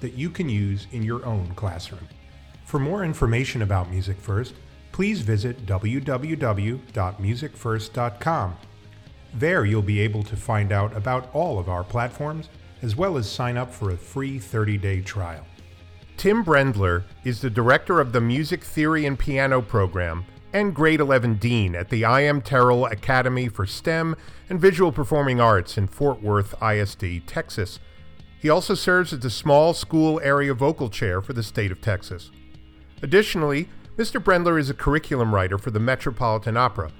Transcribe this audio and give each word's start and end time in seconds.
that 0.00 0.14
you 0.14 0.30
can 0.30 0.48
use 0.48 0.86
in 0.92 1.02
your 1.02 1.24
own 1.24 1.54
classroom. 1.54 2.06
For 2.64 2.78
more 2.78 3.04
information 3.04 3.62
about 3.62 3.90
Music 3.90 4.18
First, 4.18 4.54
please 4.92 5.20
visit 5.20 5.66
www.musicfirst.com. 5.66 8.56
There 9.32 9.64
you'll 9.64 9.82
be 9.82 10.00
able 10.00 10.24
to 10.24 10.36
find 10.36 10.72
out 10.72 10.96
about 10.96 11.32
all 11.32 11.58
of 11.58 11.68
our 11.68 11.84
platforms 11.84 12.48
as 12.82 12.96
well 12.96 13.16
as 13.16 13.30
sign 13.30 13.56
up 13.56 13.72
for 13.72 13.90
a 13.90 13.96
free 13.96 14.38
30 14.38 14.78
day 14.78 15.00
trial. 15.00 15.44
Tim 16.16 16.44
Brendler 16.44 17.04
is 17.24 17.40
the 17.40 17.50
director 17.50 18.00
of 18.00 18.12
the 18.12 18.20
Music 18.20 18.64
Theory 18.64 19.06
and 19.06 19.18
Piano 19.18 19.62
program 19.62 20.24
and 20.52 20.74
Grade 20.74 21.00
11 21.00 21.36
Dean 21.36 21.74
at 21.74 21.90
the 21.90 22.04
I.M. 22.04 22.42
Terrell 22.42 22.86
Academy 22.86 23.48
for 23.48 23.66
STEM 23.66 24.16
and 24.48 24.60
Visual 24.60 24.92
Performing 24.92 25.40
Arts 25.40 25.78
in 25.78 25.86
Fort 25.86 26.22
Worth 26.22 26.60
ISD, 26.62 27.26
Texas. 27.26 27.78
He 28.40 28.48
also 28.48 28.74
serves 28.74 29.12
as 29.12 29.20
the 29.20 29.30
Small 29.30 29.74
School 29.74 30.18
Area 30.24 30.54
Vocal 30.54 30.88
Chair 30.88 31.20
for 31.20 31.34
the 31.34 31.42
state 31.42 31.70
of 31.70 31.80
Texas. 31.80 32.30
Additionally, 33.02 33.68
Mr. 33.98 34.22
Brendler 34.22 34.58
is 34.58 34.70
a 34.70 34.74
curriculum 34.74 35.34
writer 35.34 35.58
for 35.58 35.70
the 35.70 35.78
Metropolitan 35.78 36.56
Opera. 36.56 36.90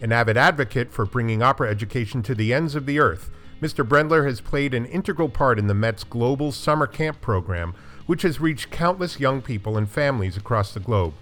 An 0.00 0.10
avid 0.10 0.36
advocate 0.36 0.92
for 0.92 1.06
bringing 1.06 1.40
opera 1.40 1.70
education 1.70 2.20
to 2.24 2.34
the 2.34 2.52
ends 2.52 2.74
of 2.74 2.86
the 2.86 2.98
earth, 2.98 3.30
Mr. 3.60 3.86
Brendler 3.86 4.26
has 4.26 4.40
played 4.40 4.74
an 4.74 4.86
integral 4.86 5.28
part 5.28 5.56
in 5.56 5.68
the 5.68 5.74
Met's 5.74 6.02
global 6.02 6.50
summer 6.50 6.88
camp 6.88 7.20
program, 7.20 7.74
which 8.06 8.22
has 8.22 8.40
reached 8.40 8.72
countless 8.72 9.20
young 9.20 9.40
people 9.40 9.76
and 9.76 9.88
families 9.88 10.36
across 10.36 10.74
the 10.74 10.80
globe. 10.80 11.14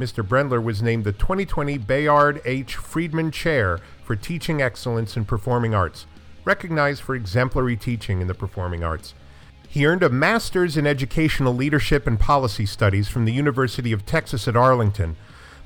Mr. 0.00 0.26
Brendler 0.26 0.62
was 0.62 0.82
named 0.82 1.04
the 1.04 1.12
2020 1.12 1.78
Bayard 1.78 2.42
H. 2.44 2.74
Friedman 2.74 3.30
Chair 3.30 3.78
for 4.02 4.16
Teaching 4.16 4.60
Excellence 4.60 5.16
in 5.16 5.24
Performing 5.24 5.72
Arts, 5.72 6.06
recognized 6.48 7.02
for 7.02 7.14
exemplary 7.14 7.76
teaching 7.76 8.22
in 8.22 8.26
the 8.26 8.32
performing 8.32 8.82
arts. 8.82 9.12
He 9.68 9.84
earned 9.84 10.02
a 10.02 10.08
Master's 10.08 10.78
in 10.78 10.86
Educational 10.86 11.54
Leadership 11.54 12.06
and 12.06 12.18
Policy 12.18 12.64
Studies 12.64 13.06
from 13.06 13.26
the 13.26 13.34
University 13.34 13.92
of 13.92 14.06
Texas 14.06 14.48
at 14.48 14.56
Arlington, 14.56 15.14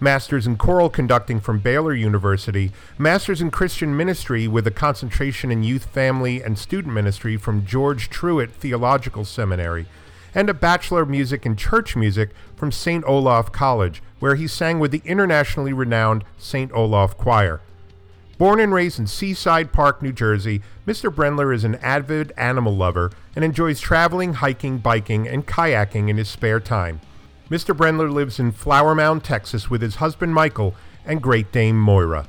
Master's 0.00 0.44
in 0.44 0.56
Choral 0.56 0.90
Conducting 0.90 1.38
from 1.38 1.60
Baylor 1.60 1.94
University, 1.94 2.72
Master's 2.98 3.40
in 3.40 3.52
Christian 3.52 3.96
Ministry 3.96 4.48
with 4.48 4.66
a 4.66 4.72
concentration 4.72 5.52
in 5.52 5.62
Youth, 5.62 5.84
Family, 5.84 6.42
and 6.42 6.58
Student 6.58 6.92
Ministry 6.92 7.36
from 7.36 7.64
George 7.64 8.10
Truett 8.10 8.50
Theological 8.50 9.24
Seminary, 9.24 9.86
and 10.34 10.50
a 10.50 10.54
Bachelor 10.54 11.02
of 11.02 11.08
Music 11.08 11.46
in 11.46 11.54
Church 11.54 11.94
Music 11.94 12.30
from 12.56 12.72
St. 12.72 13.04
Olaf 13.04 13.52
College, 13.52 14.02
where 14.18 14.34
he 14.34 14.48
sang 14.48 14.80
with 14.80 14.90
the 14.90 15.02
internationally 15.04 15.72
renowned 15.72 16.24
St. 16.38 16.72
Olaf 16.72 17.16
Choir. 17.16 17.60
Born 18.42 18.58
and 18.58 18.74
raised 18.74 18.98
in 18.98 19.06
Seaside 19.06 19.70
Park, 19.70 20.02
New 20.02 20.10
Jersey, 20.10 20.62
Mr. 20.84 21.14
Brendler 21.14 21.54
is 21.54 21.62
an 21.62 21.76
avid 21.76 22.32
animal 22.36 22.74
lover 22.74 23.12
and 23.36 23.44
enjoys 23.44 23.78
traveling, 23.78 24.32
hiking, 24.32 24.78
biking, 24.78 25.28
and 25.28 25.46
kayaking 25.46 26.08
in 26.08 26.16
his 26.16 26.28
spare 26.28 26.58
time. 26.58 27.00
Mr. 27.50 27.72
Brendler 27.72 28.12
lives 28.12 28.40
in 28.40 28.50
Flower 28.50 28.96
Mound, 28.96 29.22
Texas, 29.22 29.70
with 29.70 29.80
his 29.80 29.94
husband 29.94 30.34
Michael 30.34 30.74
and 31.06 31.22
Great 31.22 31.52
Dane 31.52 31.76
Moira. 31.76 32.26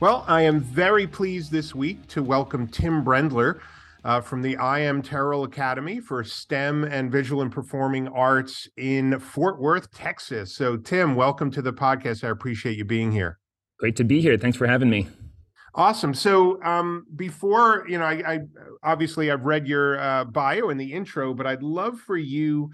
Well, 0.00 0.24
I 0.26 0.40
am 0.40 0.60
very 0.60 1.06
pleased 1.06 1.52
this 1.52 1.74
week 1.74 2.06
to 2.06 2.22
welcome 2.22 2.66
Tim 2.66 3.04
Brendler 3.04 3.60
uh, 4.02 4.22
from 4.22 4.40
the 4.40 4.56
I.M. 4.56 5.02
Terrell 5.02 5.44
Academy 5.44 6.00
for 6.00 6.24
STEM 6.24 6.84
and 6.84 7.12
Visual 7.12 7.42
and 7.42 7.52
Performing 7.52 8.08
Arts 8.08 8.66
in 8.78 9.20
Fort 9.20 9.60
Worth, 9.60 9.92
Texas. 9.92 10.56
So, 10.56 10.78
Tim, 10.78 11.16
welcome 11.16 11.50
to 11.50 11.60
the 11.60 11.74
podcast. 11.74 12.24
I 12.24 12.30
appreciate 12.30 12.78
you 12.78 12.86
being 12.86 13.12
here. 13.12 13.38
Great 13.78 13.96
to 13.96 14.04
be 14.04 14.22
here. 14.22 14.38
Thanks 14.38 14.56
for 14.56 14.66
having 14.66 14.88
me. 14.88 15.06
Awesome. 15.74 16.14
So, 16.14 16.62
um, 16.62 17.06
before 17.14 17.86
you 17.88 17.98
know, 17.98 18.04
I, 18.04 18.22
I, 18.26 18.38
obviously 18.82 19.30
I've 19.30 19.44
read 19.44 19.66
your 19.66 20.00
uh, 20.00 20.24
bio 20.24 20.70
in 20.70 20.78
the 20.78 20.92
intro, 20.92 21.32
but 21.32 21.46
I'd 21.46 21.62
love 21.62 22.00
for 22.00 22.16
you 22.16 22.70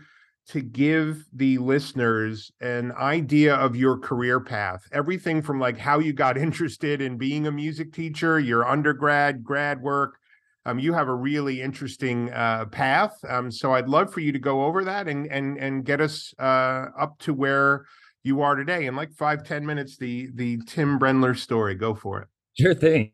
to 0.48 0.62
give 0.62 1.24
the 1.32 1.58
listeners 1.58 2.52
an 2.60 2.92
idea 2.92 3.54
of 3.54 3.74
your 3.74 3.98
career 3.98 4.38
path. 4.40 4.82
Everything 4.92 5.42
from 5.42 5.58
like 5.58 5.76
how 5.76 5.98
you 5.98 6.12
got 6.12 6.38
interested 6.38 7.00
in 7.00 7.18
being 7.18 7.46
a 7.46 7.52
music 7.52 7.92
teacher, 7.92 8.38
your 8.38 8.66
undergrad, 8.66 9.42
grad 9.42 9.82
work. 9.82 10.16
Um, 10.64 10.78
you 10.78 10.92
have 10.94 11.08
a 11.08 11.14
really 11.14 11.60
interesting 11.62 12.32
uh, 12.32 12.64
path. 12.66 13.16
Um, 13.28 13.50
so 13.50 13.72
I'd 13.72 13.88
love 13.88 14.12
for 14.12 14.20
you 14.20 14.32
to 14.32 14.38
go 14.38 14.64
over 14.64 14.84
that 14.84 15.06
and 15.06 15.30
and 15.30 15.58
and 15.58 15.84
get 15.84 16.00
us 16.00 16.34
uh, 16.38 16.86
up 16.98 17.18
to 17.20 17.34
where 17.34 17.84
you 18.24 18.40
are 18.40 18.56
today 18.56 18.86
in 18.86 18.96
like 18.96 19.12
five 19.12 19.44
ten 19.44 19.64
minutes. 19.66 19.96
The 19.96 20.30
the 20.34 20.58
Tim 20.66 20.98
Brendler 20.98 21.36
story. 21.36 21.74
Go 21.74 21.94
for 21.94 22.22
it. 22.22 22.28
Sure 22.58 22.74
thing. 22.74 23.12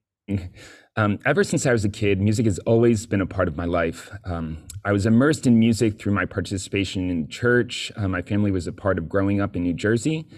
Um, 0.97 1.19
ever 1.25 1.43
since 1.43 1.65
I 1.65 1.73
was 1.73 1.85
a 1.85 1.89
kid, 1.89 2.21
music 2.21 2.45
has 2.45 2.59
always 2.61 3.07
been 3.07 3.21
a 3.21 3.27
part 3.27 3.49
of 3.49 3.57
my 3.57 3.65
life. 3.65 4.11
Um, 4.25 4.59
I 4.85 4.93
was 4.93 5.07
immersed 5.07 5.47
in 5.47 5.59
music 5.59 5.99
through 5.99 6.13
my 6.13 6.27
participation 6.27 7.09
in 7.09 7.29
church. 7.29 7.91
Uh, 7.97 8.09
my 8.09 8.21
family 8.21 8.51
was 8.51 8.67
a 8.67 8.73
part 8.73 8.99
of 8.99 9.09
growing 9.09 9.41
up 9.41 9.57
in 9.57 9.63
New 9.63 9.73
Jersey. 9.73 10.29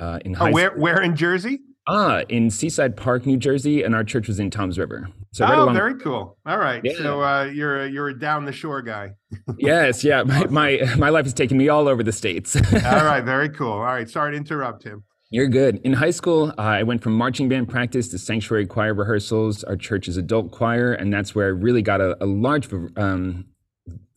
Uh, 0.00 0.18
in 0.24 0.34
oh, 0.40 0.50
where, 0.50 0.70
where 0.76 1.02
in 1.02 1.14
Jersey? 1.14 1.60
Ah, 1.86 2.20
in 2.28 2.50
Seaside 2.50 2.96
Park, 2.96 3.26
New 3.26 3.36
Jersey, 3.36 3.82
and 3.82 3.94
our 3.94 4.04
church 4.04 4.28
was 4.28 4.38
in 4.38 4.50
Toms 4.50 4.78
River. 4.78 5.08
So 5.32 5.44
right 5.44 5.58
oh, 5.58 5.64
along- 5.64 5.74
very 5.74 5.98
cool. 5.98 6.36
All 6.46 6.58
right. 6.58 6.80
Yeah. 6.84 6.92
So 6.98 7.22
uh, 7.22 7.44
you're 7.44 7.84
a, 7.84 7.90
you're 7.90 8.08
a 8.08 8.18
down 8.18 8.44
the 8.44 8.52
shore 8.52 8.82
guy. 8.82 9.10
yes, 9.58 10.04
yeah. 10.04 10.22
My, 10.22 10.46
my 10.46 10.94
my 10.96 11.08
life 11.08 11.24
has 11.24 11.34
taken 11.34 11.56
me 11.56 11.68
all 11.68 11.88
over 11.88 12.02
the 12.02 12.12
states. 12.12 12.56
all 12.56 12.62
right, 12.82 13.22
very 13.22 13.48
cool. 13.48 13.72
All 13.72 13.80
right, 13.80 14.08
sorry 14.08 14.32
to 14.32 14.36
interrupt, 14.36 14.82
Tim. 14.82 15.02
You're 15.30 15.48
good. 15.48 15.80
In 15.84 15.92
high 15.92 16.10
school, 16.10 16.54
uh, 16.56 16.62
I 16.62 16.82
went 16.84 17.02
from 17.02 17.12
marching 17.12 17.50
band 17.50 17.68
practice 17.68 18.08
to 18.08 18.18
sanctuary 18.18 18.66
choir 18.66 18.94
rehearsals, 18.94 19.62
our 19.62 19.76
church's 19.76 20.16
adult 20.16 20.52
choir, 20.52 20.94
and 20.94 21.12
that's 21.12 21.34
where 21.34 21.46
I 21.46 21.50
really 21.50 21.82
got 21.82 22.00
a, 22.00 22.16
a 22.24 22.24
large 22.24 22.72
um, 22.96 23.44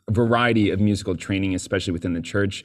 variety 0.09 0.69
of 0.69 0.79
musical 0.79 1.17
training, 1.17 1.53
especially 1.53 1.91
within 1.91 2.13
the 2.13 2.21
church, 2.21 2.63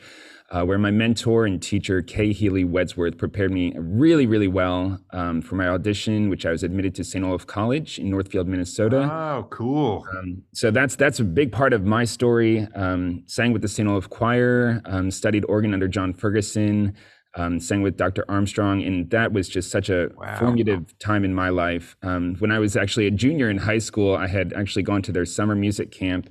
uh, 0.51 0.63
where 0.65 0.79
my 0.79 0.93
mentor 0.93 1.45
and 1.45 1.61
teacher, 1.61 2.03
Kay 2.03 2.33
Healy 2.33 2.65
Wedsworth, 2.65 3.19
prepared 3.19 3.51
me 3.51 3.73
really, 3.77 4.27
really 4.27 4.47
well 4.47 5.01
um, 5.11 5.43
for 5.43 5.57
my 5.57 5.67
audition, 5.67 6.31
which 6.31 6.47
I 6.47 6.53
was 6.53 6.63
admitted 6.63 6.95
to 6.95 7.05
St. 7.05 7.25
Olaf 7.25 7.49
College 7.49 7.99
in 7.99 8.11
Northfield, 8.11 8.47
Minnesota. 8.47 9.11
Oh, 9.13 9.49
cool. 9.51 10.07
Um, 10.17 10.45
so 10.53 10.71
that's 10.71 10.95
that's 10.95 11.19
a 11.19 11.25
big 11.25 11.51
part 11.51 11.73
of 11.73 11.85
my 11.85 12.05
story. 12.05 12.69
Um, 12.77 13.25
sang 13.27 13.53
with 13.53 13.63
the 13.63 13.69
St. 13.69 13.89
Olaf 13.89 14.09
Choir, 14.09 14.83
um, 14.85 15.11
studied 15.11 15.45
organ 15.49 15.75
under 15.75 15.89
John 15.89 16.13
Ferguson 16.13 16.95
um, 17.37 17.61
sang 17.61 17.83
with 17.83 17.97
Dr. 17.97 18.25
Armstrong, 18.29 18.83
and 18.83 19.11
that 19.11 19.33
was 19.33 19.49
just 19.49 19.71
such 19.71 19.91
a 19.91 20.11
wow. 20.17 20.39
formative 20.39 20.99
time 20.99 21.25
in 21.25 21.35
my 21.35 21.51
life. 21.51 21.97
Um, 22.03 22.37
when 22.39 22.51
I 22.51 22.59
was 22.59 22.77
actually 22.77 23.07
a 23.07 23.11
junior 23.11 23.51
in 23.51 23.59
high 23.59 23.79
school, 23.79 24.17
I 24.17 24.27
had 24.27 24.53
actually 24.55 24.83
gone 24.83 25.03
to 25.03 25.13
their 25.13 25.27
summer 25.27 25.55
music 25.55 25.91
camp, 25.91 26.31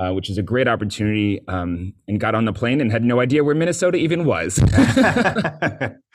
uh, 0.00 0.12
which 0.12 0.28
is 0.28 0.38
a 0.38 0.42
great 0.42 0.66
opportunity, 0.66 1.40
um, 1.46 1.94
and 2.08 2.18
got 2.18 2.34
on 2.34 2.44
the 2.44 2.52
plane 2.52 2.80
and 2.80 2.90
had 2.90 3.04
no 3.04 3.20
idea 3.20 3.44
where 3.44 3.54
Minnesota 3.54 3.96
even 3.96 4.24
was. 4.24 4.54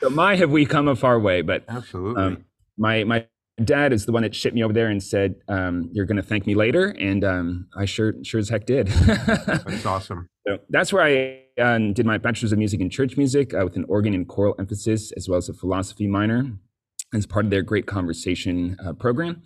so 0.00 0.10
my 0.10 0.36
have 0.36 0.50
we 0.50 0.66
come 0.66 0.86
a 0.86 0.96
far 0.96 1.18
way, 1.18 1.40
but 1.40 1.64
absolutely. 1.68 2.22
Um, 2.22 2.44
my 2.76 3.04
my 3.04 3.26
dad 3.64 3.92
is 3.92 4.06
the 4.06 4.12
one 4.12 4.22
that 4.22 4.34
shipped 4.34 4.54
me 4.54 4.62
over 4.62 4.72
there 4.72 4.88
and 4.88 5.02
said, 5.02 5.36
um, 5.48 5.88
"You're 5.92 6.04
going 6.04 6.16
to 6.16 6.22
thank 6.22 6.46
me 6.46 6.54
later," 6.54 6.88
and 7.00 7.24
um, 7.24 7.68
I 7.76 7.84
sure 7.84 8.14
sure 8.22 8.38
as 8.38 8.48
heck 8.48 8.66
did. 8.66 8.86
that's 9.06 9.86
awesome. 9.86 10.28
So 10.46 10.58
that's 10.68 10.92
where 10.92 11.02
I 11.02 11.60
uh, 11.60 11.78
did 11.92 12.06
my 12.06 12.18
bachelor's 12.18 12.52
of 12.52 12.58
music 12.58 12.80
in 12.80 12.90
church 12.90 13.16
music 13.16 13.54
uh, 13.54 13.64
with 13.64 13.76
an 13.76 13.84
organ 13.88 14.14
and 14.14 14.28
choral 14.28 14.54
emphasis, 14.58 15.12
as 15.12 15.28
well 15.28 15.38
as 15.38 15.48
a 15.48 15.54
philosophy 15.54 16.06
minor, 16.06 16.52
as 17.14 17.26
part 17.26 17.44
of 17.44 17.50
their 17.50 17.62
Great 17.62 17.86
Conversation 17.86 18.76
uh, 18.84 18.92
program. 18.92 19.42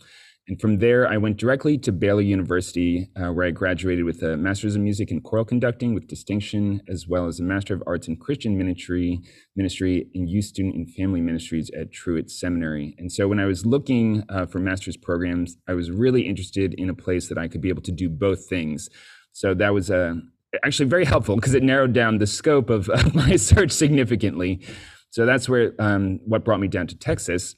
And 0.50 0.60
from 0.60 0.78
there, 0.78 1.06
I 1.06 1.16
went 1.16 1.36
directly 1.36 1.78
to 1.78 1.92
Baylor 1.92 2.22
University, 2.22 3.08
uh, 3.14 3.28
where 3.28 3.46
I 3.46 3.52
graduated 3.52 4.04
with 4.04 4.20
a 4.20 4.36
master's 4.36 4.74
of 4.74 4.82
music 4.82 5.12
in 5.12 5.20
choral 5.20 5.44
conducting 5.44 5.94
with 5.94 6.08
distinction, 6.08 6.82
as 6.88 7.06
well 7.06 7.28
as 7.28 7.38
a 7.38 7.44
master 7.44 7.72
of 7.72 7.84
arts 7.86 8.08
in 8.08 8.16
Christian 8.16 8.58
ministry, 8.58 9.20
ministry 9.54 10.08
in 10.12 10.26
youth, 10.26 10.46
student, 10.46 10.74
and 10.74 10.92
family 10.92 11.20
ministries 11.20 11.70
at 11.70 11.92
Truett 11.92 12.32
Seminary. 12.32 12.96
And 12.98 13.12
so, 13.12 13.28
when 13.28 13.38
I 13.38 13.44
was 13.44 13.64
looking 13.64 14.24
uh, 14.28 14.46
for 14.46 14.58
master's 14.58 14.96
programs, 14.96 15.56
I 15.68 15.74
was 15.74 15.92
really 15.92 16.22
interested 16.22 16.74
in 16.74 16.90
a 16.90 16.94
place 16.94 17.28
that 17.28 17.38
I 17.38 17.46
could 17.46 17.60
be 17.60 17.68
able 17.68 17.82
to 17.82 17.92
do 17.92 18.08
both 18.08 18.48
things. 18.48 18.88
So 19.32 19.54
that 19.54 19.72
was 19.72 19.88
uh, 19.88 20.14
actually 20.64 20.88
very 20.88 21.04
helpful 21.04 21.36
because 21.36 21.54
it 21.54 21.62
narrowed 21.62 21.92
down 21.92 22.18
the 22.18 22.26
scope 22.26 22.70
of, 22.70 22.88
of 22.88 23.14
my 23.14 23.36
search 23.36 23.70
significantly. 23.70 24.66
So 25.10 25.26
that's 25.26 25.48
where 25.48 25.74
um, 25.78 26.18
what 26.24 26.44
brought 26.44 26.58
me 26.58 26.66
down 26.66 26.88
to 26.88 26.98
Texas 26.98 27.54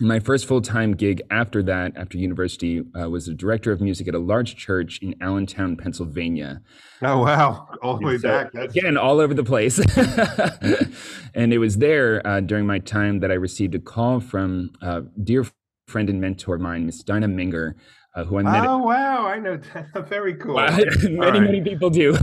my 0.00 0.20
first 0.20 0.46
full-time 0.46 0.94
gig 0.94 1.20
after 1.30 1.62
that 1.64 1.96
after 1.96 2.18
university 2.18 2.82
uh, 2.98 3.08
was 3.10 3.26
a 3.26 3.34
director 3.34 3.72
of 3.72 3.80
music 3.80 4.06
at 4.06 4.14
a 4.14 4.18
large 4.18 4.54
church 4.56 5.00
in 5.02 5.14
allentown 5.20 5.76
pennsylvania. 5.76 6.60
Oh 7.02 7.22
wow. 7.22 7.68
All 7.82 7.98
the 7.98 8.06
way 8.06 8.18
so, 8.18 8.28
back. 8.28 8.52
That's... 8.52 8.76
again 8.76 8.96
all 8.96 9.20
over 9.20 9.34
the 9.34 9.44
place. 9.44 9.80
And 11.34 11.52
it 11.52 11.58
was 11.58 11.76
there 11.76 12.26
uh, 12.26 12.40
during 12.40 12.66
my 12.66 12.78
time 12.78 13.20
that 13.20 13.30
i 13.30 13.34
received 13.34 13.74
a 13.74 13.78
call 13.78 14.18
from 14.20 14.70
a 14.80 15.02
dear 15.22 15.46
friend 15.86 16.10
and 16.10 16.20
mentor 16.20 16.56
of 16.56 16.60
mine 16.60 16.86
miss 16.86 17.02
dinah 17.02 17.28
menger 17.28 17.74
uh, 18.14 18.24
who 18.24 18.38
I 18.38 18.42
met. 18.42 18.66
Oh 18.66 18.78
wow, 18.78 19.26
I 19.26 19.38
know. 19.38 19.56
That. 19.56 20.08
Very 20.08 20.34
cool. 20.34 20.54
many 20.56 21.16
right. 21.16 21.40
many 21.40 21.60
people 21.60 21.90
do. 21.90 22.16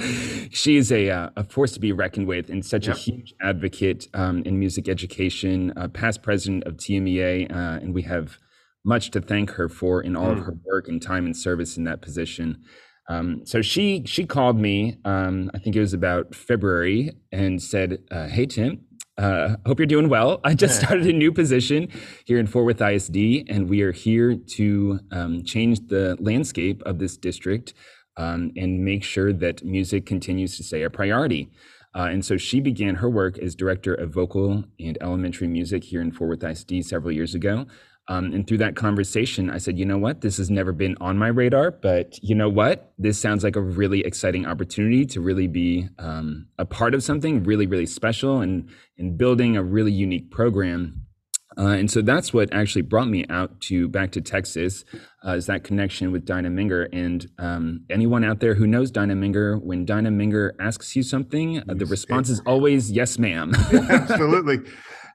She's 0.50 0.90
a 0.90 1.10
uh, 1.10 1.30
a 1.36 1.44
force 1.44 1.72
to 1.72 1.80
be 1.80 1.92
reckoned 1.92 2.26
with, 2.26 2.50
and 2.50 2.64
such 2.64 2.86
yep. 2.86 2.96
a 2.96 2.98
huge 2.98 3.34
advocate 3.40 4.08
um, 4.14 4.42
in 4.44 4.58
music 4.58 4.88
education. 4.88 5.72
Uh, 5.76 5.88
past 5.88 6.22
president 6.22 6.64
of 6.64 6.76
TMEA, 6.76 7.50
uh, 7.50 7.80
and 7.80 7.94
we 7.94 8.02
have 8.02 8.38
much 8.84 9.10
to 9.12 9.20
thank 9.20 9.50
her 9.50 9.68
for 9.68 10.02
in 10.02 10.16
all 10.16 10.26
mm. 10.26 10.32
of 10.32 10.38
her 10.40 10.54
work 10.64 10.88
and 10.88 11.00
time 11.00 11.24
and 11.24 11.36
service 11.36 11.76
in 11.76 11.84
that 11.84 12.02
position. 12.02 12.62
Um, 13.08 13.42
so 13.44 13.62
she 13.62 14.04
she 14.06 14.26
called 14.26 14.58
me. 14.58 14.98
Um, 15.04 15.50
I 15.54 15.58
think 15.58 15.76
it 15.76 15.80
was 15.80 15.94
about 15.94 16.34
February, 16.34 17.12
and 17.30 17.62
said, 17.62 18.02
uh, 18.10 18.28
"Hey 18.28 18.46
Tim, 18.46 18.80
uh, 19.22 19.56
hope 19.64 19.78
you're 19.78 19.86
doing 19.86 20.08
well. 20.08 20.40
I 20.44 20.54
just 20.54 20.80
started 20.80 21.06
a 21.06 21.12
new 21.12 21.32
position 21.32 21.88
here 22.24 22.38
in 22.38 22.46
Fort 22.46 22.64
Worth 22.64 22.82
ISD, 22.82 23.48
and 23.48 23.68
we 23.68 23.82
are 23.82 23.92
here 23.92 24.34
to 24.34 25.00
um, 25.12 25.44
change 25.44 25.86
the 25.86 26.16
landscape 26.20 26.82
of 26.84 26.98
this 26.98 27.16
district 27.16 27.72
um, 28.16 28.50
and 28.56 28.84
make 28.84 29.04
sure 29.04 29.32
that 29.32 29.64
music 29.64 30.06
continues 30.06 30.56
to 30.56 30.64
stay 30.64 30.82
a 30.82 30.90
priority. 30.90 31.50
Uh, 31.94 32.08
and 32.10 32.24
so 32.24 32.36
she 32.36 32.58
began 32.58 32.96
her 32.96 33.08
work 33.08 33.38
as 33.38 33.54
director 33.54 33.94
of 33.94 34.12
vocal 34.12 34.64
and 34.80 34.98
elementary 35.00 35.46
music 35.46 35.84
here 35.84 36.00
in 36.00 36.10
Fort 36.10 36.30
Worth 36.30 36.44
ISD 36.44 36.84
several 36.84 37.12
years 37.12 37.34
ago. 37.34 37.66
Um, 38.08 38.32
and 38.32 38.46
through 38.46 38.58
that 38.58 38.74
conversation, 38.74 39.48
I 39.48 39.58
said, 39.58 39.78
you 39.78 39.84
know 39.84 39.98
what? 39.98 40.22
This 40.22 40.36
has 40.38 40.50
never 40.50 40.72
been 40.72 40.96
on 41.00 41.16
my 41.16 41.28
radar, 41.28 41.70
but 41.70 42.18
you 42.20 42.34
know 42.34 42.48
what? 42.48 42.92
This 42.98 43.18
sounds 43.18 43.44
like 43.44 43.54
a 43.54 43.60
really 43.60 44.00
exciting 44.00 44.44
opportunity 44.44 45.06
to 45.06 45.20
really 45.20 45.46
be 45.46 45.88
um, 45.98 46.48
a 46.58 46.64
part 46.64 46.94
of 46.94 47.02
something 47.04 47.44
really, 47.44 47.66
really 47.66 47.86
special 47.86 48.40
and, 48.40 48.68
and 48.98 49.16
building 49.16 49.56
a 49.56 49.62
really 49.62 49.92
unique 49.92 50.30
program. 50.30 51.06
Uh, 51.56 51.68
and 51.68 51.90
so 51.90 52.00
that's 52.00 52.32
what 52.32 52.52
actually 52.52 52.82
brought 52.82 53.08
me 53.08 53.26
out 53.28 53.60
to 53.60 53.86
back 53.88 54.10
to 54.12 54.20
Texas, 54.20 54.84
uh, 55.26 55.32
is 55.32 55.46
that 55.46 55.64
connection 55.64 56.10
with 56.10 56.24
Dinah 56.24 56.48
Menger. 56.48 56.88
And 56.92 57.26
um, 57.38 57.84
anyone 57.90 58.24
out 58.24 58.40
there 58.40 58.54
who 58.54 58.66
knows 58.66 58.90
Dinah 58.90 59.14
Menger, 59.14 59.62
when 59.62 59.84
Dinah 59.84 60.10
Menger 60.10 60.52
asks 60.58 60.96
you 60.96 61.02
something, 61.02 61.58
uh, 61.58 61.74
the 61.74 61.86
response 61.86 62.30
is 62.30 62.40
always 62.46 62.90
yes, 62.90 63.18
ma'am. 63.18 63.52
Absolutely. 63.72 64.58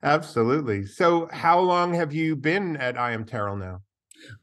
Absolutely. 0.04 0.86
So, 0.86 1.28
how 1.32 1.60
long 1.60 1.94
have 1.94 2.14
you 2.14 2.36
been 2.36 2.78
at 2.78 2.98
I.M. 2.98 3.26
Terrell 3.26 3.56
now? 3.56 3.82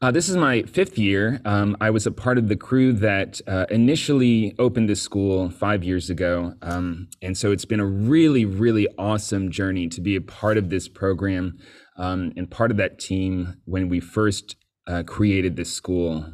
Uh, 0.01 0.11
this 0.11 0.29
is 0.29 0.37
my 0.37 0.63
fifth 0.63 0.97
year. 0.97 1.41
Um, 1.45 1.75
I 1.81 1.89
was 1.89 2.05
a 2.05 2.11
part 2.11 2.37
of 2.37 2.47
the 2.47 2.55
crew 2.55 2.93
that 2.93 3.41
uh, 3.47 3.65
initially 3.69 4.55
opened 4.57 4.89
this 4.89 5.01
school 5.01 5.49
five 5.49 5.83
years 5.83 6.09
ago. 6.09 6.53
Um, 6.61 7.09
and 7.21 7.37
so 7.37 7.51
it's 7.51 7.65
been 7.65 7.79
a 7.79 7.85
really, 7.85 8.45
really 8.45 8.87
awesome 8.97 9.51
journey 9.51 9.87
to 9.89 10.01
be 10.01 10.15
a 10.15 10.21
part 10.21 10.57
of 10.57 10.69
this 10.69 10.87
program 10.87 11.57
um, 11.97 12.31
and 12.35 12.49
part 12.49 12.71
of 12.71 12.77
that 12.77 12.99
team 12.99 13.55
when 13.65 13.89
we 13.89 13.99
first 13.99 14.55
uh, 14.87 15.03
created 15.03 15.55
this 15.55 15.73
school. 15.73 16.25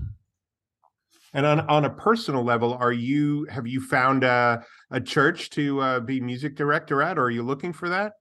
And 1.33 1.45
on, 1.45 1.62
on 1.62 1.85
a 1.85 1.89
personal 1.89 2.44
level, 2.44 2.74
are 2.74 2.91
you 2.91 3.47
have 3.50 3.65
you 3.65 3.79
found 3.79 4.24
a, 4.24 4.63
a 4.89 5.00
church 5.00 5.50
to 5.51 5.79
uh, 5.79 6.00
be 6.01 6.19
music 6.19 6.56
director 6.56 7.01
at, 7.01 7.17
or 7.17 7.24
are 7.24 7.31
you 7.31 7.44
looking 7.44 7.71
for 7.71 7.88
that? 7.88 8.13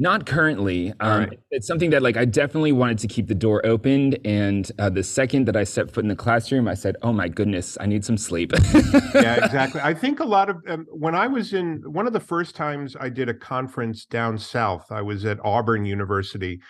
Not 0.00 0.26
currently. 0.26 0.92
Um, 1.00 1.20
right. 1.20 1.40
It's 1.50 1.66
something 1.66 1.90
that 1.90 2.02
like 2.02 2.16
I 2.16 2.24
definitely 2.24 2.70
wanted 2.70 2.98
to 3.00 3.08
keep 3.08 3.26
the 3.26 3.34
door 3.34 3.64
open, 3.66 4.14
and 4.24 4.70
uh, 4.78 4.90
the 4.90 5.02
second 5.02 5.46
that 5.46 5.56
I 5.56 5.64
set 5.64 5.90
foot 5.90 6.04
in 6.04 6.08
the 6.08 6.16
classroom, 6.16 6.68
I 6.68 6.74
said, 6.74 6.96
"Oh 7.02 7.12
my 7.12 7.26
goodness, 7.26 7.76
I 7.80 7.86
need 7.86 8.04
some 8.04 8.16
sleep." 8.16 8.52
yeah, 9.14 9.44
exactly. 9.44 9.80
I 9.82 9.92
think 9.94 10.20
a 10.20 10.24
lot 10.24 10.50
of 10.50 10.62
um, 10.68 10.86
when 10.90 11.16
I 11.16 11.26
was 11.26 11.52
in 11.52 11.82
one 11.84 12.06
of 12.06 12.12
the 12.12 12.20
first 12.20 12.54
times 12.54 12.96
I 13.00 13.08
did 13.08 13.28
a 13.28 13.34
conference 13.34 14.04
down 14.04 14.38
south, 14.38 14.86
I 14.92 15.02
was 15.02 15.24
at 15.24 15.44
Auburn 15.44 15.84
University, 15.84 16.60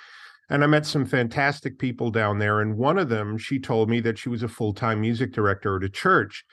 and 0.49 0.65
I 0.65 0.67
met 0.67 0.87
some 0.87 1.05
fantastic 1.05 1.79
people 1.79 2.11
down 2.11 2.39
there. 2.39 2.63
And 2.63 2.79
one 2.79 2.99
of 2.99 3.11
them, 3.11 3.37
she 3.37 3.59
told 3.59 3.91
me 3.91 4.01
that 4.01 4.19
she 4.19 4.31
was 4.31 4.43
a 4.43 4.49
full 4.49 4.73
time 4.73 5.03
music 5.03 5.33
director 5.35 5.77
at 5.77 5.85
a 5.85 5.91
church 5.91 6.47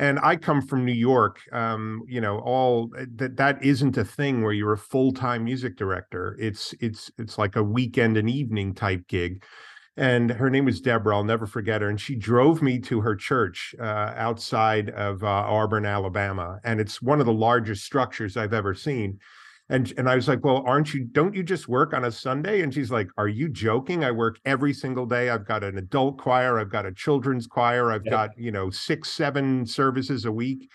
and 0.00 0.18
I 0.22 0.34
come 0.34 0.62
from 0.62 0.86
New 0.86 0.94
York. 0.94 1.40
Um, 1.52 2.02
you 2.08 2.22
know, 2.22 2.38
all 2.38 2.90
eh, 2.98 3.04
that 3.16 3.36
that 3.36 3.62
isn't 3.62 3.98
a 3.98 4.04
thing 4.04 4.42
where 4.42 4.52
you're 4.54 4.72
a 4.72 4.78
full 4.78 5.12
time 5.12 5.44
music 5.44 5.76
director. 5.76 6.36
It's 6.40 6.74
it's 6.80 7.10
it's 7.18 7.36
like 7.38 7.54
a 7.54 7.62
weekend 7.62 8.16
and 8.16 8.28
evening 8.28 8.74
type 8.74 9.06
gig. 9.06 9.44
And 9.96 10.30
her 10.30 10.48
name 10.48 10.64
was 10.64 10.80
Deborah. 10.80 11.16
I'll 11.16 11.24
never 11.24 11.46
forget 11.46 11.82
her. 11.82 11.90
And 11.90 12.00
she 12.00 12.16
drove 12.16 12.62
me 12.62 12.78
to 12.80 13.02
her 13.02 13.14
church 13.14 13.74
uh, 13.78 14.14
outside 14.16 14.88
of 14.90 15.22
uh, 15.22 15.26
Auburn, 15.26 15.84
Alabama, 15.84 16.58
and 16.64 16.80
it's 16.80 17.02
one 17.02 17.20
of 17.20 17.26
the 17.26 17.32
largest 17.34 17.84
structures 17.84 18.38
I've 18.38 18.54
ever 18.54 18.74
seen 18.74 19.18
and 19.70 19.92
and 19.96 20.10
I 20.10 20.16
was 20.16 20.26
like, 20.26 20.44
well, 20.44 20.64
aren't 20.66 20.92
you? 20.92 21.04
Don't 21.04 21.34
you 21.34 21.44
just 21.44 21.68
work 21.68 21.94
on 21.94 22.04
a 22.04 22.10
Sunday? 22.10 22.62
And 22.62 22.74
she's 22.74 22.90
like, 22.90 23.08
are 23.16 23.28
you 23.28 23.48
joking? 23.48 24.04
I 24.04 24.10
work 24.10 24.40
every 24.44 24.74
single 24.74 25.06
day. 25.06 25.30
I've 25.30 25.46
got 25.46 25.62
an 25.62 25.78
adult 25.78 26.18
choir. 26.18 26.58
I've 26.58 26.72
got 26.72 26.86
a 26.86 26.92
children's 26.92 27.46
choir. 27.46 27.92
I've 27.92 28.04
got 28.04 28.30
you 28.36 28.50
know 28.50 28.68
six, 28.70 29.10
seven 29.10 29.64
services 29.64 30.24
a 30.24 30.32
week. 30.32 30.68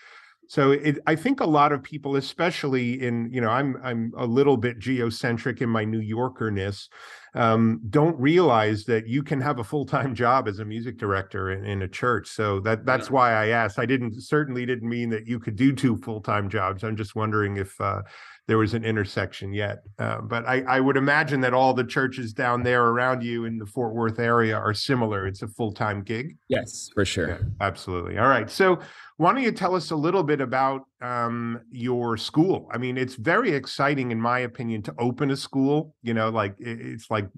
So 0.48 0.70
it, 0.70 0.98
I 1.06 1.16
think 1.16 1.40
a 1.40 1.46
lot 1.46 1.72
of 1.72 1.82
people, 1.82 2.16
especially 2.16 3.02
in 3.02 3.30
you 3.30 3.40
know, 3.42 3.50
I'm 3.50 3.78
I'm 3.82 4.12
a 4.16 4.26
little 4.26 4.56
bit 4.56 4.78
geocentric 4.78 5.60
in 5.60 5.68
my 5.68 5.84
New 5.84 6.00
Yorkerness, 6.00 6.88
um, 7.34 7.82
don't 7.90 8.18
realize 8.18 8.84
that 8.84 9.06
you 9.06 9.22
can 9.22 9.42
have 9.42 9.58
a 9.58 9.64
full 9.64 9.84
time 9.84 10.14
job 10.14 10.48
as 10.48 10.58
a 10.58 10.64
music 10.64 10.96
director 10.96 11.50
in, 11.50 11.66
in, 11.66 11.82
a 11.82 11.88
church. 11.88 12.28
So 12.28 12.60
that 12.60 12.86
that's 12.86 13.10
why 13.10 13.32
I 13.32 13.48
asked. 13.48 13.78
I 13.78 13.84
didn't 13.84 14.22
certainly 14.22 14.64
didn't 14.64 14.88
mean 14.88 15.10
that 15.10 15.26
you 15.26 15.38
could 15.38 15.56
do 15.56 15.74
two 15.74 15.98
full 15.98 16.22
time 16.22 16.48
jobs. 16.48 16.82
I'm 16.82 16.96
just 16.96 17.14
wondering 17.14 17.58
if. 17.58 17.78
Uh, 17.78 18.00
there 18.46 18.58
was 18.58 18.74
an 18.74 18.84
intersection 18.84 19.52
yet. 19.52 19.82
Uh, 19.98 20.20
but 20.20 20.46
I, 20.46 20.62
I, 20.62 20.80
would 20.80 20.96
imagine 20.96 21.40
that 21.40 21.52
all 21.52 21.74
the 21.74 21.84
churches 21.84 22.32
down 22.32 22.62
there 22.62 22.84
around 22.84 23.22
you 23.22 23.44
in 23.44 23.58
the 23.58 23.66
Fort 23.66 23.94
Worth 23.94 24.20
area 24.20 24.56
are 24.56 24.72
similar. 24.72 25.26
It's 25.26 25.42
a 25.42 25.48
full 25.48 25.72
time 25.72 26.02
gig. 26.02 26.36
Yes, 26.48 26.90
for 26.94 27.04
sure. 27.04 27.28
Yeah, 27.28 27.38
absolutely. 27.60 28.18
All 28.18 28.28
right. 28.28 28.48
So, 28.48 28.78
why 29.16 29.32
don't 29.32 29.42
you 29.42 29.52
tell 29.52 29.74
us 29.74 29.90
a 29.90 29.96
little 29.96 30.22
bit 30.22 30.40
about 30.40 30.82
um, 31.00 31.60
your 31.70 32.16
school? 32.16 32.68
I 32.72 32.78
mean, 32.78 32.98
it's 32.98 33.14
very 33.14 33.50
exciting, 33.50 34.10
in 34.10 34.20
my 34.20 34.40
opinion, 34.40 34.82
to 34.82 34.94
open 34.98 35.30
a 35.30 35.36
school. 35.36 35.94
You 36.02 36.14
know, 36.14 36.28
like 36.28 36.54
it's 36.58 37.10
like 37.10 37.28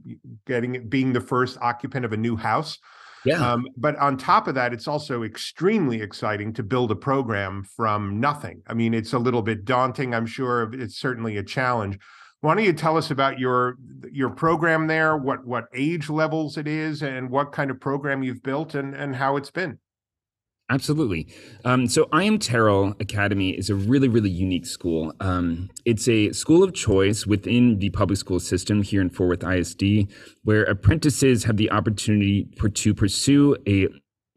getting 0.46 0.88
being 0.88 1.12
the 1.12 1.20
first 1.20 1.56
occupant 1.62 2.04
of 2.04 2.12
a 2.12 2.16
new 2.16 2.36
house. 2.36 2.78
Yeah. 3.24 3.52
Um, 3.52 3.66
but 3.76 3.96
on 3.96 4.16
top 4.16 4.48
of 4.48 4.54
that, 4.54 4.72
it's 4.72 4.88
also 4.88 5.22
extremely 5.22 6.00
exciting 6.00 6.52
to 6.54 6.62
build 6.62 6.90
a 6.90 6.96
program 6.96 7.64
from 7.64 8.20
nothing. 8.20 8.62
I 8.66 8.74
mean, 8.74 8.94
it's 8.94 9.12
a 9.12 9.18
little 9.18 9.42
bit 9.42 9.64
daunting, 9.64 10.14
I'm 10.14 10.26
sure. 10.26 10.70
It's 10.72 10.96
certainly 10.96 11.36
a 11.36 11.42
challenge. 11.42 11.98
Why 12.40 12.54
don't 12.54 12.64
you 12.64 12.72
tell 12.72 12.96
us 12.96 13.10
about 13.10 13.40
your 13.40 13.76
your 14.12 14.30
program 14.30 14.86
there, 14.86 15.16
what 15.16 15.44
what 15.44 15.64
age 15.74 16.08
levels 16.08 16.56
it 16.56 16.68
is, 16.68 17.02
and 17.02 17.28
what 17.30 17.50
kind 17.50 17.70
of 17.70 17.80
program 17.80 18.22
you've 18.22 18.44
built 18.44 18.76
and, 18.76 18.94
and 18.94 19.16
how 19.16 19.36
it's 19.36 19.50
been? 19.50 19.78
Absolutely. 20.70 21.26
Um, 21.64 21.86
so, 21.86 22.08
I.M. 22.12 22.38
Terrell 22.38 22.94
Academy 23.00 23.50
is 23.50 23.70
a 23.70 23.74
really, 23.74 24.06
really 24.06 24.28
unique 24.28 24.66
school. 24.66 25.14
Um, 25.20 25.70
it's 25.86 26.06
a 26.08 26.30
school 26.32 26.62
of 26.62 26.74
choice 26.74 27.26
within 27.26 27.78
the 27.78 27.88
public 27.88 28.18
school 28.18 28.38
system 28.38 28.82
here 28.82 29.00
in 29.00 29.08
Fort 29.08 29.28
Worth 29.30 29.44
ISD, 29.44 30.08
where 30.44 30.64
apprentices 30.64 31.44
have 31.44 31.56
the 31.56 31.70
opportunity 31.70 32.44
to 32.74 32.94
pursue 32.94 33.56
a 33.66 33.88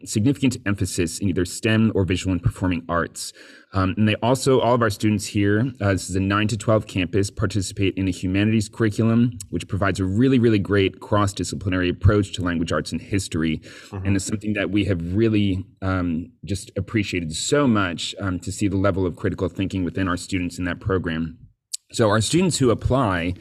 significant 0.05 0.57
emphasis 0.65 1.19
in 1.19 1.29
either 1.29 1.45
STEM 1.45 1.91
or 1.95 2.05
visual 2.05 2.31
and 2.31 2.41
performing 2.41 2.83
arts. 2.87 3.33
Um, 3.73 3.93
and 3.97 4.07
they 4.07 4.15
also, 4.15 4.59
all 4.59 4.73
of 4.73 4.81
our 4.81 4.89
students 4.89 5.25
here, 5.25 5.71
uh, 5.79 5.93
this 5.93 6.09
is 6.09 6.15
a 6.15 6.19
9 6.19 6.47
to 6.49 6.57
12 6.57 6.87
campus, 6.87 7.29
participate 7.29 7.95
in 7.95 8.07
a 8.07 8.11
humanities 8.11 8.67
curriculum, 8.67 9.37
which 9.49 9.67
provides 9.67 9.99
a 9.99 10.03
really, 10.03 10.39
really 10.39 10.59
great 10.59 10.99
cross 10.99 11.31
disciplinary 11.31 11.89
approach 11.89 12.33
to 12.33 12.41
language 12.41 12.71
arts 12.71 12.91
and 12.91 13.01
history. 13.01 13.59
Mm-hmm. 13.59 14.05
And 14.05 14.15
it's 14.15 14.25
something 14.25 14.53
that 14.53 14.71
we 14.71 14.85
have 14.85 15.15
really 15.15 15.65
um, 15.81 16.31
just 16.43 16.71
appreciated 16.75 17.33
so 17.33 17.65
much 17.65 18.13
um, 18.19 18.39
to 18.39 18.51
see 18.51 18.67
the 18.67 18.77
level 18.77 19.05
of 19.05 19.15
critical 19.15 19.47
thinking 19.47 19.85
within 19.85 20.07
our 20.07 20.17
students 20.17 20.59
in 20.59 20.65
that 20.65 20.81
program. 20.81 21.37
So, 21.93 22.09
our 22.09 22.21
students 22.21 22.57
who 22.57 22.71
apply, 22.71 23.33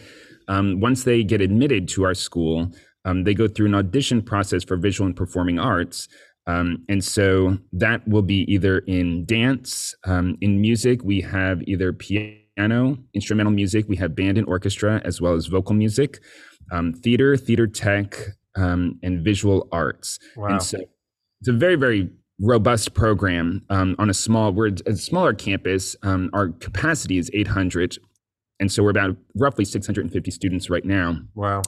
um, 0.49 0.81
once 0.81 1.05
they 1.05 1.23
get 1.23 1.41
admitted 1.41 1.89
to 1.91 2.05
our 2.05 2.15
school, 2.15 2.73
um, 3.05 3.25
they 3.25 3.35
go 3.35 3.49
through 3.49 3.67
an 3.67 3.75
audition 3.75 4.23
process 4.23 4.65
for 4.65 4.77
visual 4.77 5.07
and 5.07 5.17
performing 5.17 5.59
arts. 5.59 6.09
Um, 6.47 6.85
and 6.89 7.03
so 7.05 7.59
that 7.73 8.07
will 8.09 8.23
be 8.23 8.51
either 8.53 8.79
in 8.81 9.25
dance, 9.25 9.95
um, 10.05 10.37
in 10.41 10.61
music, 10.61 11.03
we 11.05 11.21
have 11.21 11.63
either 11.63 11.93
piano, 11.93 12.99
instrumental 13.15 13.53
music, 13.53 13.87
we 13.89 13.97
have 13.97 14.15
band 14.15 14.39
and 14.39 14.47
orchestra, 14.49 15.01
as 15.05 15.21
well 15.21 15.35
as 15.35 15.47
vocal 15.47 15.75
music, 15.75 16.21
um, 16.73 16.93
theater, 16.93 17.37
theater 17.37 17.67
tech, 17.67 18.17
um, 18.57 18.99
and 19.03 19.25
visual 19.25 19.69
arts. 19.71 20.19
Wow. 20.37 20.49
And 20.49 20.63
so 20.63 20.79
it's 21.41 21.49
a 21.49 21.53
very, 21.53 21.77
very 21.77 22.11
robust 22.41 22.95
program 22.95 23.65
um, 23.71 23.95
on 23.99 24.11
a 24.11 24.15
small, 24.15 24.53
we're 24.53 24.73
a 24.87 24.95
smaller 24.97 25.35
campus. 25.35 25.95
Um, 26.03 26.31
our 26.33 26.49
capacity 26.49 27.19
is 27.19 27.31
800. 27.33 27.99
And 28.59 28.73
so 28.73 28.83
we're 28.83 28.91
about 28.91 29.17
roughly 29.37 29.65
650 29.65 30.31
students 30.31 30.69
right 30.69 30.85
now. 30.85 31.17
Wow 31.35 31.63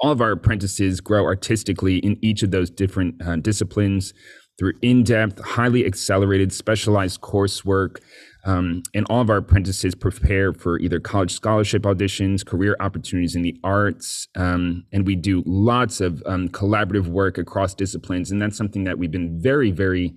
all 0.00 0.10
of 0.10 0.20
our 0.20 0.32
apprentices 0.32 1.00
grow 1.00 1.24
artistically 1.24 1.98
in 1.98 2.18
each 2.22 2.42
of 2.42 2.50
those 2.50 2.70
different 2.70 3.20
uh, 3.26 3.36
disciplines 3.36 4.12
through 4.58 4.74
in-depth, 4.82 5.40
highly 5.40 5.84
accelerated, 5.84 6.52
specialized 6.52 7.20
coursework. 7.20 7.98
Um, 8.46 8.82
and 8.94 9.06
all 9.08 9.22
of 9.22 9.30
our 9.30 9.38
apprentices 9.38 9.94
prepare 9.94 10.52
for 10.52 10.78
either 10.78 11.00
college 11.00 11.32
scholarship 11.32 11.82
auditions, 11.82 12.44
career 12.44 12.76
opportunities 12.78 13.34
in 13.34 13.42
the 13.42 13.58
arts, 13.64 14.28
um, 14.36 14.84
and 14.92 15.06
we 15.06 15.16
do 15.16 15.42
lots 15.46 16.02
of 16.02 16.22
um, 16.26 16.48
collaborative 16.50 17.06
work 17.06 17.38
across 17.38 17.74
disciplines. 17.74 18.30
And 18.30 18.42
that's 18.42 18.56
something 18.56 18.84
that 18.84 18.98
we've 18.98 19.10
been 19.10 19.40
very, 19.40 19.70
very 19.70 20.14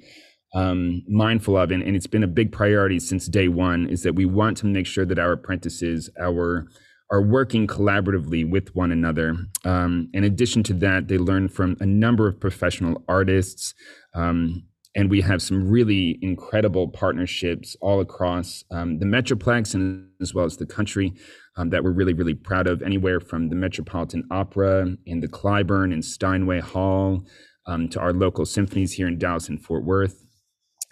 um, 0.53 1.03
mindful 1.07 1.57
of, 1.57 1.71
and, 1.71 1.81
and, 1.83 1.95
it's 1.95 2.07
been 2.07 2.23
a 2.23 2.27
big 2.27 2.51
priority 2.51 2.99
since 2.99 3.27
day 3.27 3.47
one. 3.47 3.87
Is 3.87 4.03
that 4.03 4.15
we 4.15 4.25
want 4.25 4.57
to 4.57 4.65
make 4.65 4.87
sure 4.87 5.05
that 5.05 5.19
our 5.19 5.33
apprentices, 5.33 6.09
our 6.19 6.67
are 7.09 7.21
working 7.21 7.67
collaboratively 7.67 8.49
with 8.49 8.75
one 8.75 8.91
another. 8.91 9.35
Um, 9.63 10.09
in 10.13 10.23
addition 10.23 10.63
to 10.63 10.73
that, 10.75 11.07
they 11.07 11.17
learn 11.17 11.47
from 11.47 11.77
a 11.79 11.85
number 11.85 12.27
of 12.27 12.39
professional 12.39 13.03
artists. 13.07 13.73
Um, 14.13 14.63
and 14.95 15.11
we 15.11 15.21
have 15.21 15.41
some 15.41 15.69
really 15.69 16.17
incredible 16.21 16.87
partnerships 16.87 17.75
all 17.81 18.01
across 18.01 18.63
um, 18.71 18.97
the 18.97 19.05
Metroplex 19.05 19.75
and 19.75 20.09
as 20.21 20.33
well 20.33 20.45
as 20.45 20.57
the 20.57 20.65
country 20.65 21.13
um, 21.55 21.69
that 21.69 21.83
we're 21.83 21.91
really, 21.91 22.13
really 22.13 22.33
proud 22.33 22.67
of. 22.67 22.81
Anywhere 22.81 23.19
from 23.19 23.49
the 23.49 23.55
Metropolitan 23.55 24.27
Opera 24.31 24.95
and 25.05 25.21
the 25.21 25.27
Cliburn 25.27 25.93
and 25.93 26.03
Steinway 26.03 26.61
Hall 26.61 27.23
um, 27.67 27.87
to 27.89 27.99
our 27.99 28.11
local 28.11 28.45
symphonies 28.45 28.93
here 28.93 29.07
in 29.07 29.19
Dallas 29.19 29.49
and 29.49 29.63
Fort 29.63 29.83
Worth 29.83 30.26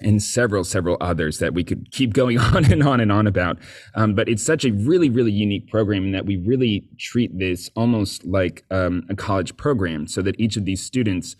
and 0.01 0.21
several, 0.21 0.63
several 0.63 0.97
others 0.99 1.39
that 1.39 1.53
we 1.53 1.63
could 1.63 1.91
keep 1.91 2.13
going 2.13 2.37
on 2.53 2.71
and 2.71 2.83
on 2.83 2.99
and 2.99 3.11
on 3.11 3.27
about. 3.27 3.57
Um, 3.95 4.13
but 4.13 4.27
it's 4.27 4.43
such 4.43 4.65
a 4.65 4.71
really, 4.71 5.09
really 5.09 5.31
unique 5.31 5.69
program 5.69 6.05
in 6.05 6.11
that 6.11 6.25
we 6.25 6.37
really 6.37 6.87
treat 6.99 7.37
this 7.37 7.69
almost 7.75 8.25
like 8.25 8.65
um, 8.71 9.03
a 9.09 9.15
college 9.15 9.55
program 9.57 10.07
so 10.07 10.21
that 10.21 10.39
each 10.39 10.57
of 10.57 10.65
these 10.65 10.83
students 10.83 11.35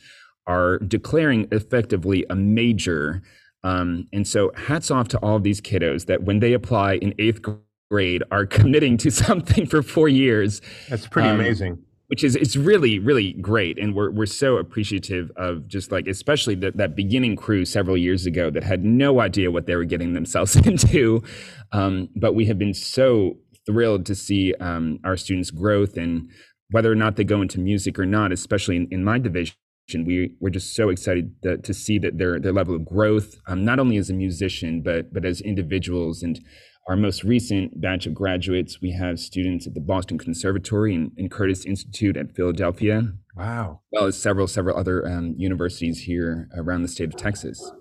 are 0.48 0.80
declaring 0.80 1.48
effectively 1.52 2.26
a 2.30 2.36
major. 2.36 3.22
Um, 3.64 4.08
and 4.14 4.28
so 4.28 4.52
hats 4.56 4.92
off 4.92 5.08
to 5.10 5.18
all 5.20 5.36
of 5.38 5.44
these 5.44 5.60
kiddos 5.60 6.06
that 6.06 6.24
when 6.24 6.40
they 6.40 6.54
apply 6.54 6.96
in 6.96 7.14
eighth 7.20 7.42
grade 7.90 8.24
are 8.32 8.46
committing 8.46 8.98
to 8.98 9.12
something 9.12 9.66
for 9.66 9.82
four 9.82 10.08
years. 10.08 10.62
That's 10.90 11.08
pretty 11.08 11.30
um, 11.30 11.40
amazing 11.40 11.84
which 12.08 12.24
is 12.24 12.36
it's 12.36 12.56
really 12.56 13.00
really 13.00 13.34
great 13.34 13.78
and 13.80 13.96
we're 13.96 14.12
we're 14.12 14.26
so 14.26 14.58
appreciative 14.58 15.32
of 15.38 15.68
just 15.68 15.92
like 15.92 16.08
especially 16.08 16.56
that 16.56 16.78
that 16.78 16.96
beginning 16.96 17.36
crew 17.36 17.66
several 17.66 17.98
years 17.98 18.26
ago 18.26 18.50
that 18.50 18.64
had 18.64 18.84
no 18.84 19.20
idea 19.20 19.52
what 19.52 19.66
they 19.66 19.76
were 19.76 19.86
getting 19.86 20.14
themselves 20.14 20.56
into. 20.68 21.24
Um, 21.72 22.10
but 22.16 22.36
we 22.36 22.46
have 22.46 22.60
been 22.60 22.74
so 22.74 23.38
thrilled 23.66 24.06
to 24.06 24.16
see 24.16 24.54
um, 24.60 25.00
our 25.04 25.18
students 25.18 25.52
growth 25.52 25.98
and 25.98 26.30
whether 26.72 26.92
or 26.92 26.96
not 26.96 27.16
they 27.16 27.24
go 27.24 27.42
into 27.42 27.60
music 27.60 27.98
or 27.98 28.06
not 28.06 28.32
especially 28.32 28.76
in, 28.76 28.88
in 28.92 29.04
my 29.04 29.18
division 29.18 29.56
we 29.94 30.32
we're 30.40 30.50
just 30.50 30.76
so 30.76 30.90
excited 30.90 31.36
that, 31.44 31.64
to 31.64 31.74
see 31.74 32.00
that 32.00 32.18
their 32.18 32.40
their 32.40 32.52
level 32.52 32.76
of 32.76 32.86
growth 32.86 33.36
um, 33.48 33.64
not 33.64 33.80
only 33.80 33.98
as 33.98 34.10
a 34.10 34.14
musician 34.14 34.82
but 34.82 35.14
but 35.14 35.26
as 35.26 35.42
individuals 35.42 36.24
and 36.24 36.40
our 36.88 36.96
most 36.96 37.24
recent 37.24 37.82
batch 37.82 38.06
of 38.06 38.14
graduates, 38.14 38.80
we 38.82 38.92
have 38.92 39.20
students 39.20 39.66
at 39.66 39.74
the 39.74 39.80
Boston 39.80 40.18
Conservatory 40.18 40.94
and, 40.94 41.12
and 41.18 41.32
Curtis 41.32 41.66
Institute 41.66 42.16
at 42.16 42.36
Philadelphia. 42.36 43.14
Wow. 43.36 43.82
As 43.94 44.00
well 44.00 44.06
as 44.06 44.18
several, 44.18 44.48
several 44.48 44.78
other 44.78 45.06
um, 45.08 45.34
universities 45.38 46.00
here 46.00 46.48
around 46.56 46.84
the 46.84 46.88
state 46.88 47.14
of 47.14 47.16
Texas. 47.16 47.72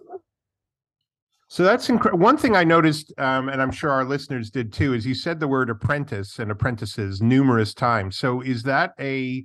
So 1.49 1.63
that's 1.63 1.89
incredible. 1.89 2.25
One 2.25 2.39
thing 2.39 2.57
I 2.57 2.65
noticed, 2.65 3.13
um, 3.19 3.49
and 3.49 3.61
I'm 3.61 3.71
sure 3.71 3.91
our 3.91 4.05
listeners 4.05 4.51
did 4.51 4.73
too, 4.73 4.95
is 4.95 5.07
you 5.07 5.15
said 5.15 5.39
the 5.39 5.49
word 5.49 5.71
apprentice 5.71 6.39
and 6.39 6.51
apprentices 6.51 7.21
numerous 7.21 7.75
times. 7.75 8.17
So 8.17 8.41
is 8.41 8.63
that 8.65 8.93
a 8.99 9.45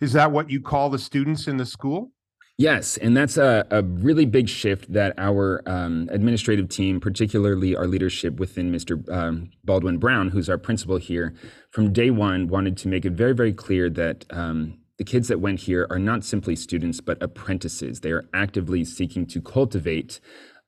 is 0.00 0.12
that 0.12 0.30
what 0.30 0.50
you 0.50 0.60
call 0.60 0.90
the 0.90 0.98
students 0.98 1.48
in 1.48 1.56
the 1.56 1.64
school? 1.64 2.10
Yes, 2.58 2.96
and 2.96 3.14
that's 3.14 3.36
a, 3.36 3.66
a 3.70 3.82
really 3.82 4.24
big 4.24 4.48
shift 4.48 4.90
that 4.90 5.12
our 5.18 5.62
um, 5.66 6.08
administrative 6.10 6.70
team, 6.70 7.00
particularly 7.00 7.76
our 7.76 7.86
leadership 7.86 8.40
within 8.40 8.72
Mr. 8.72 9.06
Um, 9.12 9.50
Baldwin 9.64 9.98
Brown, 9.98 10.28
who's 10.28 10.48
our 10.48 10.56
principal 10.56 10.96
here, 10.96 11.34
from 11.70 11.92
day 11.92 12.10
one 12.10 12.48
wanted 12.48 12.78
to 12.78 12.88
make 12.88 13.04
it 13.04 13.12
very, 13.12 13.34
very 13.34 13.52
clear 13.52 13.90
that 13.90 14.24
um, 14.30 14.78
the 14.96 15.04
kids 15.04 15.28
that 15.28 15.40
went 15.40 15.60
here 15.60 15.86
are 15.90 15.98
not 15.98 16.24
simply 16.24 16.56
students, 16.56 17.02
but 17.02 17.22
apprentices. 17.22 18.00
They 18.00 18.12
are 18.12 18.24
actively 18.32 18.86
seeking 18.86 19.26
to 19.26 19.42
cultivate 19.42 20.18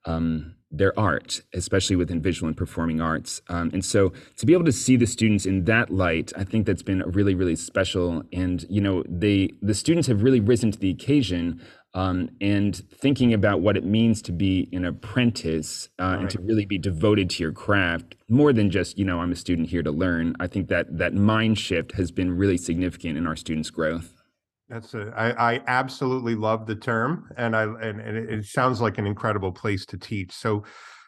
um, 0.04 0.57
their 0.71 0.99
art, 0.99 1.40
especially 1.54 1.97
within 1.97 2.21
visual 2.21 2.49
and 2.49 2.57
performing 2.57 3.00
arts. 3.00 3.40
Um, 3.49 3.71
and 3.73 3.83
so 3.83 4.12
to 4.37 4.47
be 4.47 4.52
able 4.52 4.66
to 4.66 4.73
see 4.73 4.97
the 4.97 5.07
students 5.07 5.47
in 5.47 5.64
that 5.64 5.90
light, 5.90 6.33
I 6.37 6.45
think 6.45 6.66
that's 6.66 6.83
been 6.83 7.02
really, 7.07 7.35
really 7.35 7.57
special. 7.57 8.23
And, 8.33 8.66
you 8.68 8.80
know, 8.80 9.02
they, 9.09 9.50
the 9.62 9.75
students 9.75 10.09
have 10.09 10.23
really 10.23 10.40
risen 10.40 10.71
to 10.73 10.78
the 10.78 10.90
occasion 10.90 11.62
um, 11.95 12.30
and 12.40 12.76
thinking 12.76 13.33
about 13.33 13.61
what 13.61 13.76
it 13.76 13.85
means 13.85 14.21
to 14.23 14.33
be 14.33 14.68
an 14.73 14.85
apprentice 14.85 15.88
uh, 15.99 16.04
right. 16.04 16.21
and 16.21 16.30
to 16.30 16.40
really 16.40 16.66
be 16.66 16.78
devoted 16.78 17.30
to 17.30 17.42
your 17.42 17.52
craft 17.52 18.14
more 18.28 18.52
than 18.52 18.71
just, 18.71 18.99
you 18.99 19.04
know, 19.04 19.21
I'm 19.21 19.33
a 19.33 19.37
student 19.37 19.68
here 19.68 19.83
to 19.83 19.90
learn. 19.90 20.35
I 20.38 20.47
think 20.47 20.68
that 20.68 20.99
that 20.99 21.14
mind 21.14 21.59
shift 21.59 21.92
has 21.92 22.11
been 22.11 22.37
really 22.37 22.59
significant 22.59 23.16
in 23.16 23.26
our 23.26 23.37
students' 23.37 23.71
growth. 23.71 24.12
That's 24.68 24.92
a, 24.92 25.12
I, 25.16 25.54
I 25.54 25.62
absolutely 25.66 26.35
love 26.35 26.66
the 26.66 26.76
term, 26.76 27.30
and 27.38 27.57
I 27.57 27.62
and, 27.62 28.00
and 28.00 28.18
it 28.18 28.45
sounds 28.45 28.83
like 28.83 28.99
an 28.99 29.07
incredible 29.07 29.50
place 29.50 29.87
to 29.87 29.97
teach. 29.97 30.30
So, 30.30 30.62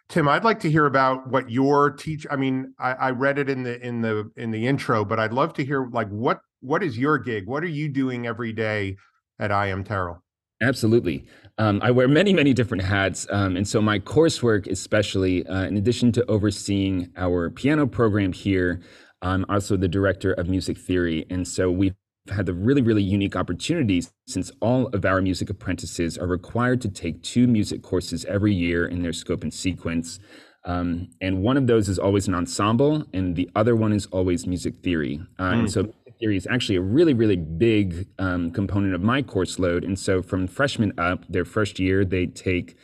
Tim, 0.08 0.28
I'd 0.28 0.44
like 0.44 0.60
to 0.60 0.70
hear 0.70 0.86
about 0.86 1.28
what 1.28 1.50
your 1.50 1.90
teach. 1.90 2.26
I 2.30 2.36
mean, 2.36 2.72
I, 2.78 2.92
I 2.92 3.10
read 3.10 3.38
it 3.38 3.50
in 3.50 3.62
the 3.62 3.78
in 3.86 4.00
the 4.00 4.30
in 4.36 4.50
the 4.50 4.66
intro, 4.66 5.04
but 5.04 5.20
I'd 5.20 5.34
love 5.34 5.52
to 5.54 5.64
hear 5.64 5.86
like 5.92 6.08
what 6.08 6.40
what 6.60 6.82
is 6.82 6.96
your 6.96 7.18
gig? 7.18 7.46
What 7.46 7.62
are 7.62 7.68
you 7.68 7.90
doing 7.90 8.26
every 8.26 8.54
day 8.54 8.96
at 9.38 9.52
I.M. 9.52 9.84
Terrell? 9.84 10.22
Absolutely. 10.62 11.24
Um, 11.58 11.80
I 11.82 11.90
wear 11.90 12.08
many, 12.08 12.32
many 12.32 12.52
different 12.52 12.84
hats. 12.84 13.26
Um, 13.30 13.56
and 13.56 13.66
so 13.66 13.80
my 13.80 13.98
coursework, 13.98 14.66
especially, 14.66 15.46
uh, 15.46 15.64
in 15.64 15.76
addition 15.76 16.12
to 16.12 16.24
overseeing 16.26 17.12
our 17.16 17.50
piano 17.50 17.86
program 17.86 18.32
here, 18.32 18.80
I'm 19.22 19.44
also 19.48 19.76
the 19.76 19.88
director 19.88 20.32
of 20.32 20.48
music 20.48 20.78
theory. 20.78 21.26
And 21.30 21.46
so 21.46 21.70
we've 21.70 21.94
had 22.30 22.46
the 22.46 22.54
really, 22.54 22.82
really 22.82 23.02
unique 23.02 23.36
opportunities 23.36 24.12
since 24.26 24.50
all 24.60 24.88
of 24.88 25.04
our 25.04 25.20
music 25.20 25.50
apprentices 25.50 26.18
are 26.18 26.26
required 26.26 26.80
to 26.82 26.88
take 26.88 27.22
two 27.22 27.46
music 27.46 27.82
courses 27.82 28.24
every 28.26 28.54
year 28.54 28.86
in 28.86 29.02
their 29.02 29.12
scope 29.12 29.42
and 29.42 29.52
sequence. 29.52 30.18
Um, 30.64 31.08
and 31.20 31.42
one 31.42 31.56
of 31.56 31.66
those 31.66 31.88
is 31.88 31.98
always 31.98 32.28
an 32.28 32.34
ensemble, 32.34 33.06
and 33.14 33.34
the 33.34 33.48
other 33.56 33.74
one 33.74 33.92
is 33.92 34.06
always 34.06 34.46
music 34.46 34.82
theory. 34.82 35.20
Uh, 35.38 35.42
mm. 35.44 35.52
And 35.52 35.60
hmm. 35.62 35.68
so 35.68 35.94
theory 36.20 36.36
is 36.36 36.46
actually 36.48 36.76
a 36.76 36.82
really, 36.82 37.14
really 37.14 37.36
big 37.36 38.06
um, 38.18 38.50
component 38.50 38.94
of 38.94 39.02
my 39.02 39.22
course 39.22 39.58
load. 39.58 39.82
And 39.82 39.98
so 39.98 40.22
from 40.22 40.46
freshman 40.46 40.92
up, 40.98 41.24
their 41.28 41.44
first 41.44 41.78
year, 41.78 42.04
they 42.04 42.26
take 42.26 42.76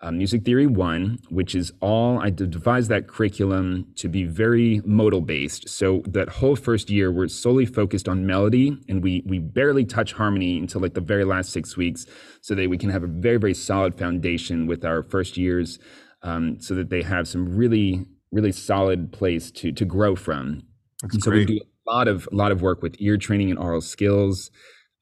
uh, 0.00 0.10
Music 0.10 0.44
Theory 0.44 0.66
1, 0.66 1.18
which 1.30 1.54
is 1.54 1.72
all, 1.80 2.20
I 2.20 2.30
devised 2.30 2.90
that 2.90 3.08
curriculum 3.08 3.86
to 3.96 4.08
be 4.08 4.24
very 4.24 4.82
modal 4.84 5.22
based. 5.22 5.68
So 5.68 6.02
that 6.06 6.28
whole 6.28 6.56
first 6.56 6.90
year, 6.90 7.10
we're 7.10 7.28
solely 7.28 7.64
focused 7.66 8.08
on 8.08 8.26
melody 8.26 8.76
and 8.88 9.02
we, 9.02 9.22
we 9.26 9.38
barely 9.38 9.84
touch 9.84 10.12
harmony 10.12 10.58
until 10.58 10.80
like 10.82 10.94
the 10.94 11.00
very 11.00 11.24
last 11.24 11.52
six 11.52 11.76
weeks 11.76 12.06
so 12.42 12.54
that 12.54 12.68
we 12.68 12.78
can 12.78 12.90
have 12.90 13.02
a 13.02 13.06
very, 13.08 13.38
very 13.38 13.54
solid 13.54 13.98
foundation 13.98 14.66
with 14.66 14.84
our 14.84 15.02
first 15.02 15.36
years 15.36 15.78
um, 16.22 16.60
so 16.60 16.74
that 16.74 16.90
they 16.90 17.02
have 17.02 17.26
some 17.26 17.56
really, 17.56 18.06
really 18.30 18.52
solid 18.52 19.10
place 19.10 19.50
to, 19.52 19.72
to 19.72 19.84
grow 19.84 20.14
from. 20.14 20.62
That's 21.02 21.24
so 21.24 21.30
great. 21.30 21.48
we 21.48 21.60
do 21.60 21.64
a 21.86 21.92
lot 21.92 22.08
of, 22.08 22.28
a 22.32 22.34
lot 22.34 22.52
of 22.52 22.62
work 22.62 22.82
with 22.82 22.96
ear 22.98 23.16
training 23.16 23.50
and 23.50 23.58
aural 23.58 23.80
skills 23.80 24.50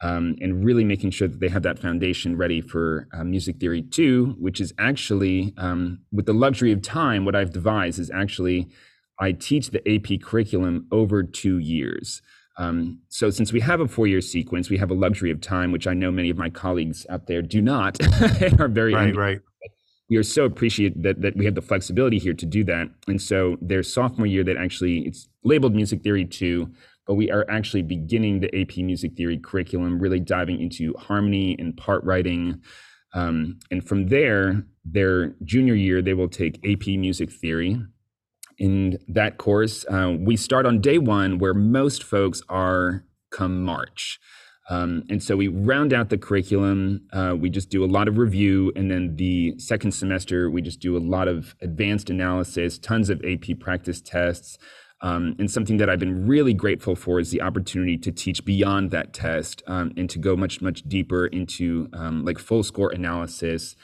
um, 0.02 0.34
and 0.40 0.64
really 0.64 0.84
making 0.84 1.10
sure 1.10 1.28
that 1.28 1.38
they 1.38 1.48
have 1.48 1.62
that 1.62 1.78
foundation 1.78 2.36
ready 2.36 2.60
for 2.60 3.08
uh, 3.14 3.24
music 3.24 3.58
theory 3.58 3.82
2 3.82 4.36
which 4.38 4.60
is 4.60 4.74
actually 4.78 5.54
um, 5.56 6.00
with 6.12 6.26
the 6.26 6.32
luxury 6.32 6.72
of 6.72 6.82
time 6.82 7.24
what 7.24 7.36
i've 7.36 7.52
devised 7.52 7.98
is 7.98 8.10
actually 8.10 8.68
i 9.20 9.32
teach 9.32 9.70
the 9.70 9.80
ap 9.88 10.20
curriculum 10.22 10.86
over 10.90 11.22
two 11.22 11.58
years 11.58 12.20
um, 12.58 13.00
so 13.08 13.30
since 13.30 13.50
we 13.50 13.60
have 13.60 13.80
a 13.80 13.88
four-year 13.88 14.20
sequence 14.20 14.68
we 14.68 14.76
have 14.76 14.90
a 14.90 14.94
luxury 14.94 15.30
of 15.30 15.40
time 15.40 15.72
which 15.72 15.86
i 15.86 15.94
know 15.94 16.10
many 16.10 16.30
of 16.30 16.36
my 16.36 16.50
colleagues 16.50 17.06
out 17.08 17.26
there 17.26 17.40
do 17.40 17.62
not 17.62 17.98
are 18.60 18.68
very 18.68 18.94
right, 18.94 19.16
right. 19.16 19.40
We 20.10 20.16
are 20.16 20.22
so 20.22 20.44
appreciative 20.44 21.02
that, 21.02 21.22
that 21.22 21.36
we 21.36 21.44
have 21.44 21.54
the 21.54 21.62
flexibility 21.62 22.18
here 22.18 22.34
to 22.34 22.46
do 22.46 22.64
that 22.64 22.88
and 23.08 23.20
so 23.20 23.56
their 23.60 23.82
sophomore 23.82 24.26
year 24.26 24.44
that 24.44 24.56
actually 24.56 25.00
it's 25.00 25.28
labeled 25.44 25.74
music 25.74 26.02
theory 26.02 26.24
2 26.24 26.70
but 27.06 27.14
we 27.14 27.30
are 27.30 27.44
actually 27.50 27.82
beginning 27.82 28.40
the 28.40 28.60
AP 28.60 28.78
Music 28.78 29.14
Theory 29.16 29.38
curriculum, 29.38 29.98
really 29.98 30.20
diving 30.20 30.60
into 30.60 30.94
harmony 30.98 31.56
and 31.58 31.76
part 31.76 32.04
writing. 32.04 32.60
Um, 33.12 33.58
and 33.70 33.86
from 33.86 34.08
there, 34.08 34.64
their 34.84 35.34
junior 35.44 35.74
year, 35.74 36.00
they 36.00 36.14
will 36.14 36.28
take 36.28 36.64
AP 36.66 36.86
Music 36.86 37.30
Theory. 37.30 37.80
In 38.58 38.98
that 39.08 39.38
course, 39.38 39.84
uh, 39.90 40.16
we 40.18 40.36
start 40.36 40.66
on 40.66 40.80
day 40.80 40.98
one, 40.98 41.38
where 41.38 41.54
most 41.54 42.04
folks 42.04 42.42
are 42.48 43.04
come 43.30 43.64
March. 43.64 44.20
Um, 44.74 44.90
and 45.10 45.20
so 45.26 45.32
we 45.42 45.48
round 45.72 45.90
out 45.92 46.08
the 46.08 46.18
curriculum. 46.26 46.78
Uh, 47.18 47.34
we 47.42 47.48
just 47.58 47.68
do 47.76 47.80
a 47.84 47.90
lot 47.96 48.06
of 48.10 48.14
review. 48.26 48.72
And 48.78 48.86
then 48.92 49.04
the 49.16 49.54
second 49.58 49.92
semester, 50.02 50.38
we 50.54 50.60
just 50.62 50.80
do 50.88 50.92
a 50.96 51.02
lot 51.16 51.26
of 51.28 51.54
advanced 51.68 52.08
analysis, 52.16 52.78
tons 52.78 53.10
of 53.10 53.16
AP 53.30 53.46
practice 53.66 54.00
tests, 54.00 54.50
Um, 55.02 55.34
and 55.38 55.50
something 55.50 55.78
that 55.78 55.88
I've 55.90 55.98
been 55.98 56.28
really 56.28 56.54
grateful 56.54 56.94
for 56.94 57.18
is 57.18 57.30
the 57.30 57.42
opportunity 57.42 57.98
to 57.98 58.12
teach 58.12 58.44
beyond 58.44 58.90
that 58.92 59.12
test 59.12 59.62
um, 59.66 59.90
and 59.96 60.08
to 60.10 60.18
go 60.18 60.36
much, 60.36 60.62
much 60.62 60.82
deeper 60.96 61.26
into 61.26 61.88
um, 61.92 62.24
like 62.24 62.38
full 62.38 62.62
score 62.62 62.90
analysis. 62.92 63.74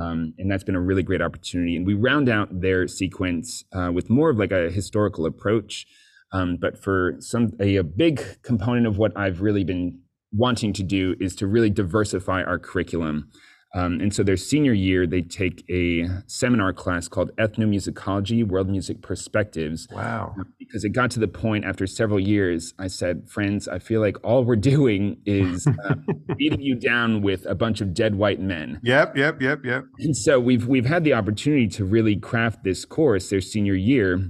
Um, 0.00 0.32
and 0.38 0.50
that's 0.50 0.64
been 0.64 0.74
a 0.74 0.80
really 0.80 1.02
great 1.02 1.20
opportunity. 1.20 1.76
And 1.76 1.86
we 1.86 1.94
round 1.94 2.28
out 2.28 2.48
their 2.66 2.88
sequence 2.88 3.64
uh, 3.72 3.90
with 3.92 4.08
more 4.08 4.30
of 4.30 4.38
like 4.38 4.52
a 4.52 4.70
historical 4.70 5.26
approach. 5.26 5.86
Um, 6.32 6.56
but 6.64 6.82
for 6.82 7.16
some, 7.20 7.52
a, 7.60 7.76
a 7.76 7.84
big 7.84 8.14
component 8.42 8.86
of 8.86 8.96
what 8.96 9.12
I've 9.16 9.40
really 9.42 9.64
been 9.64 10.00
wanting 10.36 10.72
to 10.74 10.82
do 10.82 11.14
is 11.20 11.34
to 11.36 11.46
really 11.46 11.70
diversify 11.70 12.42
our 12.42 12.58
curriculum. 12.58 13.30
Um, 13.74 14.00
and 14.00 14.14
so 14.14 14.22
their 14.22 14.36
senior 14.36 14.72
year, 14.72 15.04
they 15.04 15.20
take 15.20 15.64
a 15.68 16.08
seminar 16.28 16.72
class 16.72 17.08
called 17.08 17.34
Ethnomusicology, 17.36 18.46
World 18.46 18.68
Music 18.68 19.02
Perspectives. 19.02 19.88
Wow. 19.90 20.36
Because 20.60 20.84
it 20.84 20.90
got 20.90 21.10
to 21.12 21.20
the 21.20 21.26
point 21.26 21.64
after 21.64 21.84
several 21.84 22.20
years, 22.20 22.72
I 22.78 22.86
said, 22.86 23.28
friends, 23.28 23.66
I 23.66 23.80
feel 23.80 24.00
like 24.00 24.16
all 24.22 24.44
we're 24.44 24.54
doing 24.74 25.20
is 25.26 25.66
uh, 25.66 25.94
beating 26.36 26.60
you 26.60 26.76
down 26.76 27.20
with 27.20 27.46
a 27.46 27.56
bunch 27.56 27.80
of 27.80 27.92
dead 27.92 28.14
white 28.14 28.40
men. 28.40 28.80
Yep, 28.84 29.16
yep, 29.16 29.42
yep, 29.42 29.64
yep. 29.64 29.84
And 29.98 30.16
so 30.16 30.38
we've, 30.38 30.68
we've 30.68 30.86
had 30.86 31.02
the 31.02 31.14
opportunity 31.14 31.66
to 31.68 31.84
really 31.84 32.14
craft 32.14 32.62
this 32.62 32.84
course 32.84 33.28
their 33.28 33.40
senior 33.40 33.74
year, 33.74 34.22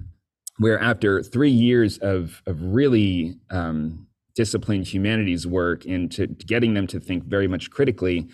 where 0.57 0.81
after 0.81 1.23
three 1.23 1.51
years 1.51 1.99
of, 1.99 2.43
of 2.47 2.63
really 2.63 3.37
um, 3.51 4.07
disciplined 4.35 4.87
humanities 4.89 5.47
work 5.47 5.85
and 5.85 6.11
to, 6.13 6.27
to 6.27 6.47
getting 6.47 6.75
them 6.75 6.87
to 6.89 7.01
think 7.01 7.25
very 7.25 7.49
much 7.49 7.71
critically, 7.71 8.29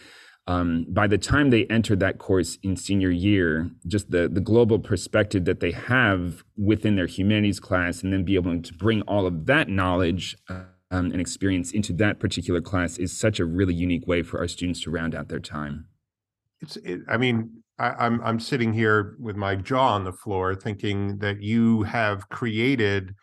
um, 0.47 0.87
by 0.89 1.07
the 1.07 1.19
time 1.19 1.51
they 1.51 1.67
enter 1.67 1.95
that 1.97 2.19
course 2.19 2.59
in 2.63 2.75
senior 2.77 3.11
year, 3.11 3.71
just 3.87 4.11
the, 4.11 4.29
the 4.29 4.41
global 4.41 4.79
perspective 4.79 5.45
that 5.45 5.61
they 5.61 5.71
have 5.71 6.43
within 6.57 6.97
their 6.97 7.07
humanities 7.07 7.61
class, 7.61 8.03
and 8.03 8.13
then 8.13 8.25
be 8.25 8.35
able 8.35 8.61
to 8.61 8.75
bring 8.75 9.03
all 9.03 9.27
of 9.27 9.47
that 9.47 9.69
knowledge 9.69 10.37
um, 10.49 11.13
and 11.13 11.21
experience 11.21 11.71
into 11.71 11.93
that 11.93 12.19
particular 12.19 12.61
class 12.61 12.99
is 12.99 13.17
such 13.17 13.39
a 13.39 13.45
really 13.45 13.75
unique 13.75 14.07
way 14.07 14.23
for 14.23 14.41
our 14.41 14.49
students 14.49 14.81
to 14.81 14.91
round 14.91 15.15
out 15.15 15.29
their 15.29 15.39
time. 15.39 15.87
It's, 16.61 16.77
it, 16.79 17.01
I 17.09 17.17
mean, 17.17 17.63
I, 17.79 17.91
I'm 17.93 18.21
I'm 18.23 18.41
sitting 18.41 18.73
here 18.73 19.17
with 19.19 19.37
my 19.37 19.55
jaw 19.55 19.95
on 19.95 20.05
the 20.05 20.13
floor, 20.13 20.55
thinking 20.55 21.19
that 21.19 21.43
you 21.43 21.85
have 21.85 22.29
created 22.29 23.15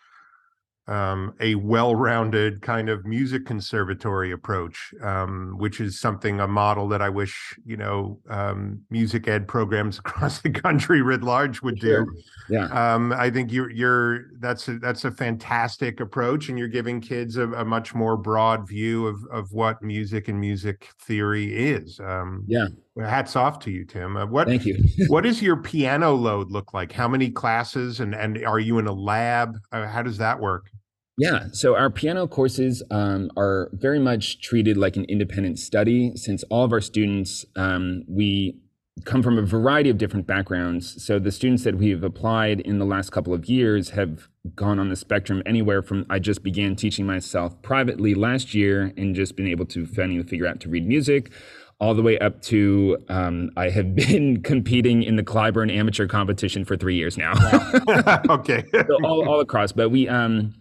um, 0.88 1.34
a 1.42 1.56
well-rounded 1.56 2.62
kind 2.62 2.90
of 2.90 3.06
music 3.06 3.46
conservatory 3.46 4.32
approach, 4.32 4.94
um, 5.04 5.56
which 5.58 5.82
is 5.82 6.00
something 6.00 6.40
a 6.40 6.48
model 6.48 6.88
that 6.88 7.02
I 7.02 7.10
wish 7.10 7.58
you 7.66 7.76
know 7.76 8.20
um, 8.30 8.82
music 8.90 9.28
ed 9.28 9.48
programs 9.48 10.00
across 10.00 10.42
the 10.42 10.50
country 10.50 11.02
writ 11.02 11.24
large 11.24 11.62
would 11.62 11.80
do. 11.80 11.88
Sure. 11.88 12.08
Yeah, 12.50 12.96
um, 12.96 13.12
I 13.12 13.30
think 13.30 13.52
you're 13.52 13.70
you're 13.70 14.28
that's 14.40 14.68
a, 14.70 14.80
that's 14.80 15.04
a 15.04 15.12
fantastic 15.12 16.00
approach, 16.00 16.48
and 16.48 16.58
you're 16.58 16.70
giving 16.70 17.02
kids 17.02 17.36
a, 17.36 17.52
a 17.52 17.66
much 17.66 17.94
more 17.94 18.16
broad 18.16 18.68
view 18.68 19.08
of 19.08 19.18
of 19.32 19.52
what 19.52 19.82
music 19.82 20.30
and 20.30 20.40
music 20.40 20.90
theory 21.02 21.54
is. 21.54 22.00
Um, 22.00 22.46
yeah, 22.48 22.68
hats 22.98 23.36
off 23.36 23.60
to 23.60 23.72
you, 23.72 23.84
Tim. 23.84 24.16
Uh, 24.16 24.26
what 24.26 24.48
thank 24.48 24.66
you. 24.66 24.78
what 25.10 25.26
does 25.26 25.42
your 25.42 25.58
piano 25.58 26.14
load 26.14 26.50
look 26.50 26.74
like? 26.74 26.94
How 26.94 27.10
many 27.10 27.30
classes, 27.30 28.00
and 28.00 28.16
and 28.16 28.46
are 28.46 28.60
you 28.60 28.80
in 28.80 28.88
a 28.88 28.94
lab? 28.94 29.58
Uh, 29.74 29.86
how 29.86 30.02
does 30.02 30.18
that 30.20 30.40
work? 30.40 30.70
Yeah, 31.18 31.48
so 31.52 31.76
our 31.76 31.90
piano 31.90 32.28
courses 32.28 32.84
um, 32.92 33.32
are 33.36 33.70
very 33.74 33.98
much 33.98 34.40
treated 34.40 34.78
like 34.78 34.96
an 34.98 35.06
independent 35.06 35.58
study 35.58 36.16
since 36.16 36.44
all 36.44 36.64
of 36.64 36.72
our 36.72 36.82
students, 36.82 37.44
um, 37.56 38.04
we 38.08 38.60
come 39.06 39.24
from 39.24 39.38
a 39.38 39.42
variety 39.42 39.90
of 39.90 39.98
different 39.98 40.28
backgrounds. 40.28 41.04
So 41.04 41.20
the 41.20 41.32
students 41.32 41.64
that 41.64 41.76
we've 41.76 42.04
applied 42.04 42.60
in 42.62 42.80
the 42.80 42.86
last 42.86 43.12
couple 43.12 43.34
of 43.34 43.46
years 43.46 43.92
have 43.92 44.28
gone 44.56 44.80
on 44.80 44.90
the 44.90 44.96
spectrum 44.96 45.42
anywhere 45.46 45.82
from 45.82 46.06
I 46.10 46.20
just 46.20 46.44
began 46.44 46.76
teaching 46.76 47.06
myself 47.06 47.62
privately 47.62 48.16
last 48.16 48.54
year 48.54 48.94
and 48.96 49.16
just 49.16 49.36
been 49.36 49.48
able 49.48 49.66
to 49.68 49.86
finally 49.86 50.24
figure 50.24 50.48
out 50.48 50.60
to 50.62 50.70
read 50.70 50.88
music 50.88 51.32
all 51.80 51.94
the 51.94 52.02
way 52.02 52.18
up 52.20 52.42
to 52.42 52.98
um, 53.10 53.52
I 53.56 53.70
have 53.70 53.96
been 54.08 54.42
competing 54.42 55.04
in 55.04 55.16
the 55.16 55.24
Cliburn 55.24 55.76
amateur 55.76 56.08
competition 56.08 56.66
for 56.66 56.78
three 56.78 56.96
years 56.96 57.18
now. 57.18 57.34
okay. 58.30 58.64
so 58.74 58.98
all, 59.04 59.28
all 59.28 59.40
across, 59.40 59.72
but 59.72 59.90
we 59.90 60.08
um, 60.08 60.54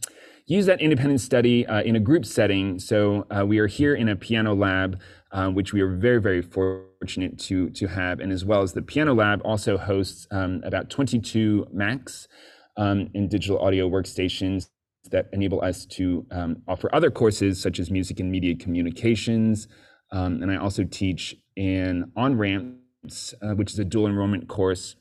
use 0.46 0.66
that 0.66 0.80
independent 0.80 1.20
study 1.20 1.66
uh, 1.66 1.82
in 1.82 1.96
a 1.96 2.00
group 2.00 2.24
setting. 2.24 2.78
So 2.78 3.26
uh, 3.30 3.44
we 3.44 3.58
are 3.58 3.66
here 3.66 3.94
in 3.94 4.08
a 4.08 4.16
piano 4.16 4.54
lab, 4.54 5.00
uh, 5.32 5.48
which 5.48 5.72
we 5.72 5.80
are 5.80 5.96
very, 5.96 6.20
very 6.20 6.40
fortunate 6.40 7.38
to, 7.40 7.70
to 7.70 7.88
have. 7.88 8.20
And 8.20 8.32
as 8.32 8.44
well 8.44 8.62
as 8.62 8.72
the 8.72 8.82
piano 8.82 9.14
lab 9.14 9.40
also 9.44 9.76
hosts 9.76 10.26
um, 10.30 10.62
about 10.64 10.88
22 10.88 11.66
Macs 11.72 12.28
um, 12.76 13.08
in 13.12 13.28
digital 13.28 13.58
audio 13.58 13.88
workstations 13.88 14.68
that 15.10 15.28
enable 15.32 15.62
us 15.62 15.84
to 15.86 16.26
um, 16.30 16.62
offer 16.68 16.94
other 16.94 17.10
courses 17.10 17.60
such 17.60 17.80
as 17.80 17.90
music 17.90 18.20
and 18.20 18.30
media 18.30 18.54
communications. 18.54 19.66
Um, 20.12 20.42
and 20.42 20.50
I 20.50 20.56
also 20.56 20.84
teach 20.84 21.34
in 21.56 22.12
On 22.16 22.38
Ramps, 22.38 23.34
uh, 23.42 23.54
which 23.54 23.72
is 23.72 23.78
a 23.80 23.84
dual 23.84 24.06
enrollment 24.06 24.48
course 24.48 24.94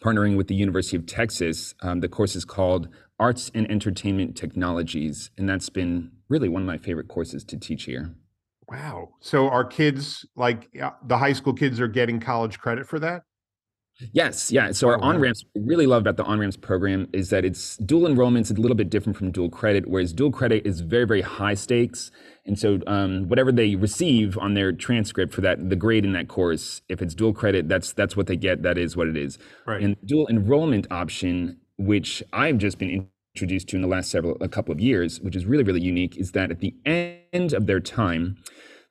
partnering 0.00 0.36
with 0.36 0.48
the 0.48 0.54
University 0.54 0.96
of 0.96 1.06
Texas. 1.06 1.74
Um, 1.82 2.00
the 2.00 2.08
course 2.08 2.34
is 2.34 2.44
called 2.44 2.88
arts 3.22 3.52
and 3.54 3.70
entertainment 3.70 4.36
technologies. 4.36 5.30
And 5.38 5.48
that's 5.48 5.68
been 5.68 6.10
really 6.28 6.48
one 6.48 6.62
of 6.62 6.66
my 6.66 6.76
favorite 6.76 7.06
courses 7.06 7.44
to 7.44 7.56
teach 7.56 7.84
here. 7.84 8.14
Wow. 8.68 9.10
So 9.20 9.48
our 9.48 9.64
kids, 9.64 10.26
like 10.34 10.70
the 11.06 11.18
high 11.18 11.32
school 11.32 11.52
kids, 11.52 11.80
are 11.80 11.88
getting 11.88 12.18
college 12.18 12.58
credit 12.58 12.86
for 12.86 12.98
that? 12.98 13.22
Yes, 14.12 14.50
yeah. 14.50 14.72
So 14.72 14.88
our 14.88 14.96
oh, 14.96 15.02
on 15.02 15.20
ramps, 15.20 15.44
really 15.54 15.86
love 15.86 16.00
about 16.00 16.16
the 16.16 16.24
on 16.24 16.40
ramps 16.40 16.56
program 16.56 17.08
is 17.12 17.30
that 17.30 17.44
it's 17.44 17.76
dual 17.76 18.08
enrollments 18.08 18.50
a 18.50 18.60
little 18.60 18.76
bit 18.76 18.90
different 18.90 19.16
from 19.16 19.30
dual 19.30 19.50
credit, 19.50 19.86
whereas 19.86 20.12
dual 20.12 20.32
credit 20.32 20.66
is 20.66 20.80
very, 20.80 21.06
very 21.06 21.20
high 21.20 21.54
stakes. 21.54 22.10
And 22.44 22.58
so 22.58 22.80
um, 22.86 23.28
whatever 23.28 23.52
they 23.52 23.76
receive 23.76 24.36
on 24.38 24.54
their 24.54 24.72
transcript 24.72 25.32
for 25.32 25.42
that, 25.42 25.68
the 25.68 25.76
grade 25.76 26.04
in 26.04 26.12
that 26.14 26.26
course, 26.26 26.82
if 26.88 27.00
it's 27.00 27.14
dual 27.14 27.34
credit, 27.34 27.68
that's 27.68 27.92
that's 27.92 28.16
what 28.16 28.26
they 28.26 28.36
get. 28.36 28.62
That 28.62 28.78
is 28.78 28.96
what 28.96 29.06
it 29.06 29.16
is. 29.16 29.38
Right. 29.66 29.80
And 29.82 29.96
dual 30.04 30.26
enrollment 30.28 30.86
option, 30.90 31.58
which 31.76 32.22
I've 32.32 32.58
just 32.58 32.78
been 32.78 33.08
introduced 33.34 33.68
to 33.68 33.76
in 33.76 33.82
the 33.82 33.88
last 33.88 34.10
several 34.10 34.36
a 34.40 34.48
couple 34.48 34.72
of 34.72 34.80
years, 34.80 35.20
which 35.20 35.36
is 35.36 35.46
really 35.46 35.64
really 35.64 35.80
unique, 35.80 36.16
is 36.16 36.32
that 36.32 36.50
at 36.50 36.60
the 36.60 36.74
end 36.84 37.52
of 37.52 37.66
their 37.66 37.80
time, 37.80 38.36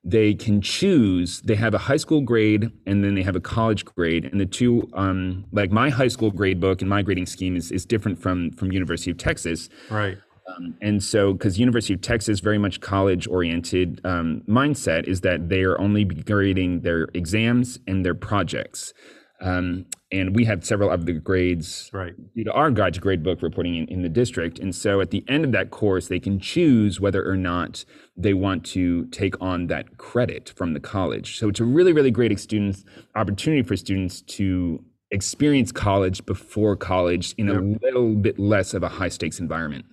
they 0.04 0.34
can 0.34 0.60
choose. 0.60 1.40
They 1.42 1.54
have 1.54 1.74
a 1.74 1.78
high 1.78 1.96
school 1.96 2.22
grade 2.22 2.70
and 2.86 3.04
then 3.04 3.14
they 3.14 3.22
have 3.22 3.36
a 3.36 3.40
college 3.40 3.84
grade, 3.84 4.24
and 4.24 4.40
the 4.40 4.46
two, 4.46 4.88
um, 4.94 5.44
like 5.52 5.70
my 5.70 5.90
high 5.90 6.08
school 6.08 6.30
grade 6.30 6.60
book 6.60 6.80
and 6.80 6.90
my 6.90 7.02
grading 7.02 7.26
scheme 7.26 7.56
is 7.56 7.70
is 7.70 7.86
different 7.86 8.20
from 8.20 8.50
from 8.52 8.72
University 8.72 9.10
of 9.10 9.18
Texas. 9.18 9.68
Right. 9.90 10.18
Um, 10.48 10.74
and 10.82 11.00
so, 11.00 11.32
because 11.34 11.58
University 11.58 11.94
of 11.94 12.00
Texas 12.00 12.40
very 12.40 12.58
much 12.58 12.80
college 12.80 13.28
oriented 13.28 14.00
um, 14.04 14.42
mindset 14.48 15.06
is 15.06 15.20
that 15.20 15.48
they 15.48 15.62
are 15.62 15.80
only 15.80 16.04
grading 16.04 16.80
their 16.80 17.06
exams 17.14 17.78
and 17.86 18.04
their 18.04 18.14
projects. 18.14 18.92
Um, 19.42 19.86
and 20.12 20.36
we 20.36 20.44
have 20.44 20.64
several 20.64 20.88
of 20.90 21.04
the 21.04 21.14
grades 21.14 21.90
right. 21.92 22.14
due 22.34 22.44
to 22.44 22.52
our 22.52 22.70
guide 22.70 22.94
to 22.94 23.00
grade 23.00 23.24
book 23.24 23.42
reporting 23.42 23.74
in, 23.74 23.88
in, 23.88 24.02
the 24.02 24.08
district. 24.08 24.60
And 24.60 24.72
so 24.72 25.00
at 25.00 25.10
the 25.10 25.24
end 25.26 25.44
of 25.44 25.50
that 25.52 25.70
course, 25.70 26.06
they 26.06 26.20
can 26.20 26.38
choose 26.38 27.00
whether 27.00 27.28
or 27.28 27.36
not 27.36 27.84
they 28.16 28.34
want 28.34 28.64
to 28.66 29.06
take 29.06 29.34
on 29.40 29.66
that 29.66 29.98
credit 29.98 30.52
from 30.54 30.74
the 30.74 30.80
college. 30.80 31.38
So 31.38 31.48
it's 31.48 31.58
a 31.58 31.64
really, 31.64 31.92
really 31.92 32.12
great 32.12 32.38
students 32.38 32.84
opportunity 33.16 33.62
for 33.62 33.76
students 33.76 34.22
to 34.22 34.84
experience 35.10 35.72
college 35.72 36.24
before 36.24 36.76
college 36.76 37.34
in 37.36 37.48
yep. 37.48 37.56
a 37.56 37.84
little 37.84 38.14
bit 38.14 38.38
less 38.38 38.74
of 38.74 38.82
a 38.82 38.88
high 38.88 39.08
stakes 39.08 39.40
environment. 39.40 39.84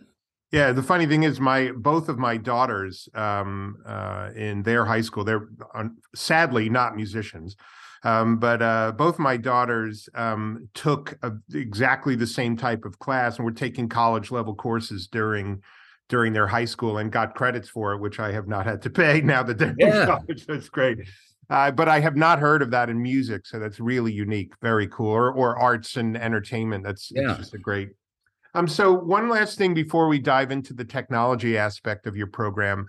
Yeah, 0.52 0.72
the 0.72 0.82
funny 0.82 1.06
thing 1.06 1.24
is, 1.24 1.40
my 1.40 1.72
both 1.72 2.10
of 2.10 2.18
my 2.18 2.38
daughters 2.38 3.08
um, 3.14 3.78
uh, 3.86 4.32
in 4.36 4.64
their 4.64 4.86
high 4.86 5.02
school, 5.02 5.24
they're 5.24 5.48
uh, 5.76 5.86
sadly 6.16 6.70
not 6.70 6.96
musicians, 6.96 7.56
um, 8.04 8.38
but 8.38 8.62
uh, 8.62 8.94
both 8.94 9.20
my 9.20 9.38
daughters 9.38 10.08
um, 10.16 10.70
took 10.74 11.18
a, 11.22 11.34
exactly 11.54 12.16
the 12.16 12.28
same 12.28 12.56
type 12.56 12.86
of 12.86 13.00
class 13.00 13.38
and 13.38 13.46
were 13.46 13.52
taking 13.52 13.90
college 13.90 14.32
level 14.32 14.56
courses 14.56 15.08
during 15.08 15.62
during 16.08 16.34
their 16.34 16.48
high 16.48 16.66
school 16.66 16.98
and 16.98 17.12
got 17.12 17.36
credits 17.36 17.70
for 17.70 17.94
it, 17.94 18.00
which 18.00 18.20
I 18.20 18.32
have 18.32 18.48
not 18.48 18.66
had 18.66 18.82
to 18.84 18.90
pay 18.90 19.22
now 19.22 19.44
that 19.44 19.58
they're 19.58 19.76
yeah. 19.78 20.02
in 20.02 20.08
college. 20.08 20.46
That's 20.46 20.70
great. 20.70 21.00
Uh, 21.50 21.72
but 21.72 21.90
I 21.90 22.00
have 22.00 22.16
not 22.16 22.40
heard 22.40 22.62
of 22.62 22.72
that 22.72 22.90
in 22.90 23.02
music, 23.02 23.46
so 23.46 23.60
that's 23.60 23.80
really 23.80 24.12
unique. 24.12 24.54
Very 24.62 24.88
cool. 24.88 25.10
Or, 25.10 25.32
or 25.32 25.58
arts 25.58 25.98
and 25.98 26.16
entertainment. 26.16 26.84
That's 26.84 27.12
yeah. 27.12 27.36
just 27.38 27.54
a 27.54 27.58
great. 27.58 27.90
Um. 28.54 28.68
So 28.68 28.94
one 28.94 29.30
last 29.30 29.58
thing 29.58 29.74
before 29.74 30.08
we 30.08 30.20
dive 30.20 30.52
into 30.52 30.74
the 30.74 30.86
technology 30.86 31.58
aspect 31.58 32.08
of 32.08 32.16
your 32.16 32.28
program, 32.28 32.88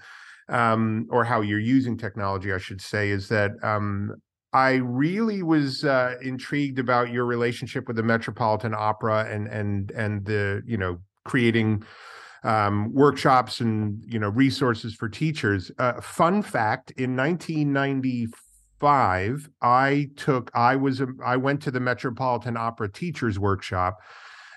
um, 0.49 1.07
or 1.11 1.25
how 1.25 1.41
you're 1.41 1.59
using 1.59 1.97
technology, 1.97 2.53
I 2.53 2.59
should 2.59 2.81
say, 2.81 3.11
is 3.11 3.29
that 3.29 3.53
um, 3.63 4.15
I 4.53 4.75
really 4.77 5.43
was 5.43 5.85
uh, 5.85 6.15
intrigued 6.23 6.79
about 6.79 7.11
your 7.11 7.25
relationship 7.25 7.87
with 7.87 7.97
the 7.97 8.03
Metropolitan 8.03 8.75
Opera 8.75 9.29
and 9.31 9.47
and 9.47 9.91
and 9.93 10.25
the 10.25 10.63
you 10.67 10.77
know 10.77 10.99
creating 11.25 11.85
um, 12.43 12.93
workshops 12.93 13.61
and 13.61 14.03
you 14.07 14.19
know 14.19 14.31
resources 14.31 14.95
for 14.95 15.09
teachers. 15.09 15.71
Uh, 15.79 16.01
fun 16.01 16.43
fact: 16.43 16.91
in 16.93 17.17
1995, 17.17 19.51
I 19.63 20.09
took 20.17 20.51
I 20.55 20.77
was 20.77 21.01
a, 21.01 21.09
I 21.25 21.37
went 21.37 21.63
to 21.63 21.71
the 21.71 21.81
Metropolitan 21.81 22.57
Opera 22.57 22.91
Teachers 22.91 23.39
Workshop. 23.39 23.99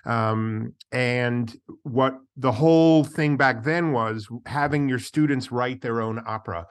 Um, 0.05 0.73
and 0.91 1.55
what 1.83 2.17
the 2.35 2.51
whole 2.51 3.05
thing 3.05 3.37
back 3.37 3.63
then 3.63 3.93
was 3.93 4.27
having 4.45 4.89
your 4.89 4.99
students 4.99 5.49
write 5.49 5.81
their 5.81 6.01
own 6.01 6.21
opera. 6.25 6.67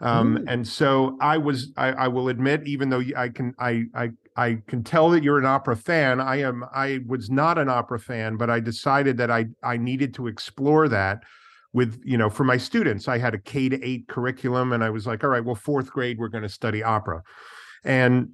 Um, 0.00 0.44
and 0.46 0.66
so 0.66 1.16
I 1.20 1.38
was, 1.38 1.72
I, 1.76 1.88
I 1.88 2.08
will 2.08 2.28
admit, 2.28 2.66
even 2.66 2.88
though 2.88 3.02
I 3.16 3.28
can, 3.30 3.52
I, 3.58 3.84
I, 3.94 4.10
I 4.36 4.58
can 4.68 4.84
tell 4.84 5.10
that 5.10 5.24
you're 5.24 5.38
an 5.38 5.44
opera 5.44 5.76
fan. 5.76 6.20
I 6.20 6.36
am, 6.36 6.64
I 6.72 7.00
was 7.06 7.30
not 7.30 7.58
an 7.58 7.68
opera 7.68 7.98
fan, 7.98 8.36
but 8.36 8.48
I 8.48 8.60
decided 8.60 9.16
that 9.16 9.30
I, 9.30 9.46
I 9.64 9.76
needed 9.76 10.14
to 10.14 10.28
explore 10.28 10.88
that 10.88 11.24
with, 11.72 12.00
you 12.04 12.16
know, 12.16 12.30
for 12.30 12.44
my 12.44 12.56
students. 12.56 13.08
I 13.08 13.18
had 13.18 13.34
a 13.34 13.38
K 13.38 13.68
to 13.68 13.84
eight 13.84 14.06
curriculum 14.06 14.72
and 14.72 14.84
I 14.84 14.90
was 14.90 15.06
like, 15.06 15.24
all 15.24 15.30
right, 15.30 15.44
well, 15.44 15.56
fourth 15.56 15.90
grade, 15.90 16.18
we're 16.18 16.28
going 16.28 16.44
to 16.44 16.48
study 16.48 16.82
opera. 16.82 17.22
And 17.82 18.30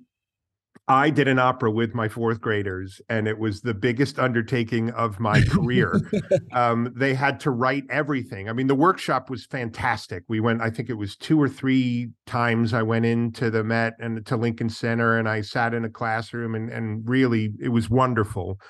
I 0.87 1.09
did 1.09 1.29
an 1.29 1.39
opera 1.39 1.71
with 1.71 1.95
my 1.95 2.09
fourth 2.09 2.41
graders, 2.41 3.01
and 3.09 3.27
it 3.27 3.39
was 3.39 3.63
the 3.63 3.73
biggest 3.73 4.19
undertaking 4.19 4.91
of 4.91 5.19
my 5.19 5.41
career. 5.43 5.99
um, 6.53 6.93
they 6.95 7.15
had 7.15 7.41
to 7.41 7.51
write 7.51 7.85
everything. 7.89 8.51
I 8.51 8.53
mean, 8.53 8.67
the 8.67 8.75
workshop 8.75 9.31
was 9.31 9.47
fantastic. 9.47 10.25
We 10.29 10.41
went, 10.41 10.61
I 10.61 10.69
think 10.69 10.91
it 10.91 10.95
was 10.95 11.17
two 11.17 11.41
or 11.41 11.49
three 11.49 12.11
times 12.27 12.75
I 12.75 12.83
went 12.83 13.07
into 13.07 13.51
the 13.51 13.65
Met 13.65 13.95
and 13.99 14.27
to 14.27 14.37
Lincoln 14.37 14.69
Center, 14.69 15.19
and 15.19 15.27
I 15.27 15.41
sat 15.41 15.73
in 15.73 15.87
a 15.87 15.91
classroom, 15.91 16.55
and 16.55 16.69
and 16.71 17.09
really, 17.09 17.55
it 17.61 17.71
was 17.71 17.89
wonderful. 17.89 18.61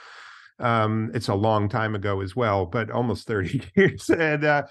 Um, 0.60 1.10
it's 1.14 1.28
a 1.28 1.34
long 1.34 1.68
time 1.68 1.96
ago 1.96 2.20
as 2.20 2.36
well, 2.36 2.64
but 2.66 2.90
almost 2.90 3.26
30 3.26 3.62
years. 3.76 4.08
And 4.08 4.44
uh, 4.44 4.62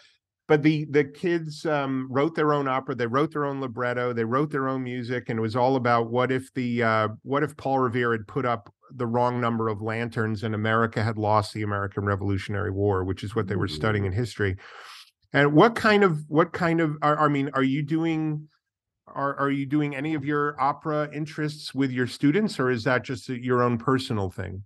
but 0.48 0.62
the 0.62 0.86
the 0.86 1.04
kids 1.04 1.66
um, 1.66 2.08
wrote 2.10 2.36
their 2.36 2.54
own 2.54 2.68
opera 2.68 2.96
they 2.96 3.08
wrote 3.08 3.32
their 3.32 3.46
own 3.46 3.62
libretto 3.62 4.14
they 4.14 4.26
wrote 4.26 4.52
their 4.52 4.68
own 4.68 4.84
music 4.84 5.30
and 5.30 5.40
it 5.40 5.42
was 5.42 5.56
all 5.56 5.76
about 5.76 6.12
what 6.12 6.32
if 6.32 6.54
the 6.54 6.84
uh, 6.84 7.08
what 7.24 7.44
if 7.44 7.56
paul 7.58 7.80
revere 7.80 8.12
had 8.12 8.28
put 8.28 8.46
up 8.46 8.74
the 8.96 9.08
wrong 9.08 9.42
number 9.42 9.70
of 9.70 9.82
lanterns 9.82 10.44
and 10.44 10.54
america 10.54 11.04
had 11.04 11.18
lost 11.18 11.54
the 11.54 11.64
american 11.64 12.06
revolutionary 12.06 12.72
war 12.72 13.04
which 13.04 13.24
is 13.24 13.36
what 13.36 13.48
they 13.48 13.56
were 13.56 13.68
studying 13.68 14.06
in 14.06 14.12
history. 14.12 14.56
And 15.36 15.54
what 15.54 15.74
kind 15.74 16.04
of 16.04 16.20
what 16.28 16.54
kind 16.54 16.80
of 16.80 16.96
are, 17.02 17.20
i 17.20 17.28
mean 17.28 17.50
are 17.54 17.64
you 17.64 17.82
doing 17.82 18.48
are, 19.08 19.36
are 19.36 19.50
you 19.50 19.66
doing 19.66 19.96
any 19.96 20.14
of 20.14 20.24
your 20.24 20.60
opera 20.62 21.10
interests 21.14 21.74
with 21.74 21.92
your 21.92 22.08
students 22.08 22.60
or 22.60 22.70
is 22.70 22.84
that 22.84 23.04
just 23.04 23.30
your 23.30 23.64
own 23.64 23.78
personal 23.78 24.30
thing 24.30 24.64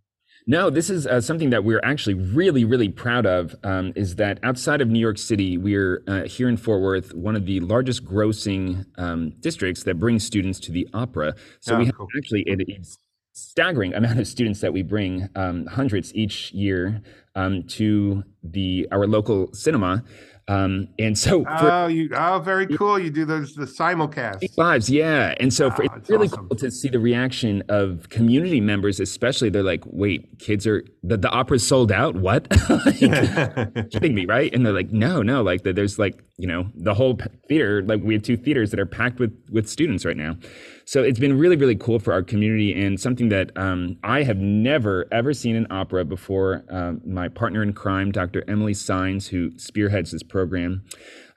no, 0.49 0.69
this 0.69 0.89
is 0.89 1.05
uh, 1.05 1.19
something 1.19 1.49
that 1.49 1.65
we're 1.65 1.81
actually 1.83 2.13
really, 2.13 2.63
really 2.63 2.87
proud 2.87 3.25
of. 3.25 3.53
Um, 3.63 3.91
is 3.97 4.15
that 4.15 4.39
outside 4.43 4.79
of 4.79 4.87
New 4.87 4.99
York 4.99 5.17
City, 5.17 5.57
we're 5.57 6.03
uh, 6.07 6.23
here 6.23 6.47
in 6.47 6.55
Fort 6.55 6.81
Worth, 6.81 7.13
one 7.13 7.35
of 7.35 7.45
the 7.45 7.59
largest 7.59 8.05
grossing 8.05 8.85
um, 8.97 9.33
districts 9.41 9.83
that 9.83 9.99
brings 9.99 10.25
students 10.25 10.61
to 10.61 10.71
the 10.71 10.87
opera. 10.93 11.35
So 11.59 11.75
oh, 11.75 11.79
we 11.79 11.85
have 11.87 11.97
cool. 11.97 12.07
actually 12.17 12.43
it 12.47 12.63
is 12.65 12.97
staggering 13.33 13.93
amount 13.93 14.19
of 14.19 14.27
students 14.27 14.61
that 14.61 14.71
we 14.71 14.83
bring, 14.83 15.27
um, 15.35 15.65
hundreds 15.65 16.15
each 16.15 16.53
year, 16.53 17.01
um, 17.35 17.63
to 17.63 18.23
the 18.41 18.87
our 18.91 19.05
local 19.05 19.53
cinema. 19.53 20.03
Um, 20.49 20.87
and 20.97 21.17
so, 21.17 21.43
for, 21.43 21.71
oh, 21.71 21.87
you, 21.87 22.09
oh, 22.15 22.39
very 22.39 22.67
cool. 22.67 22.97
You 22.97 23.09
do 23.09 23.25
those 23.25 23.53
the 23.53 23.65
simulcast 23.65 24.57
lives, 24.57 24.89
yeah. 24.89 25.35
And 25.41 25.53
so, 25.53 25.69
for, 25.69 25.83
oh, 25.83 25.95
it's 25.97 26.09
really 26.09 26.27
awesome. 26.27 26.47
cool 26.47 26.57
to 26.57 26.71
see 26.71 26.87
the 26.87 26.99
reaction 26.99 27.63
of 27.67 28.07
community 28.09 28.61
members, 28.61 29.01
especially. 29.01 29.49
They're 29.49 29.61
like, 29.61 29.83
"Wait, 29.85 30.39
kids 30.39 30.65
are 30.65 30.85
the, 31.03 31.17
the 31.17 31.29
opera's 31.29 31.67
sold 31.67 31.91
out? 31.91 32.15
What? 32.15 32.47
like, 32.69 32.99
kidding 33.91 34.15
me, 34.15 34.25
right?" 34.25 34.53
And 34.53 34.65
they're 34.65 34.73
like, 34.73 34.91
"No, 34.91 35.21
no, 35.21 35.43
like 35.43 35.63
there's 35.63 35.99
like 35.99 36.23
you 36.37 36.47
know 36.47 36.69
the 36.75 36.93
whole 36.93 37.19
theater. 37.49 37.83
Like 37.83 38.01
we 38.01 38.13
have 38.13 38.23
two 38.23 38.37
theaters 38.37 38.71
that 38.71 38.79
are 38.79 38.85
packed 38.85 39.19
with 39.19 39.37
with 39.51 39.67
students 39.67 40.05
right 40.05 40.17
now." 40.17 40.37
So 40.87 41.03
it's 41.03 41.19
been 41.19 41.37
really, 41.37 41.57
really 41.57 41.75
cool 41.75 41.99
for 41.99 42.13
our 42.13 42.23
community 42.23 42.73
and 42.73 42.97
something 42.97 43.27
that 43.27 43.51
um, 43.57 43.97
I 44.05 44.23
have 44.23 44.37
never, 44.37 45.05
ever 45.11 45.33
seen 45.33 45.57
in 45.57 45.67
opera 45.69 46.05
before. 46.05 46.63
Uh, 46.71 46.93
my 47.05 47.27
partner 47.27 47.61
in 47.61 47.73
crime, 47.73 48.13
Dr. 48.13 48.45
Emily 48.47 48.73
Signs, 48.73 49.27
who 49.27 49.51
spearheads 49.59 50.11
this 50.11 50.23
program 50.23 50.85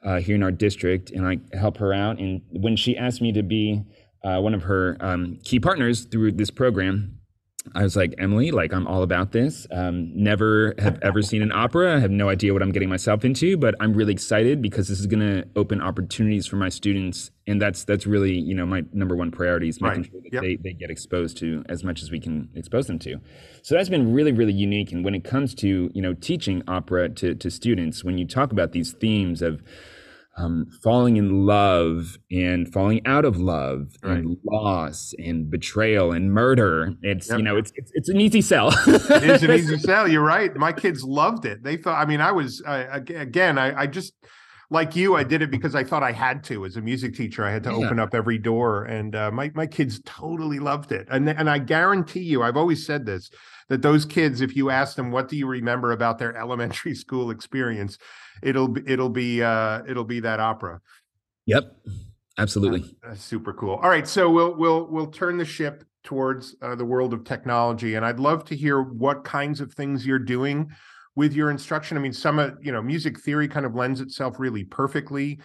uh, 0.05 0.21
here 0.21 0.37
in 0.37 0.45
our 0.45 0.53
district, 0.53 1.11
and 1.11 1.27
I 1.27 1.39
help 1.59 1.79
her 1.79 1.93
out. 1.93 2.21
And 2.21 2.43
when 2.53 2.77
she 2.77 2.97
asked 2.97 3.21
me 3.21 3.33
to 3.33 3.43
be 3.43 3.83
uh, 4.23 4.39
one 4.39 4.55
of 4.55 4.63
her 4.63 4.97
um, 5.01 5.41
key 5.43 5.59
partners 5.59 6.05
through 6.05 6.31
this 6.31 6.53
program, 6.53 7.19
I 7.75 7.83
was 7.83 7.95
like, 7.95 8.15
Emily, 8.19 8.51
like 8.51 8.73
I'm 8.73 8.87
all 8.87 9.03
about 9.03 9.33
this. 9.33 9.67
Um, 9.71 10.11
never 10.15 10.75
have 10.79 10.99
ever 11.03 11.21
seen 11.21 11.43
an 11.43 11.53
opera. 11.53 11.97
I 11.97 12.01
have 12.01 12.11
no 12.11 12.29
idea 12.31 12.53
what 12.53 12.63
I'm 12.63 12.73
getting 12.73 12.89
myself 12.89 13.25
into, 13.25 13.57
but 13.57 13.75
I'm 13.81 13.93
really 13.93 14.13
excited 14.13 14.63
because 14.63 14.89
this 14.89 14.99
is 14.99 15.07
going 15.07 15.21
to 15.21 15.47
open 15.57 15.81
opportunities 15.83 16.47
for 16.47 16.57
my 16.57 16.71
students, 16.71 17.31
and 17.47 17.61
that's 17.61 17.85
that's 17.85 18.07
really 18.07 18.33
you 18.33 18.55
know 18.55 18.65
my 18.65 18.83
number 18.93 19.15
one 19.15 19.31
priority 19.31 19.69
is 19.69 19.81
making 19.81 20.03
right. 20.03 20.11
sure 20.11 20.21
that 20.23 20.33
yep. 20.33 20.43
they, 20.43 20.57
they 20.57 20.73
get 20.73 20.91
exposed 20.91 21.37
to 21.39 21.63
as 21.69 21.85
much 21.85 22.03
as 22.03 22.11
we 22.11 22.19
can 22.19 22.49
expose 22.55 22.87
them 22.87 22.99
to. 23.01 23.21
So 23.63 23.75
that's 23.75 23.91
been 23.91 24.15
really 24.15 24.33
really 24.33 24.55
unique. 24.55 24.91
And 24.91 25.05
when 25.05 25.15
it 25.15 25.25
comes 25.25 25.55
to 25.57 25.91
you 25.93 26.03
know 26.03 26.15
teaching 26.15 26.63
opera 26.67 27.11
to 27.11 27.35
to 27.35 27.51
students, 27.51 28.03
when 28.03 28.17
you 28.17 28.27
talk 28.27 28.53
about 28.53 28.73
these 28.73 28.93
themes 28.93 29.43
of 29.43 29.63
um, 30.37 30.67
falling 30.83 31.17
in 31.17 31.45
love 31.47 32.19
and 32.31 32.73
falling 32.73 33.07
out 33.07 33.25
of 33.25 33.39
love 33.39 33.97
right. 34.03 34.19
and 34.19 34.37
loss 34.45 35.13
and 35.19 35.51
betrayal 35.51 36.13
and 36.13 36.33
murder. 36.33 36.95
It's 37.03 37.29
yep. 37.29 37.39
you 37.39 37.45
know 37.45 37.57
it's, 37.57 37.73
it's, 37.75 37.91
it's 37.95 38.09
an 38.09 38.21
easy 38.21 38.41
sell. 38.41 38.71
it 38.87 39.25
is 39.25 39.43
an 39.43 39.51
easy 39.51 39.79
sell. 39.81 40.09
You're 40.09 40.25
right. 40.25 40.55
My 40.57 40.73
kids 40.73 41.05
loved 41.05 41.45
it. 41.45 41.63
They 41.63 41.77
thought. 41.77 42.01
I 42.01 42.07
mean, 42.07 42.21
I 42.21 42.33
was 42.33 42.63
uh, 42.67 42.87
again. 42.93 43.59
I, 43.59 43.83
I 43.83 43.87
just 43.87 44.15
like 44.71 44.95
you. 44.95 45.17
I 45.17 45.25
did 45.25 45.43
it 45.43 45.51
because 45.51 45.75
I 45.75 45.85
thought 45.85 46.03
I 46.03 46.13
had 46.13 46.45
to. 46.45 46.65
As 46.65 46.77
a 46.77 46.81
music 46.81 47.15
teacher, 47.15 47.45
I 47.45 47.51
had 47.51 47.65
to 47.65 47.71
yeah. 47.71 47.85
open 47.85 47.99
up 47.99 48.15
every 48.15 48.39
door, 48.39 48.85
and 48.85 49.15
uh, 49.15 49.31
my 49.31 49.51
my 49.55 49.67
kids 49.67 50.01
totally 50.05 50.59
loved 50.59 50.93
it. 50.93 51.09
And 51.11 51.29
and 51.29 51.51
I 51.51 51.59
guarantee 51.59 52.21
you, 52.21 52.43
I've 52.43 52.57
always 52.57 52.87
said 52.87 53.05
this 53.05 53.31
that 53.69 53.83
those 53.83 54.05
kids, 54.05 54.41
if 54.41 54.57
you 54.57 54.69
ask 54.69 54.97
them 54.97 55.13
what 55.13 55.29
do 55.29 55.37
you 55.37 55.47
remember 55.47 55.93
about 55.93 56.19
their 56.19 56.37
elementary 56.37 56.95
school 57.05 57.31
experience, 57.31 57.99
it'll 58.43 58.77
it'll 58.89 59.11
be 59.11 59.43
uh, 59.43 59.83
it'll 59.89 60.05
be 60.05 60.21
that 60.21 60.41
opera. 60.41 60.81
Yep, 61.47 61.77
absolutely. 62.39 62.97
That's, 63.03 63.23
super 63.23 63.53
cool. 63.53 63.75
All 63.75 63.89
right, 63.89 64.07
so 64.07 64.31
we'll 64.31 64.55
we'll 64.55 64.87
we'll 64.87 65.11
turn 65.11 65.37
the 65.37 65.45
ship 65.45 65.85
towards 66.03 66.57
uh, 66.63 66.75
the 66.75 66.85
world 66.85 67.13
of 67.13 67.25
technology, 67.25 67.95
and 67.95 68.05
I'd 68.05 68.21
love 68.21 68.45
to 68.47 68.57
hear 68.57 68.83
what 68.83 69.25
kinds 69.25 69.61
of 69.61 69.73
things 69.75 70.07
you're 70.07 70.19
doing 70.19 70.71
with 71.17 71.33
your 71.33 71.51
instruction. 71.51 71.97
I 71.97 72.01
mean, 72.01 72.13
some 72.13 72.39
of 72.39 72.57
you 72.63 72.73
know, 72.73 72.83
music 72.83 73.21
theory 73.21 73.49
kind 73.49 73.67
of 73.67 73.75
lends 73.75 74.01
itself 74.01 74.39
really 74.39 74.65
perfectly. 74.65 75.41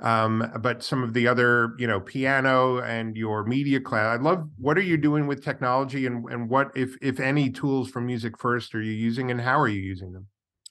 Um, 0.00 0.50
but 0.60 0.82
some 0.82 1.02
of 1.02 1.12
the 1.12 1.28
other, 1.28 1.74
you 1.78 1.86
know, 1.86 2.00
piano 2.00 2.78
and 2.78 3.16
your 3.16 3.44
media 3.44 3.80
class. 3.80 4.18
I 4.18 4.22
love 4.22 4.48
what 4.56 4.78
are 4.78 4.82
you 4.82 4.96
doing 4.96 5.26
with 5.26 5.44
technology 5.44 6.06
and 6.06 6.24
and 6.30 6.48
what 6.48 6.70
if 6.74 6.96
if 7.02 7.20
any 7.20 7.50
tools 7.50 7.90
from 7.90 8.06
Music 8.06 8.38
First 8.38 8.74
are 8.74 8.80
you 8.80 8.92
using 8.92 9.30
and 9.30 9.40
how 9.40 9.60
are 9.60 9.68
you 9.68 9.80
using 9.80 10.12
them? 10.12 10.26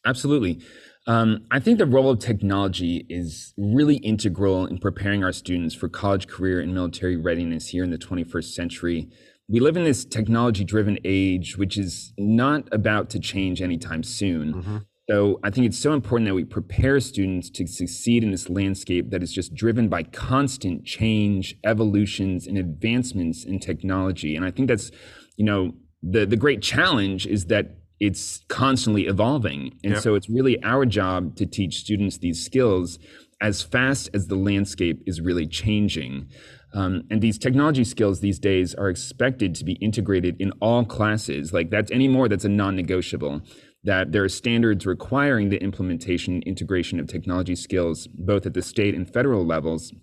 Absolutely. 0.06 0.62
Um, 1.10 1.48
I 1.50 1.60
think 1.60 1.80
the 1.80 1.88
role 1.88 2.12
of 2.12 2.20
technology 2.20 3.04
is 3.10 3.56
really 3.58 3.96
integral 3.96 4.68
in 4.68 4.78
preparing 4.78 5.24
our 5.24 5.32
students 5.32 5.74
for 5.74 5.90
college, 5.90 6.28
career, 6.28 6.60
and 6.60 6.72
military 6.72 7.18
readiness 7.18 7.70
here 7.70 7.84
in 7.84 7.90
the 7.90 7.98
21st 7.98 8.54
century. 8.54 9.10
We 9.48 9.60
live 9.60 9.76
in 9.76 9.86
this 9.86 10.06
technology 10.06 10.64
driven 10.64 11.00
age, 11.04 11.58
which 11.58 11.80
is 11.80 12.14
not 12.20 12.72
about 12.72 13.10
to 13.10 13.20
change 13.20 13.60
anytime 13.60 14.04
soon. 14.04 14.54
Mm-hmm. 14.54 14.78
So 15.10 15.40
I 15.44 15.50
think 15.50 15.66
it's 15.66 15.80
so 15.80 15.94
important 15.94 16.28
that 16.28 16.36
we 16.36 16.44
prepare 16.44 17.00
students 17.00 17.50
to 17.50 17.66
succeed 17.66 18.24
in 18.24 18.30
this 18.30 18.48
landscape 18.48 19.10
that 19.10 19.24
is 19.24 19.34
just 19.34 19.56
driven 19.56 19.90
by 19.90 20.04
constant 20.04 20.86
change, 20.86 21.56
evolutions, 21.64 22.46
and 22.46 22.56
advancements 22.56 23.44
in 23.44 23.58
technology. 23.58 24.36
And 24.36 24.46
I 24.46 24.52
think 24.52 24.68
that's, 24.68 24.92
you 25.38 25.46
know, 25.46 25.74
the 26.04 26.28
the 26.28 26.38
great 26.38 26.62
challenge 26.62 27.26
is 27.26 27.46
that 27.46 27.79
it's 28.00 28.44
constantly 28.48 29.08
evolving. 29.08 29.78
And 29.84 29.94
yep. 29.94 30.02
so 30.02 30.16
it's 30.16 30.30
really 30.30 30.62
our 30.64 30.86
job 30.86 31.36
to 31.36 31.46
teach 31.46 31.80
students 31.80 32.18
these 32.18 32.44
skills 32.44 33.00
as 33.42 33.62
fast 33.62 34.10
as 34.14 34.28
the 34.28 34.36
landscape 34.36 35.02
is 35.06 35.22
really 35.22 35.48
changing. 35.48 36.28
Um, 36.74 37.04
and 37.10 37.22
these 37.22 37.38
technology 37.38 37.84
skills 37.84 38.20
these 38.20 38.40
days 38.40 38.76
are 38.76 38.90
expected 38.90 39.56
to 39.56 39.66
be 39.66 39.74
integrated 39.74 40.40
in 40.40 40.52
all 40.62 40.86
classes. 40.86 41.52
Like 41.52 41.70
that's 41.70 41.92
anymore, 41.92 42.30
that's 42.30 42.46
a 42.46 42.50
non 42.50 42.76
negotiable. 42.76 43.42
That 43.84 44.12
there 44.12 44.24
are 44.24 44.30
standards 44.30 44.86
requiring 44.86 45.50
the 45.50 45.62
implementation 45.64 46.36
and 46.36 46.44
integration 46.44 47.00
of 47.00 47.08
technology 47.08 47.56
skills, 47.56 48.08
both 48.08 48.46
at 48.46 48.54
the 48.54 48.62
state 48.62 48.94
and 48.94 49.12
federal 49.12 49.46
levels, 49.46 49.94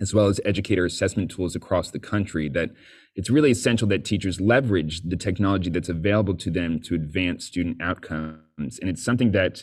as 0.00 0.14
well 0.14 0.28
as 0.28 0.40
educator 0.44 0.84
assessment 0.84 1.30
tools 1.30 1.56
across 1.56 1.90
the 1.90 1.98
country 1.98 2.48
that 2.50 2.70
it's 3.20 3.28
really 3.28 3.50
essential 3.50 3.86
that 3.86 4.02
teachers 4.02 4.40
leverage 4.40 5.02
the 5.02 5.14
technology 5.14 5.68
that's 5.68 5.90
available 5.90 6.34
to 6.34 6.50
them 6.50 6.80
to 6.80 6.94
advance 6.94 7.44
student 7.44 7.76
outcomes. 7.82 8.78
And 8.78 8.88
it's 8.88 9.04
something 9.04 9.32
that 9.32 9.62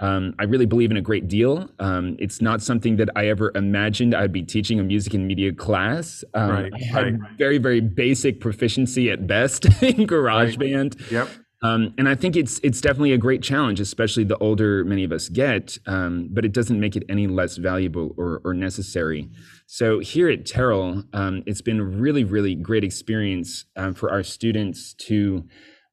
um, 0.00 0.34
I 0.40 0.42
really 0.42 0.66
believe 0.66 0.90
in 0.90 0.96
a 0.96 1.02
great 1.02 1.28
deal. 1.28 1.70
Um, 1.78 2.16
it's 2.18 2.42
not 2.42 2.62
something 2.62 2.96
that 2.96 3.08
I 3.14 3.28
ever 3.28 3.52
imagined 3.54 4.12
I'd 4.12 4.32
be 4.32 4.42
teaching 4.42 4.80
a 4.80 4.82
music 4.82 5.14
and 5.14 5.24
media 5.24 5.52
class. 5.52 6.24
Um, 6.34 6.50
right, 6.50 6.72
I 6.74 6.84
had 6.84 7.20
right. 7.20 7.30
very, 7.38 7.58
very 7.58 7.80
basic 7.80 8.40
proficiency 8.40 9.08
at 9.08 9.28
best 9.28 9.64
in 9.82 10.08
GarageBand. 10.08 11.00
Right. 11.00 11.12
Yep. 11.12 11.28
Um, 11.62 11.94
and 11.98 12.08
I 12.08 12.16
think 12.16 12.34
it's 12.34 12.58
it's 12.64 12.80
definitely 12.80 13.12
a 13.12 13.18
great 13.18 13.40
challenge, 13.40 13.78
especially 13.78 14.24
the 14.24 14.36
older 14.38 14.84
many 14.84 15.04
of 15.04 15.12
us 15.12 15.28
get. 15.28 15.78
Um, 15.86 16.28
but 16.32 16.44
it 16.44 16.52
doesn't 16.52 16.80
make 16.80 16.96
it 16.96 17.04
any 17.08 17.28
less 17.28 17.56
valuable 17.56 18.14
or, 18.16 18.42
or 18.44 18.52
necessary. 18.52 19.30
So 19.66 19.98
here 19.98 20.28
at 20.28 20.46
Terrell, 20.46 21.02
um, 21.12 21.42
it's 21.44 21.60
been 21.60 21.98
really, 22.00 22.22
really 22.22 22.54
great 22.54 22.84
experience 22.84 23.64
um, 23.76 23.94
for 23.94 24.10
our 24.10 24.22
students 24.22 24.94
to 24.94 25.44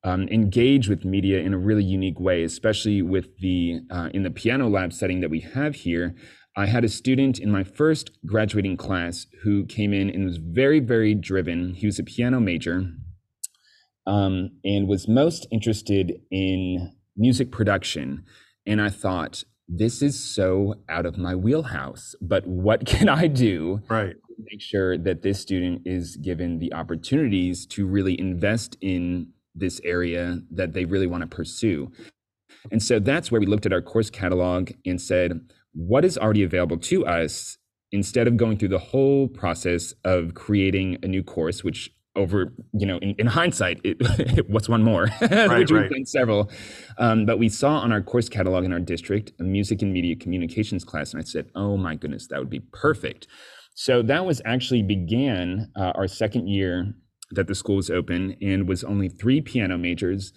um, 0.03 0.27
engage 0.29 0.87
with 0.87 1.05
media 1.05 1.39
in 1.39 1.53
a 1.53 1.57
really 1.57 1.83
unique 1.83 2.19
way, 2.19 2.43
especially 2.43 3.01
with 3.01 3.37
the 3.39 3.79
uh, 3.89 4.09
in 4.13 4.23
the 4.23 4.29
piano 4.29 4.69
lab 4.69 4.93
setting 4.93 5.21
that 5.21 5.29
we 5.29 5.39
have 5.39 5.75
here. 5.75 6.15
I 6.55 6.67
had 6.67 6.83
a 6.83 6.89
student 6.89 7.39
in 7.39 7.49
my 7.49 7.63
first 7.63 8.11
graduating 8.27 8.77
class 8.77 9.25
who 9.41 9.65
came 9.65 9.91
in 9.91 10.09
and 10.09 10.23
was 10.23 10.37
very, 10.37 10.79
very 10.79 11.15
driven. 11.15 11.73
He 11.73 11.87
was 11.87 11.97
a 11.97 12.03
piano 12.03 12.39
major 12.39 12.91
um, 14.05 14.51
and 14.63 14.87
was 14.87 15.07
most 15.07 15.47
interested 15.51 16.13
in 16.29 16.93
music 17.17 17.51
production. 17.51 18.25
And 18.67 18.79
I 18.79 18.89
thought, 18.89 19.43
this 19.67 20.01
is 20.01 20.19
so 20.19 20.75
out 20.89 21.05
of 21.05 21.17
my 21.17 21.35
wheelhouse, 21.35 22.15
but 22.21 22.45
what 22.45 22.85
can 22.85 23.09
I 23.09 23.27
do 23.27 23.81
right. 23.89 24.15
to 24.15 24.43
make 24.51 24.61
sure 24.61 24.97
that 24.97 25.21
this 25.21 25.39
student 25.39 25.83
is 25.85 26.17
given 26.17 26.59
the 26.59 26.73
opportunities 26.73 27.65
to 27.67 27.85
really 27.85 28.19
invest 28.19 28.77
in 28.81 29.29
this 29.55 29.79
area 29.83 30.39
that 30.51 30.73
they 30.73 30.85
really 30.85 31.07
want 31.07 31.21
to 31.21 31.27
pursue? 31.27 31.91
And 32.71 32.81
so 32.81 32.99
that's 32.99 33.31
where 33.31 33.41
we 33.41 33.47
looked 33.47 33.65
at 33.65 33.73
our 33.73 33.81
course 33.81 34.09
catalog 34.09 34.71
and 34.85 35.01
said, 35.01 35.39
what 35.73 36.05
is 36.05 36.17
already 36.17 36.43
available 36.43 36.77
to 36.77 37.05
us 37.05 37.57
instead 37.91 38.27
of 38.27 38.37
going 38.37 38.57
through 38.57 38.69
the 38.69 38.79
whole 38.79 39.27
process 39.27 39.93
of 40.03 40.33
creating 40.33 40.97
a 41.03 41.07
new 41.07 41.23
course, 41.23 41.63
which 41.63 41.91
over 42.15 42.53
you 42.73 42.85
know 42.85 42.97
in, 42.97 43.15
in 43.17 43.27
hindsight 43.27 43.81
it, 43.83 44.47
what's 44.49 44.69
one 44.69 44.83
more? 44.83 45.07
Right, 45.21 45.59
which 45.59 45.71
we've 45.71 45.89
done 45.89 46.05
several. 46.05 46.51
Um, 46.97 47.25
but 47.25 47.39
we 47.39 47.49
saw 47.49 47.77
on 47.77 47.91
our 47.91 48.01
course 48.01 48.29
catalog 48.29 48.65
in 48.65 48.73
our 48.73 48.79
district 48.79 49.31
a 49.39 49.43
music 49.43 49.81
and 49.81 49.91
media 49.91 50.15
communications 50.15 50.83
class 50.83 51.13
and 51.13 51.21
i 51.21 51.25
said 51.25 51.47
oh 51.55 51.77
my 51.77 51.95
goodness 51.95 52.27
that 52.27 52.39
would 52.39 52.49
be 52.49 52.61
perfect. 52.71 53.27
So 53.75 54.03
that 54.03 54.25
was 54.25 54.41
actually 54.45 54.83
began 54.83 55.71
uh, 55.75 55.93
our 55.95 56.07
second 56.07 56.47
year 56.47 56.93
that 57.31 57.47
the 57.47 57.55
school 57.55 57.77
was 57.77 57.89
open 57.89 58.35
and 58.41 58.67
was 58.67 58.83
only 58.83 59.09
three 59.09 59.41
piano 59.41 59.77
majors. 59.77 60.31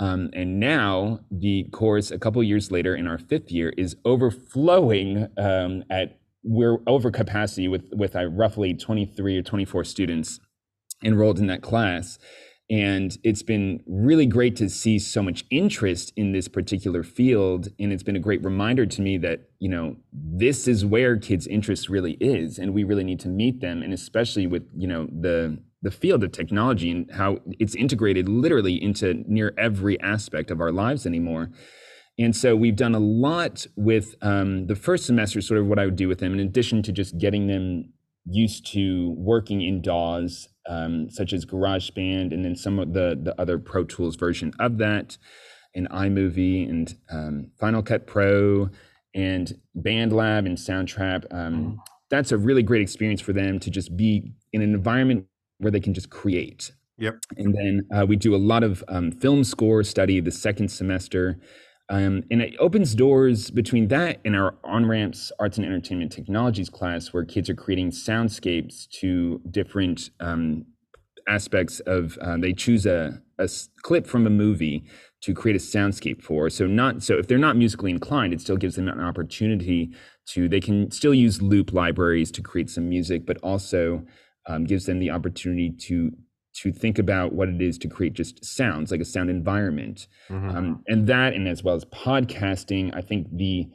Um, 0.00 0.30
and 0.32 0.60
now 0.60 1.20
the 1.30 1.64
course 1.72 2.10
a 2.10 2.18
couple 2.18 2.42
years 2.42 2.70
later 2.70 2.94
in 2.94 3.06
our 3.06 3.18
fifth 3.18 3.50
year 3.50 3.72
is 3.76 3.96
overflowing 4.04 5.26
um, 5.36 5.84
at 5.90 6.20
we're 6.44 6.78
over 6.86 7.10
capacity 7.10 7.66
with 7.66 7.84
with 7.92 8.14
uh, 8.14 8.26
roughly 8.26 8.72
23 8.72 9.38
or 9.38 9.42
24 9.42 9.84
students 9.84 10.38
enrolled 11.02 11.38
in 11.38 11.46
that 11.46 11.62
class. 11.62 12.18
And 12.70 13.16
it's 13.24 13.42
been 13.42 13.82
really 13.86 14.26
great 14.26 14.54
to 14.56 14.68
see 14.68 14.98
so 14.98 15.22
much 15.22 15.44
interest 15.50 16.12
in 16.16 16.32
this 16.32 16.48
particular 16.48 17.02
field. 17.02 17.68
And 17.78 17.92
it's 17.94 18.02
been 18.02 18.16
a 18.16 18.20
great 18.20 18.44
reminder 18.44 18.84
to 18.84 19.00
me 19.00 19.16
that, 19.18 19.48
you 19.58 19.70
know, 19.70 19.96
this 20.12 20.68
is 20.68 20.84
where 20.84 21.16
kids' 21.16 21.46
interest 21.46 21.88
really 21.88 22.12
is. 22.20 22.58
And 22.58 22.74
we 22.74 22.84
really 22.84 23.04
need 23.04 23.20
to 23.20 23.28
meet 23.28 23.60
them. 23.60 23.82
And 23.82 23.94
especially 23.94 24.46
with, 24.46 24.64
you 24.76 24.86
know, 24.86 25.06
the 25.06 25.58
the 25.80 25.90
field 25.92 26.24
of 26.24 26.32
technology 26.32 26.90
and 26.90 27.08
how 27.12 27.38
it's 27.60 27.76
integrated 27.76 28.28
literally 28.28 28.82
into 28.82 29.22
near 29.28 29.54
every 29.56 29.98
aspect 30.00 30.50
of 30.50 30.60
our 30.60 30.72
lives 30.72 31.06
anymore. 31.06 31.50
And 32.18 32.34
so 32.34 32.56
we've 32.56 32.74
done 32.74 32.96
a 32.96 32.98
lot 32.98 33.64
with 33.76 34.16
um, 34.20 34.66
the 34.66 34.74
first 34.74 35.06
semester, 35.06 35.40
sort 35.40 35.60
of 35.60 35.66
what 35.66 35.78
I 35.78 35.84
would 35.84 35.94
do 35.94 36.08
with 36.08 36.18
them, 36.18 36.34
in 36.34 36.40
addition 36.40 36.82
to 36.82 36.92
just 36.92 37.16
getting 37.16 37.46
them 37.46 37.92
used 38.30 38.66
to 38.72 39.14
working 39.16 39.62
in 39.62 39.82
DAWs 39.82 40.48
um, 40.68 41.10
such 41.10 41.32
as 41.32 41.44
GarageBand, 41.44 42.32
and 42.32 42.44
then 42.44 42.54
some 42.54 42.78
of 42.78 42.92
the 42.92 43.18
the 43.20 43.38
other 43.40 43.58
Pro 43.58 43.84
Tools 43.84 44.16
version 44.16 44.52
of 44.58 44.78
that, 44.78 45.16
in 45.74 45.86
iMovie 45.86 46.68
and 46.68 46.94
um, 47.10 47.50
Final 47.58 47.82
Cut 47.82 48.06
Pro 48.06 48.70
and 49.14 49.58
BandLab 49.76 50.46
and 50.46 50.56
Soundtrap. 50.56 51.24
Um, 51.32 51.54
mm. 51.54 51.76
That's 52.10 52.32
a 52.32 52.38
really 52.38 52.62
great 52.62 52.82
experience 52.82 53.20
for 53.20 53.32
them 53.32 53.58
to 53.60 53.70
just 53.70 53.96
be 53.96 54.32
in 54.52 54.62
an 54.62 54.74
environment 54.74 55.26
where 55.58 55.70
they 55.70 55.80
can 55.80 55.94
just 55.94 56.10
create. 56.10 56.72
Yep. 56.98 57.18
And 57.36 57.54
then 57.54 57.86
uh, 57.94 58.06
we 58.06 58.16
do 58.16 58.34
a 58.34 58.38
lot 58.38 58.64
of 58.64 58.82
um, 58.88 59.12
film 59.12 59.44
score 59.44 59.84
study 59.84 60.20
the 60.20 60.30
second 60.30 60.68
semester. 60.68 61.38
Um, 61.90 62.24
and 62.30 62.42
it 62.42 62.54
opens 62.58 62.94
doors 62.94 63.50
between 63.50 63.88
that 63.88 64.20
and 64.24 64.36
our 64.36 64.54
on 64.62 64.86
ramps 64.86 65.32
arts 65.38 65.56
and 65.56 65.66
entertainment 65.66 66.12
technologies 66.12 66.68
class, 66.68 67.12
where 67.12 67.24
kids 67.24 67.48
are 67.48 67.54
creating 67.54 67.92
soundscapes 67.92 68.88
to 69.00 69.40
different 69.50 70.10
um, 70.20 70.66
aspects 71.26 71.80
of. 71.80 72.18
Uh, 72.18 72.36
they 72.36 72.52
choose 72.52 72.84
a, 72.84 73.22
a 73.38 73.48
clip 73.82 74.06
from 74.06 74.26
a 74.26 74.30
movie 74.30 74.84
to 75.22 75.32
create 75.32 75.56
a 75.56 75.58
soundscape 75.58 76.22
for. 76.22 76.50
So 76.50 76.66
not 76.66 77.02
so 77.02 77.14
if 77.14 77.26
they're 77.26 77.38
not 77.38 77.56
musically 77.56 77.90
inclined, 77.90 78.34
it 78.34 78.42
still 78.42 78.58
gives 78.58 78.76
them 78.76 78.88
an 78.88 79.00
opportunity 79.00 79.90
to. 80.34 80.46
They 80.46 80.60
can 80.60 80.90
still 80.90 81.14
use 81.14 81.40
loop 81.40 81.72
libraries 81.72 82.30
to 82.32 82.42
create 82.42 82.68
some 82.68 82.88
music, 82.88 83.24
but 83.24 83.38
also 83.42 84.04
um, 84.46 84.64
gives 84.64 84.84
them 84.84 84.98
the 84.98 85.10
opportunity 85.10 85.70
to 85.86 86.10
to 86.54 86.72
think 86.72 86.98
about 86.98 87.32
what 87.32 87.48
it 87.48 87.60
is 87.60 87.78
to 87.78 87.88
create 87.88 88.14
just 88.14 88.44
sounds 88.44 88.90
like 88.90 89.00
a 89.00 89.04
sound 89.04 89.30
environment 89.30 90.08
mm-hmm. 90.28 90.56
um, 90.56 90.82
and 90.86 91.06
that 91.06 91.32
and 91.34 91.46
as 91.46 91.62
well 91.62 91.74
as 91.74 91.84
podcasting 91.86 92.94
i 92.94 93.00
think 93.00 93.26
the 93.36 93.68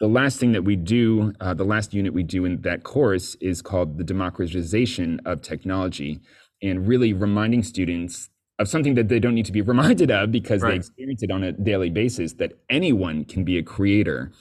the 0.00 0.08
last 0.08 0.40
thing 0.40 0.52
that 0.52 0.62
we 0.62 0.76
do 0.76 1.32
uh, 1.40 1.52
the 1.54 1.64
last 1.64 1.92
unit 1.92 2.14
we 2.14 2.22
do 2.22 2.44
in 2.44 2.60
that 2.62 2.84
course 2.84 3.36
is 3.40 3.60
called 3.60 3.98
the 3.98 4.04
democratization 4.04 5.20
of 5.24 5.42
technology 5.42 6.20
and 6.62 6.86
really 6.88 7.12
reminding 7.12 7.62
students 7.62 8.30
of 8.58 8.68
something 8.68 8.94
that 8.94 9.08
they 9.08 9.18
don't 9.18 9.34
need 9.34 9.46
to 9.46 9.52
be 9.52 9.62
reminded 9.72 10.10
of 10.10 10.30
because 10.30 10.62
right. 10.62 10.70
they 10.70 10.76
experience 10.76 11.22
it 11.22 11.30
on 11.30 11.42
a 11.42 11.52
daily 11.52 11.90
basis 11.90 12.34
that 12.34 12.52
anyone 12.68 13.24
can 13.24 13.44
be 13.44 13.58
a 13.58 13.62
creator 13.62 14.32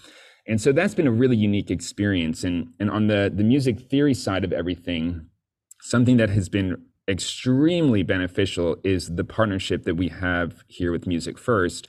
and 0.48 0.60
so 0.60 0.72
that's 0.72 0.96
been 0.96 1.08
a 1.08 1.12
really 1.12 1.38
unique 1.38 1.70
experience 1.70 2.44
and 2.44 2.68
and 2.80 2.90
on 2.90 3.08
the 3.08 3.32
the 3.34 3.44
music 3.44 3.90
theory 3.90 4.14
side 4.14 4.44
of 4.44 4.54
everything 4.54 5.26
something 5.82 6.18
that 6.18 6.30
has 6.30 6.50
been 6.50 6.76
extremely 7.10 8.04
beneficial 8.04 8.78
is 8.84 9.16
the 9.16 9.24
partnership 9.24 9.84
that 9.84 9.96
we 9.96 10.10
have 10.10 10.64
here 10.68 10.92
with 10.92 11.08
Music 11.08 11.38
First 11.40 11.88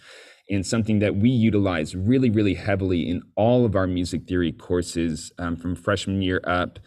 and 0.49 0.67
something 0.67 0.99
that 0.99 1.17
we 1.17 1.31
utilize 1.31 1.95
really, 1.95 2.31
really 2.31 2.55
heavily 2.55 3.09
in 3.09 3.23
all 3.37 3.65
of 3.65 3.77
our 3.77 3.87
music 3.87 4.27
theory 4.27 4.51
courses 4.51 5.33
um, 5.39 5.57
from 5.57 5.77
freshman 5.77 6.23
year 6.23 6.41
up 6.45 6.81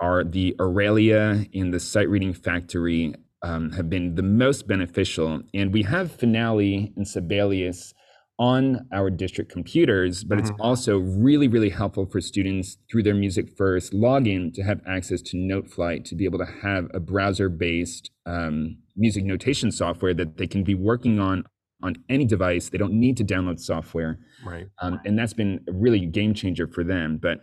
are 0.00 0.22
the 0.22 0.54
Auralia 0.60 1.48
and 1.52 1.74
the 1.74 1.80
Sight 1.80 2.08
Reading 2.08 2.32
Factory 2.32 3.14
um, 3.42 3.72
have 3.72 3.90
been 3.90 4.14
the 4.14 4.22
most 4.22 4.68
beneficial. 4.68 5.42
And 5.52 5.72
we 5.72 5.82
have 5.82 6.12
Finale 6.12 6.92
and 6.96 7.06
Sibelius 7.06 7.92
on 8.38 8.86
our 8.92 9.10
district 9.10 9.50
computers, 9.50 10.22
but 10.22 10.38
mm-hmm. 10.38 10.46
it's 10.46 10.60
also 10.60 10.98
really, 10.98 11.48
really 11.48 11.70
helpful 11.70 12.06
for 12.06 12.20
students 12.20 12.76
through 12.90 13.02
their 13.02 13.14
Music 13.14 13.50
First 13.56 13.92
login 13.92 14.54
to 14.54 14.62
have 14.62 14.80
access 14.86 15.20
to 15.22 15.36
Noteflight 15.36 16.04
to 16.04 16.14
be 16.14 16.24
able 16.24 16.38
to 16.38 16.46
have 16.62 16.88
a 16.94 17.00
browser-based 17.00 18.10
um, 18.26 18.78
music 18.96 19.24
notation 19.24 19.72
software 19.72 20.14
that 20.14 20.36
they 20.36 20.46
can 20.46 20.62
be 20.62 20.74
working 20.74 21.18
on 21.18 21.44
on 21.82 21.94
any 22.08 22.24
device. 22.24 22.68
They 22.68 22.78
don't 22.78 22.94
need 22.94 23.16
to 23.18 23.24
download 23.24 23.60
software, 23.60 24.18
right? 24.44 24.66
Um, 24.80 25.00
and 25.04 25.18
that's 25.18 25.32
been 25.32 25.60
a 25.68 25.72
really 25.72 26.06
game 26.06 26.34
changer 26.34 26.66
for 26.66 26.84
them. 26.84 27.18
But 27.20 27.38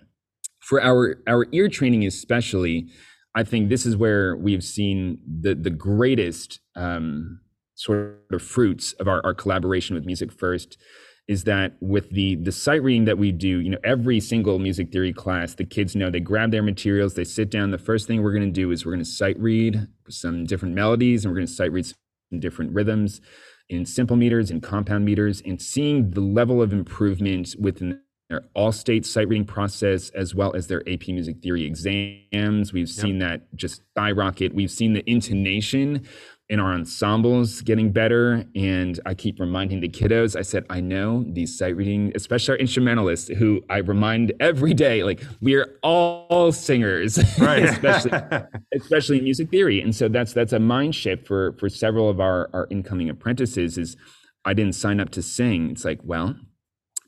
for 0.60 0.82
our 0.82 1.18
our 1.28 1.48
ear 1.52 1.68
training, 1.68 2.06
especially, 2.06 2.88
I 3.36 3.44
think 3.44 3.70
this 3.70 3.86
is 3.86 3.98
where 3.98 4.36
we've 4.36 4.64
seen 4.64 5.20
the 5.42 5.56
the 5.56 5.70
greatest. 5.70 6.60
Um, 6.76 7.42
sort 7.76 8.24
of 8.32 8.42
fruits 8.42 8.94
of 8.94 9.08
our, 9.08 9.24
our 9.26 9.34
collaboration 9.34 9.96
with 9.96 10.06
Music 10.06 10.32
First 10.32 10.78
is 11.28 11.44
that 11.46 11.74
with 11.82 12.12
the 12.12 12.36
the 12.36 12.52
sight 12.52 12.84
reading 12.84 13.06
that 13.06 13.18
we 13.18 13.32
do, 13.32 13.60
you 13.60 13.70
know, 13.70 13.80
every 13.84 14.20
single 14.20 14.60
music 14.60 14.92
theory 14.92 15.14
class, 15.14 15.56
the 15.56 15.66
kids 15.66 15.96
know 15.96 16.10
they 16.10 16.20
grab 16.20 16.52
their 16.52 16.64
materials, 16.64 17.16
they 17.16 17.24
sit 17.24 17.50
down. 17.50 17.72
The 17.72 17.78
first 17.78 18.08
thing 18.08 18.22
we're 18.22 18.34
going 18.34 18.44
to 18.44 18.52
do 18.52 18.72
is 18.72 18.86
we're 18.86 18.92
going 18.92 19.04
to 19.04 19.10
sight 19.10 19.40
read 19.40 19.88
some 20.08 20.46
different 20.46 20.76
melodies, 20.76 21.26
and 21.26 21.32
we're 21.32 21.38
going 21.38 21.48
to 21.48 21.54
sight 21.54 21.72
read 21.72 21.86
some 21.86 22.40
different 22.40 22.74
rhythms 22.74 23.22
in 23.70 23.86
simple 23.86 24.16
meters 24.16 24.52
and 24.52 24.62
compound 24.62 25.06
meters, 25.06 25.42
and 25.46 25.60
seeing 25.60 26.12
the 26.12 26.22
level 26.22 26.62
of 26.62 26.72
improvement 26.72 27.56
within 27.60 28.00
their 28.30 28.44
all 28.56 28.72
state 28.72 29.06
sight 29.06 29.28
reading 29.28 29.46
process 29.46 30.10
as 30.12 30.34
well 30.34 30.56
as 30.56 30.68
their 30.68 30.82
AP 30.90 31.08
music 31.08 31.42
theory 31.42 31.64
exams. 31.64 32.74
We've 32.74 32.90
seen 32.90 33.20
yep. 33.20 33.30
that 33.30 33.56
just 33.56 33.82
skyrocket. 33.96 34.54
We've 34.54 34.72
seen 34.72 34.94
the 34.94 35.08
intonation 35.10 36.08
in 36.50 36.60
our 36.60 36.74
ensembles 36.74 37.62
getting 37.62 37.92
better. 37.92 38.46
And 38.56 39.00
I 39.06 39.14
keep 39.14 39.40
reminding 39.40 39.80
the 39.80 39.90
kiddos, 39.90 40.36
I 40.36 40.44
said, 40.44 40.66
I 40.70 40.80
know 40.80 41.24
these 41.28 41.58
sight 41.58 41.76
reading, 41.76 42.12
especially 42.16 42.54
our 42.54 42.58
instrumentalists, 42.58 43.30
who 43.30 43.64
I 43.70 43.78
remind 43.78 44.34
every 44.40 44.74
day, 44.74 45.04
like 45.04 45.24
we 45.42 45.56
are 45.56 45.78
all 45.82 46.52
singers, 46.52 47.18
right. 47.40 47.64
especially 47.64 48.12
especially 48.76 49.18
in 49.20 49.24
music 49.24 49.50
theory. 49.50 49.82
And 49.82 49.96
so 49.96 50.08
that's 50.08 50.34
that's 50.34 50.54
a 50.54 50.60
mind 50.60 50.94
shift 50.96 51.26
for 51.28 51.54
for 51.54 51.70
several 51.70 52.10
of 52.10 52.20
our, 52.20 52.50
our 52.54 52.68
incoming 52.70 53.10
apprentices 53.10 53.78
is 53.78 53.98
I 54.46 54.54
didn't 54.54 54.74
sign 54.74 55.00
up 55.00 55.10
to 55.12 55.24
sing. 55.24 55.72
It's 55.72 55.84
like, 55.84 56.00
well, 56.04 56.36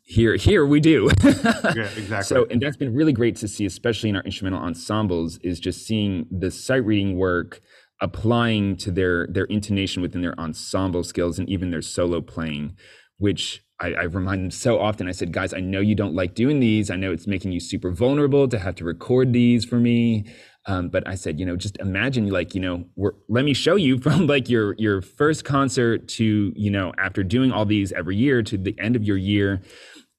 here 0.08 0.38
here 0.38 0.66
we 0.66 0.80
do 0.80 1.10
yeah 1.24 1.90
exactly 1.98 2.24
so 2.24 2.48
and 2.50 2.62
that's 2.62 2.78
been 2.78 2.96
really 2.96 3.12
great 3.12 3.36
to 3.36 3.46
see 3.46 3.66
especially 3.66 4.10
in 4.10 4.16
our 4.16 4.24
instrumental 4.24 4.58
ensembles 4.58 5.38
is 5.40 5.60
just 5.60 5.86
seeing 5.86 6.26
the 6.32 6.50
sight 6.50 6.86
reading 6.86 7.18
work 7.18 7.60
applying 8.02 8.76
to 8.78 8.92
their 8.92 9.28
their 9.28 9.46
intonation 9.46 10.02
within 10.02 10.22
their 10.22 10.40
ensemble 10.40 11.04
skills 11.04 11.40
and 11.40 11.50
even 11.50 11.72
their 11.72 11.82
solo 11.82 12.22
playing, 12.22 12.76
which 13.18 13.64
I, 13.80 13.94
I, 13.94 14.04
remind 14.04 14.44
them 14.44 14.52
so 14.52 14.80
often. 14.80 15.08
I 15.08 15.12
said, 15.12 15.32
guys, 15.32 15.54
I 15.54 15.60
know 15.60 15.80
you 15.80 15.94
don't 15.94 16.16
like 16.16 16.34
doing 16.34 16.60
these. 16.60 16.90
I 16.90 16.96
know 16.96 17.12
it's 17.12 17.28
making 17.28 17.52
you 17.52 17.60
super 17.60 17.92
vulnerable 17.92 18.48
to 18.48 18.58
have 18.58 18.74
to 18.76 18.84
record 18.84 19.34
these 19.34 19.66
for 19.66 19.80
me. 19.80 20.26
Um, 20.66 20.90
but 20.90 21.08
I 21.08 21.16
said, 21.16 21.40
you 21.40 21.46
know, 21.46 21.56
just 21.56 21.78
imagine 21.78 22.30
like, 22.30 22.54
you 22.56 22.62
know, 22.62 22.86
let 23.30 23.46
me 23.46 23.54
show 23.54 23.76
you 23.76 23.98
from 24.02 24.28
like 24.28 24.50
your 24.50 24.74
your 24.78 25.02
first 25.02 25.46
concert 25.46 26.08
to, 26.10 26.54
you 26.56 26.72
know, 26.72 26.92
after 26.98 27.24
doing 27.24 27.52
all 27.52 27.66
these 27.66 27.92
every 27.92 28.16
year 28.16 28.42
to 28.44 28.58
the 28.58 28.76
end 28.80 28.96
of 28.96 29.04
your 29.04 29.18
year. 29.18 29.62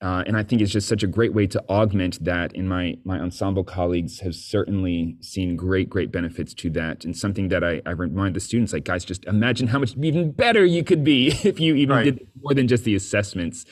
Uh, 0.00 0.22
and 0.28 0.36
I 0.36 0.44
think 0.44 0.62
it's 0.62 0.70
just 0.70 0.86
such 0.86 1.02
a 1.02 1.08
great 1.08 1.34
way 1.34 1.48
to 1.48 1.62
augment 1.68 2.22
that. 2.24 2.54
And 2.54 2.68
my 2.68 2.96
my 3.04 3.18
ensemble 3.18 3.64
colleagues 3.64 4.20
have 4.20 4.34
certainly 4.34 5.16
seen 5.20 5.56
great, 5.56 5.90
great 5.90 6.12
benefits 6.12 6.54
to 6.54 6.70
that. 6.70 7.04
And 7.04 7.16
something 7.16 7.48
that 7.48 7.64
I, 7.64 7.82
I 7.84 7.90
remind 7.90 8.36
the 8.36 8.40
students, 8.40 8.72
like, 8.72 8.84
guys, 8.84 9.04
just 9.04 9.24
imagine 9.24 9.66
how 9.66 9.80
much 9.80 9.96
even 9.96 10.30
better 10.30 10.64
you 10.64 10.84
could 10.84 11.02
be 11.02 11.28
if 11.42 11.58
you 11.58 11.74
even 11.74 11.96
right. 11.96 12.04
did 12.04 12.28
more 12.40 12.54
than 12.54 12.68
just 12.68 12.84
the 12.84 12.94
assessments. 12.94 13.64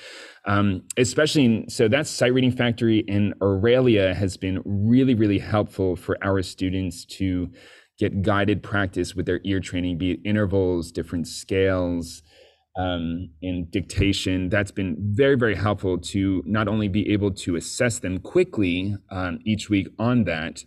Um, 0.47 0.83
especially, 0.97 1.45
in, 1.45 1.71
so 1.71 1.87
that's 1.87 2.11
Sight 2.11 2.33
Reading 2.33 2.53
Factory 2.53 3.05
and 3.09 3.39
Auralia 3.41 4.15
has 4.15 4.37
been 4.37 4.62
really, 4.65 5.15
really 5.15 5.39
helpful 5.39 5.95
for 5.95 6.19
our 6.23 6.43
students 6.43 7.05
to 7.05 7.51
get 7.99 8.23
guided 8.23 8.62
practice 8.62 9.15
with 9.15 9.27
their 9.27 9.41
ear 9.45 9.61
training, 9.61 9.99
be 9.99 10.12
it 10.12 10.21
intervals, 10.25 10.93
different 10.93 11.27
scales, 11.27 12.23
um, 12.77 13.31
in 13.43 13.67
dictation. 13.71 14.49
That's 14.49 14.71
been 14.71 14.97
very, 14.99 15.37
very 15.37 15.55
helpful 15.55 15.99
to 15.99 16.43
not 16.47 16.69
only 16.69 16.89
be 16.89 17.11
able 17.12 17.33
to 17.33 17.57
assess 17.57 17.99
them 17.99 18.19
quickly 18.19 18.97
um, 19.11 19.39
each 19.45 19.71
week 19.71 19.89
on 19.99 20.25
that, 20.25 20.65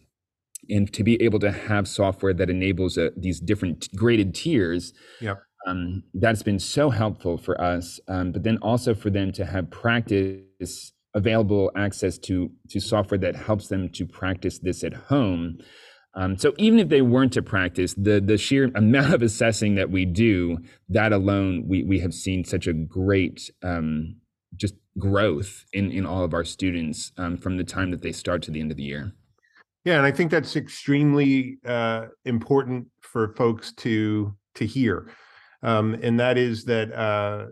and 0.70 0.92
to 0.94 1.04
be 1.04 1.22
able 1.22 1.40
to 1.40 1.52
have 1.52 1.88
software 1.88 2.34
that 2.34 2.50
enables 2.50 2.98
uh, 2.98 3.10
these 3.18 3.40
different 3.40 3.88
graded 3.96 4.36
tiers. 4.36 4.94
Yep. 5.22 5.42
Um, 5.68 6.04
that's 6.14 6.44
been 6.44 6.60
so 6.60 6.90
helpful 6.90 7.38
for 7.38 7.60
us. 7.60 8.00
Um, 8.08 8.32
but 8.32 8.44
then 8.44 8.58
also 8.58 8.94
for 8.94 9.10
them 9.10 9.32
to 9.34 9.46
have 9.46 9.70
practice 9.70 10.94
available 11.16 11.72
access 11.76 12.18
to 12.20 12.52
to 12.70 12.80
software 12.80 13.18
that 13.18 13.36
helps 13.36 13.68
them 13.68 13.90
to 13.90 14.06
practice 14.06 14.60
this 14.60 14.84
at 14.84 14.94
home 14.94 15.58
um, 16.16 16.38
so 16.38 16.54
even 16.58 16.80
if 16.80 16.90
they 16.90 17.02
weren't 17.02 17.34
to 17.34 17.42
practice, 17.42 17.94
the 17.94 18.20
the 18.20 18.38
sheer 18.38 18.66
amount 18.76 19.14
of 19.14 19.22
assessing 19.22 19.76
that 19.76 19.92
we 19.92 20.06
do, 20.06 20.58
that 20.90 21.14
alone, 21.14 21.66
we 21.68 21.84
we 21.84 22.00
have 22.00 22.14
seen 22.14 22.44
such 22.44 22.68
a 22.68 22.74
great 22.74 23.52
um, 23.64 24.16
just 24.56 24.76
growth 24.98 25.66
in 25.74 25.92
in 25.92 26.06
all 26.06 26.24
of 26.24 26.34
our 26.34 26.44
students 26.44 27.12
um, 27.18 27.38
from 27.38 27.58
the 27.58 27.64
time 27.64 27.92
that 27.92 28.02
they 28.02 28.12
start 28.12 28.42
to 28.44 28.52
the 28.52 28.60
end 28.60 28.72
of 28.72 28.78
the 28.78 28.84
year. 28.84 29.14
Yeah, 29.86 29.98
and 29.98 30.06
I 30.06 30.12
think 30.12 30.32
that's 30.32 30.56
extremely 30.56 31.58
uh, 31.66 32.08
important 32.26 32.88
for 33.02 33.34
folks 33.36 33.72
to 33.78 34.36
to 34.56 34.66
hear, 34.66 35.12
um, 35.62 35.96
and 36.02 36.20
that 36.20 36.38
is 36.38 36.66
that 36.66 36.92
uh, 36.92 37.46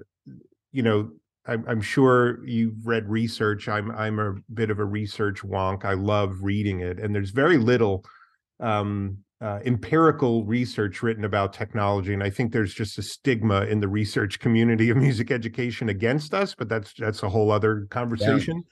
you 0.71 0.81
know 0.81 1.11
I'm, 1.45 1.63
I'm 1.67 1.81
sure 1.81 2.45
you've 2.45 2.85
read 2.85 3.07
research. 3.07 3.69
I'm 3.69 3.91
I'm 3.91 4.19
a 4.19 4.33
bit 4.53 4.71
of 4.71 4.79
a 4.79 4.85
research 4.85 5.43
wonk. 5.43 5.85
I 5.85 5.93
love 5.93 6.39
reading 6.41 6.81
it, 6.81 6.99
and 6.99 7.13
there's 7.13 7.29
very 7.29 7.57
little 7.57 8.03
um, 8.59 9.17
uh, 9.39 9.59
empirical 9.65 10.45
research 10.45 11.03
written 11.03 11.23
about 11.23 11.53
technology, 11.53 12.13
and 12.13 12.23
I 12.23 12.29
think 12.29 12.51
there's 12.51 12.73
just 12.73 12.97
a 12.97 13.03
stigma 13.03 13.61
in 13.65 13.79
the 13.79 13.87
research 13.87 14.39
community 14.39 14.89
of 14.89 14.97
music 14.97 15.29
education 15.31 15.89
against 15.89 16.33
us. 16.33 16.55
But 16.55 16.69
that's 16.69 16.93
that's 16.93 17.23
a 17.23 17.29
whole 17.29 17.51
other 17.51 17.87
conversation. 17.89 18.63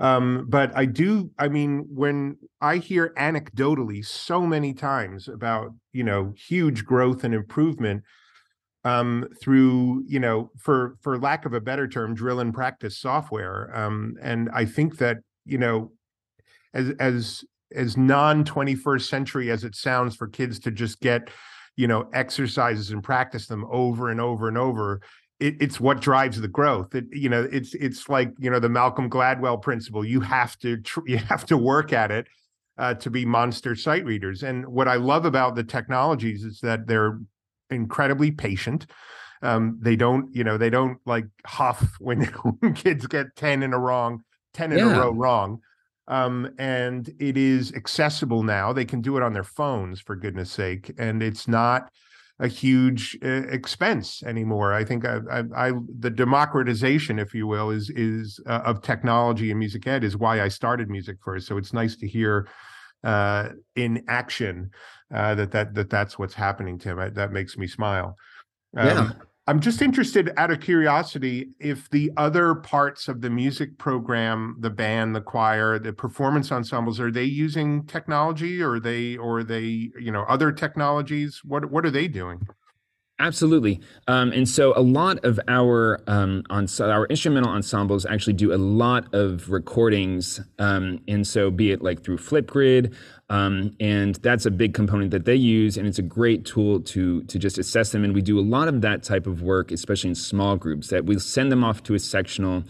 Yeah. 0.00 0.16
Um, 0.16 0.46
but 0.48 0.76
I 0.76 0.84
do. 0.84 1.30
I 1.38 1.48
mean, 1.48 1.86
when 1.88 2.36
I 2.60 2.76
hear 2.76 3.14
anecdotally 3.16 4.04
so 4.04 4.42
many 4.42 4.74
times 4.74 5.28
about 5.28 5.70
you 5.92 6.04
know 6.04 6.34
huge 6.36 6.84
growth 6.84 7.24
and 7.24 7.34
improvement 7.34 8.02
um, 8.84 9.28
through 9.40 10.04
you 10.06 10.20
know 10.20 10.50
for 10.58 10.96
for 11.00 11.18
lack 11.18 11.46
of 11.46 11.54
a 11.54 11.60
better 11.60 11.88
term, 11.88 12.14
drill 12.14 12.40
and 12.40 12.52
practice 12.52 12.98
software, 12.98 13.74
um, 13.74 14.16
and 14.20 14.50
I 14.52 14.64
think 14.64 14.98
that 14.98 15.18
you 15.44 15.56
know 15.56 15.92
as 16.74 16.90
as 16.98 17.44
as 17.74 17.96
non 17.96 18.44
21st 18.44 19.08
century 19.08 19.50
as 19.50 19.64
it 19.64 19.74
sounds 19.74 20.16
for 20.16 20.28
kids 20.28 20.58
to 20.60 20.70
just 20.70 21.00
get 21.00 21.30
you 21.76 21.86
know 21.86 22.08
exercises 22.12 22.90
and 22.90 23.02
practice 23.02 23.46
them 23.46 23.66
over 23.70 24.10
and 24.10 24.20
over 24.20 24.48
and 24.48 24.58
over 24.58 25.00
it, 25.42 25.56
it's 25.60 25.80
what 25.80 26.00
drives 26.00 26.40
the 26.40 26.48
growth. 26.48 26.94
It, 26.94 27.06
you 27.10 27.28
know 27.28 27.48
it's 27.50 27.74
it's 27.74 28.08
like 28.08 28.32
you 28.38 28.50
know 28.50 28.60
the 28.60 28.68
malcolm 28.68 29.10
gladwell 29.10 29.60
principle 29.60 30.04
you 30.04 30.20
have 30.20 30.56
to 30.58 30.78
tr- 30.78 31.00
you 31.06 31.18
have 31.18 31.44
to 31.46 31.56
work 31.56 31.92
at 31.92 32.10
it 32.10 32.26
uh, 32.78 32.94
to 32.94 33.10
be 33.10 33.26
monster 33.26 33.74
sight 33.74 34.04
readers. 34.04 34.42
And 34.42 34.66
what 34.66 34.88
i 34.88 34.94
love 34.94 35.24
about 35.24 35.54
the 35.54 35.64
technologies 35.64 36.44
is 36.44 36.60
that 36.60 36.86
they're 36.86 37.18
incredibly 37.70 38.30
patient. 38.30 38.86
Um, 39.42 39.78
they 39.82 39.96
don't 39.96 40.34
you 40.34 40.44
know 40.44 40.56
they 40.56 40.70
don't 40.70 40.98
like 41.04 41.26
huff 41.44 41.96
when, 41.98 42.22
when 42.60 42.74
kids 42.74 43.06
get 43.08 43.34
10 43.36 43.64
in 43.64 43.72
a 43.72 43.78
wrong 43.78 44.22
10 44.54 44.72
in 44.72 44.78
yeah. 44.78 44.94
a 44.94 45.00
row 45.00 45.10
wrong 45.10 45.60
um, 46.08 46.50
and 46.58 47.12
it 47.18 47.36
is 47.36 47.72
accessible 47.74 48.42
now. 48.42 48.72
They 48.72 48.84
can 48.84 49.00
do 49.00 49.16
it 49.16 49.22
on 49.22 49.32
their 49.32 49.44
phones, 49.44 50.00
for 50.00 50.16
goodness 50.16 50.50
sake, 50.50 50.92
and 50.98 51.22
it's 51.22 51.46
not 51.46 51.90
a 52.38 52.48
huge 52.48 53.16
uh, 53.24 53.46
expense 53.48 54.22
anymore. 54.24 54.72
I 54.72 54.84
think 54.84 55.04
I, 55.04 55.18
I, 55.30 55.68
I, 55.68 55.72
the 56.00 56.10
democratization, 56.10 57.18
if 57.18 57.34
you 57.34 57.46
will, 57.46 57.70
is 57.70 57.90
is 57.90 58.40
uh, 58.46 58.62
of 58.64 58.82
technology 58.82 59.50
and 59.50 59.58
music 59.58 59.86
ed 59.86 60.02
is 60.02 60.16
why 60.16 60.40
I 60.40 60.48
started 60.48 60.90
music 60.90 61.18
first. 61.22 61.46
So 61.46 61.56
it's 61.56 61.72
nice 61.72 61.96
to 61.96 62.08
hear 62.08 62.48
uh, 63.04 63.50
in 63.76 64.02
action 64.08 64.70
uh, 65.14 65.34
that 65.36 65.52
that 65.52 65.74
that 65.74 65.90
that's 65.90 66.18
what's 66.18 66.34
happening, 66.34 66.78
Tim. 66.78 66.98
I, 66.98 67.10
that 67.10 67.32
makes 67.32 67.56
me 67.56 67.66
smile. 67.66 68.16
Um, 68.76 68.86
yeah. 68.86 69.10
I'm 69.52 69.60
just 69.60 69.82
interested 69.82 70.32
out 70.38 70.50
of 70.50 70.60
curiosity 70.60 71.50
if 71.60 71.90
the 71.90 72.10
other 72.16 72.54
parts 72.54 73.06
of 73.06 73.20
the 73.20 73.28
music 73.28 73.76
program, 73.76 74.56
the 74.60 74.70
band, 74.70 75.14
the 75.14 75.20
choir, 75.20 75.78
the 75.78 75.92
performance 75.92 76.50
ensembles, 76.50 76.98
are 76.98 77.10
they 77.10 77.24
using 77.24 77.84
technology 77.84 78.62
or 78.62 78.80
they 78.80 79.18
or 79.18 79.44
they, 79.44 79.90
you 80.00 80.10
know, 80.10 80.22
other 80.22 80.52
technologies? 80.52 81.42
What 81.44 81.70
what 81.70 81.84
are 81.84 81.90
they 81.90 82.08
doing? 82.08 82.48
Absolutely, 83.18 83.80
um, 84.08 84.32
and 84.32 84.48
so 84.48 84.72
a 84.76 84.80
lot 84.82 85.24
of 85.24 85.38
our 85.46 86.00
um, 86.08 86.42
our 86.50 87.06
instrumental 87.06 87.50
ensembles 87.52 88.04
actually 88.06 88.32
do 88.32 88.52
a 88.52 88.56
lot 88.56 89.14
of 89.14 89.48
recordings, 89.50 90.40
um, 90.58 90.98
and 91.06 91.24
so 91.24 91.48
be 91.50 91.70
it 91.70 91.82
like 91.82 92.02
through 92.02 92.16
Flipgrid, 92.18 92.92
um, 93.28 93.76
and 93.78 94.16
that's 94.16 94.44
a 94.44 94.50
big 94.50 94.74
component 94.74 95.12
that 95.12 95.24
they 95.24 95.36
use, 95.36 95.76
and 95.76 95.86
it's 95.86 96.00
a 96.00 96.02
great 96.02 96.44
tool 96.44 96.80
to 96.80 97.22
to 97.24 97.38
just 97.38 97.58
assess 97.58 97.92
them. 97.92 98.02
And 98.02 98.12
we 98.12 98.22
do 98.22 98.40
a 98.40 98.42
lot 98.42 98.66
of 98.66 98.80
that 98.80 99.04
type 99.04 99.28
of 99.28 99.40
work, 99.42 99.70
especially 99.70 100.08
in 100.08 100.16
small 100.16 100.56
groups. 100.56 100.88
That 100.88 101.04
we 101.04 101.16
send 101.20 101.52
them 101.52 101.62
off 101.62 101.82
to 101.84 101.94
a 101.94 102.00
sectional, 102.00 102.64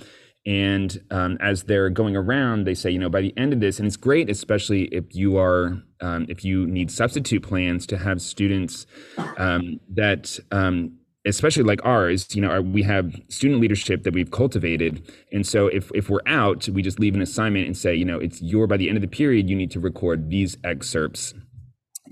and 0.44 1.00
um, 1.10 1.38
as 1.40 1.64
they're 1.64 1.90
going 1.90 2.16
around, 2.16 2.64
they 2.64 2.74
say, 2.74 2.90
you 2.90 2.98
know, 2.98 3.08
by 3.08 3.20
the 3.20 3.32
end 3.36 3.52
of 3.52 3.60
this, 3.60 3.78
and 3.78 3.86
it's 3.86 3.96
great, 3.96 4.28
especially 4.28 4.84
if 4.86 5.14
you 5.14 5.36
are, 5.38 5.80
um, 6.00 6.26
if 6.28 6.44
you 6.44 6.66
need 6.66 6.90
substitute 6.90 7.42
plans 7.42 7.86
to 7.86 7.98
have 7.98 8.20
students 8.20 8.86
um, 9.36 9.78
that, 9.88 10.38
um, 10.50 10.98
especially 11.24 11.62
like 11.62 11.78
ours, 11.84 12.34
you 12.34 12.42
know, 12.42 12.60
we 12.60 12.82
have 12.82 13.14
student 13.28 13.60
leadership 13.60 14.02
that 14.02 14.12
we've 14.12 14.32
cultivated. 14.32 15.08
And 15.30 15.46
so 15.46 15.68
if, 15.68 15.92
if 15.94 16.10
we're 16.10 16.26
out, 16.26 16.68
we 16.68 16.82
just 16.82 16.98
leave 16.98 17.14
an 17.14 17.22
assignment 17.22 17.66
and 17.66 17.76
say, 17.76 17.94
you 17.94 18.04
know, 18.04 18.18
it's 18.18 18.42
your, 18.42 18.66
by 18.66 18.76
the 18.76 18.88
end 18.88 18.96
of 18.96 19.02
the 19.02 19.08
period, 19.08 19.48
you 19.48 19.54
need 19.54 19.70
to 19.70 19.78
record 19.78 20.30
these 20.30 20.56
excerpts 20.64 21.34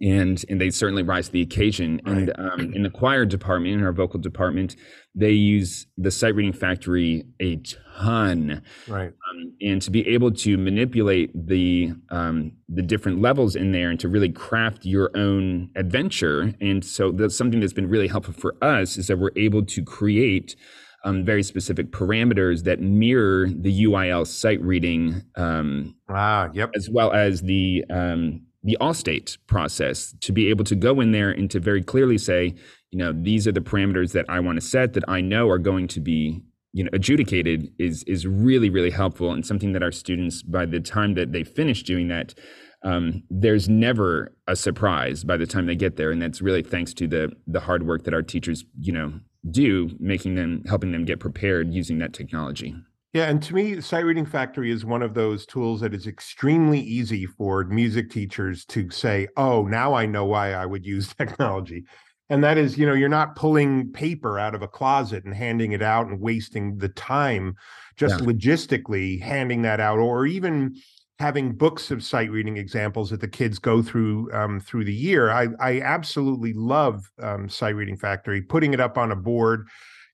and 0.00 0.42
and 0.48 0.60
they 0.60 0.70
certainly 0.70 1.02
rise 1.02 1.26
to 1.26 1.32
the 1.32 1.42
occasion. 1.42 2.00
Right. 2.04 2.16
And 2.16 2.32
um, 2.38 2.72
in 2.74 2.82
the 2.82 2.90
choir 2.90 3.26
department, 3.26 3.74
in 3.74 3.84
our 3.84 3.92
vocal 3.92 4.18
department, 4.18 4.76
they 5.14 5.32
use 5.32 5.86
the 5.98 6.10
sight 6.10 6.34
reading 6.34 6.52
factory 6.52 7.24
a 7.40 7.60
ton. 7.98 8.62
Right. 8.88 9.08
Um, 9.08 9.52
and 9.60 9.82
to 9.82 9.90
be 9.90 10.06
able 10.08 10.30
to 10.32 10.56
manipulate 10.56 11.30
the 11.34 11.92
um, 12.10 12.52
the 12.68 12.82
different 12.82 13.20
levels 13.20 13.56
in 13.56 13.72
there 13.72 13.90
and 13.90 14.00
to 14.00 14.08
really 14.08 14.30
craft 14.30 14.84
your 14.84 15.10
own 15.14 15.70
adventure. 15.76 16.54
And 16.60 16.84
so 16.84 17.12
that's 17.12 17.36
something 17.36 17.60
that's 17.60 17.72
been 17.72 17.88
really 17.88 18.08
helpful 18.08 18.34
for 18.34 18.56
us 18.62 18.96
is 18.96 19.08
that 19.08 19.18
we're 19.18 19.32
able 19.36 19.64
to 19.66 19.84
create. 19.84 20.56
Um, 21.02 21.24
very 21.24 21.42
specific 21.42 21.92
parameters 21.92 22.64
that 22.64 22.82
mirror 22.82 23.48
the 23.48 23.84
UIL 23.84 24.26
sight 24.26 24.60
reading, 24.60 25.22
um, 25.34 25.96
ah, 26.10 26.50
yep, 26.52 26.72
as 26.76 26.90
well 26.90 27.10
as 27.12 27.40
the 27.40 27.86
um, 27.88 28.42
the 28.62 28.76
All-State 28.76 29.38
process 29.46 30.14
to 30.20 30.32
be 30.32 30.48
able 30.48 30.64
to 30.64 30.74
go 30.74 31.00
in 31.00 31.12
there 31.12 31.30
and 31.30 31.50
to 31.50 31.60
very 31.60 31.82
clearly 31.82 32.18
say, 32.18 32.54
you 32.90 32.98
know, 32.98 33.12
these 33.12 33.46
are 33.46 33.52
the 33.52 33.60
parameters 33.60 34.12
that 34.12 34.26
I 34.28 34.40
want 34.40 34.60
to 34.60 34.66
set 34.66 34.92
that 34.94 35.04
I 35.08 35.20
know 35.20 35.48
are 35.48 35.58
going 35.58 35.88
to 35.88 36.00
be, 36.00 36.42
you 36.72 36.84
know, 36.84 36.90
adjudicated 36.92 37.72
is 37.78 38.02
is 38.04 38.26
really 38.26 38.70
really 38.70 38.90
helpful 38.90 39.32
and 39.32 39.44
something 39.46 39.72
that 39.72 39.82
our 39.82 39.92
students 39.92 40.42
by 40.42 40.66
the 40.66 40.80
time 40.80 41.14
that 41.14 41.32
they 41.32 41.44
finish 41.44 41.82
doing 41.82 42.08
that. 42.08 42.34
Um, 42.82 43.24
there's 43.28 43.68
never 43.68 44.34
a 44.48 44.56
surprise 44.56 45.22
by 45.22 45.36
the 45.36 45.46
time 45.46 45.66
they 45.66 45.76
get 45.76 45.96
there, 45.96 46.11
and 46.11 46.22
that's 46.22 46.40
really 46.40 46.62
thanks 46.62 46.94
to 46.94 47.06
the 47.06 47.30
the 47.46 47.61
hard 47.61 47.86
work 47.86 48.04
that 48.04 48.14
our 48.14 48.22
teachers, 48.22 48.64
you 48.78 48.92
know, 48.92 49.20
do, 49.50 49.90
making 49.98 50.34
them 50.34 50.62
helping 50.66 50.92
them 50.92 51.04
get 51.04 51.20
prepared 51.20 51.74
using 51.74 51.98
that 51.98 52.14
technology. 52.14 52.74
Yeah, 53.12 53.24
and 53.24 53.42
to 53.42 53.54
me, 53.54 53.80
Sight 53.80 54.04
Reading 54.04 54.26
Factory 54.26 54.70
is 54.70 54.84
one 54.84 55.02
of 55.02 55.14
those 55.14 55.44
tools 55.44 55.80
that 55.80 55.94
is 55.94 56.06
extremely 56.06 56.78
easy 56.78 57.26
for 57.26 57.64
music 57.64 58.08
teachers 58.08 58.64
to 58.66 58.88
say, 58.90 59.26
"Oh, 59.36 59.64
now 59.64 59.94
I 59.94 60.06
know 60.06 60.24
why 60.24 60.52
I 60.52 60.64
would 60.64 60.86
use 60.86 61.12
technology." 61.18 61.84
And 62.28 62.44
that 62.44 62.56
is, 62.56 62.78
you 62.78 62.86
know, 62.86 62.94
you're 62.94 63.08
not 63.08 63.34
pulling 63.34 63.90
paper 63.90 64.38
out 64.38 64.54
of 64.54 64.62
a 64.62 64.68
closet 64.68 65.24
and 65.24 65.34
handing 65.34 65.72
it 65.72 65.82
out 65.82 66.06
and 66.06 66.20
wasting 66.20 66.78
the 66.78 66.88
time 66.88 67.56
just 67.96 68.20
yeah. 68.20 68.26
logistically 68.26 69.20
handing 69.20 69.62
that 69.62 69.80
out 69.80 69.98
or 69.98 70.26
even 70.26 70.76
having 71.18 71.52
books 71.52 71.90
of 71.90 72.04
sight 72.04 72.30
reading 72.30 72.56
examples 72.56 73.11
that 73.11 73.20
the 73.20 73.28
kids 73.28 73.58
go 73.58 73.82
through 73.82 74.32
um, 74.32 74.61
through 74.61 74.84
the 74.84 74.94
year. 74.94 75.30
I, 75.30 75.48
I 75.58 75.80
absolutely 75.80 76.52
love 76.52 77.11
um, 77.20 77.48
Sight 77.48 77.74
Reading 77.74 77.96
Factory, 77.96 78.40
putting 78.40 78.72
it 78.72 78.80
up 78.80 78.96
on 78.96 79.11
a 79.11 79.16
board, 79.16 79.66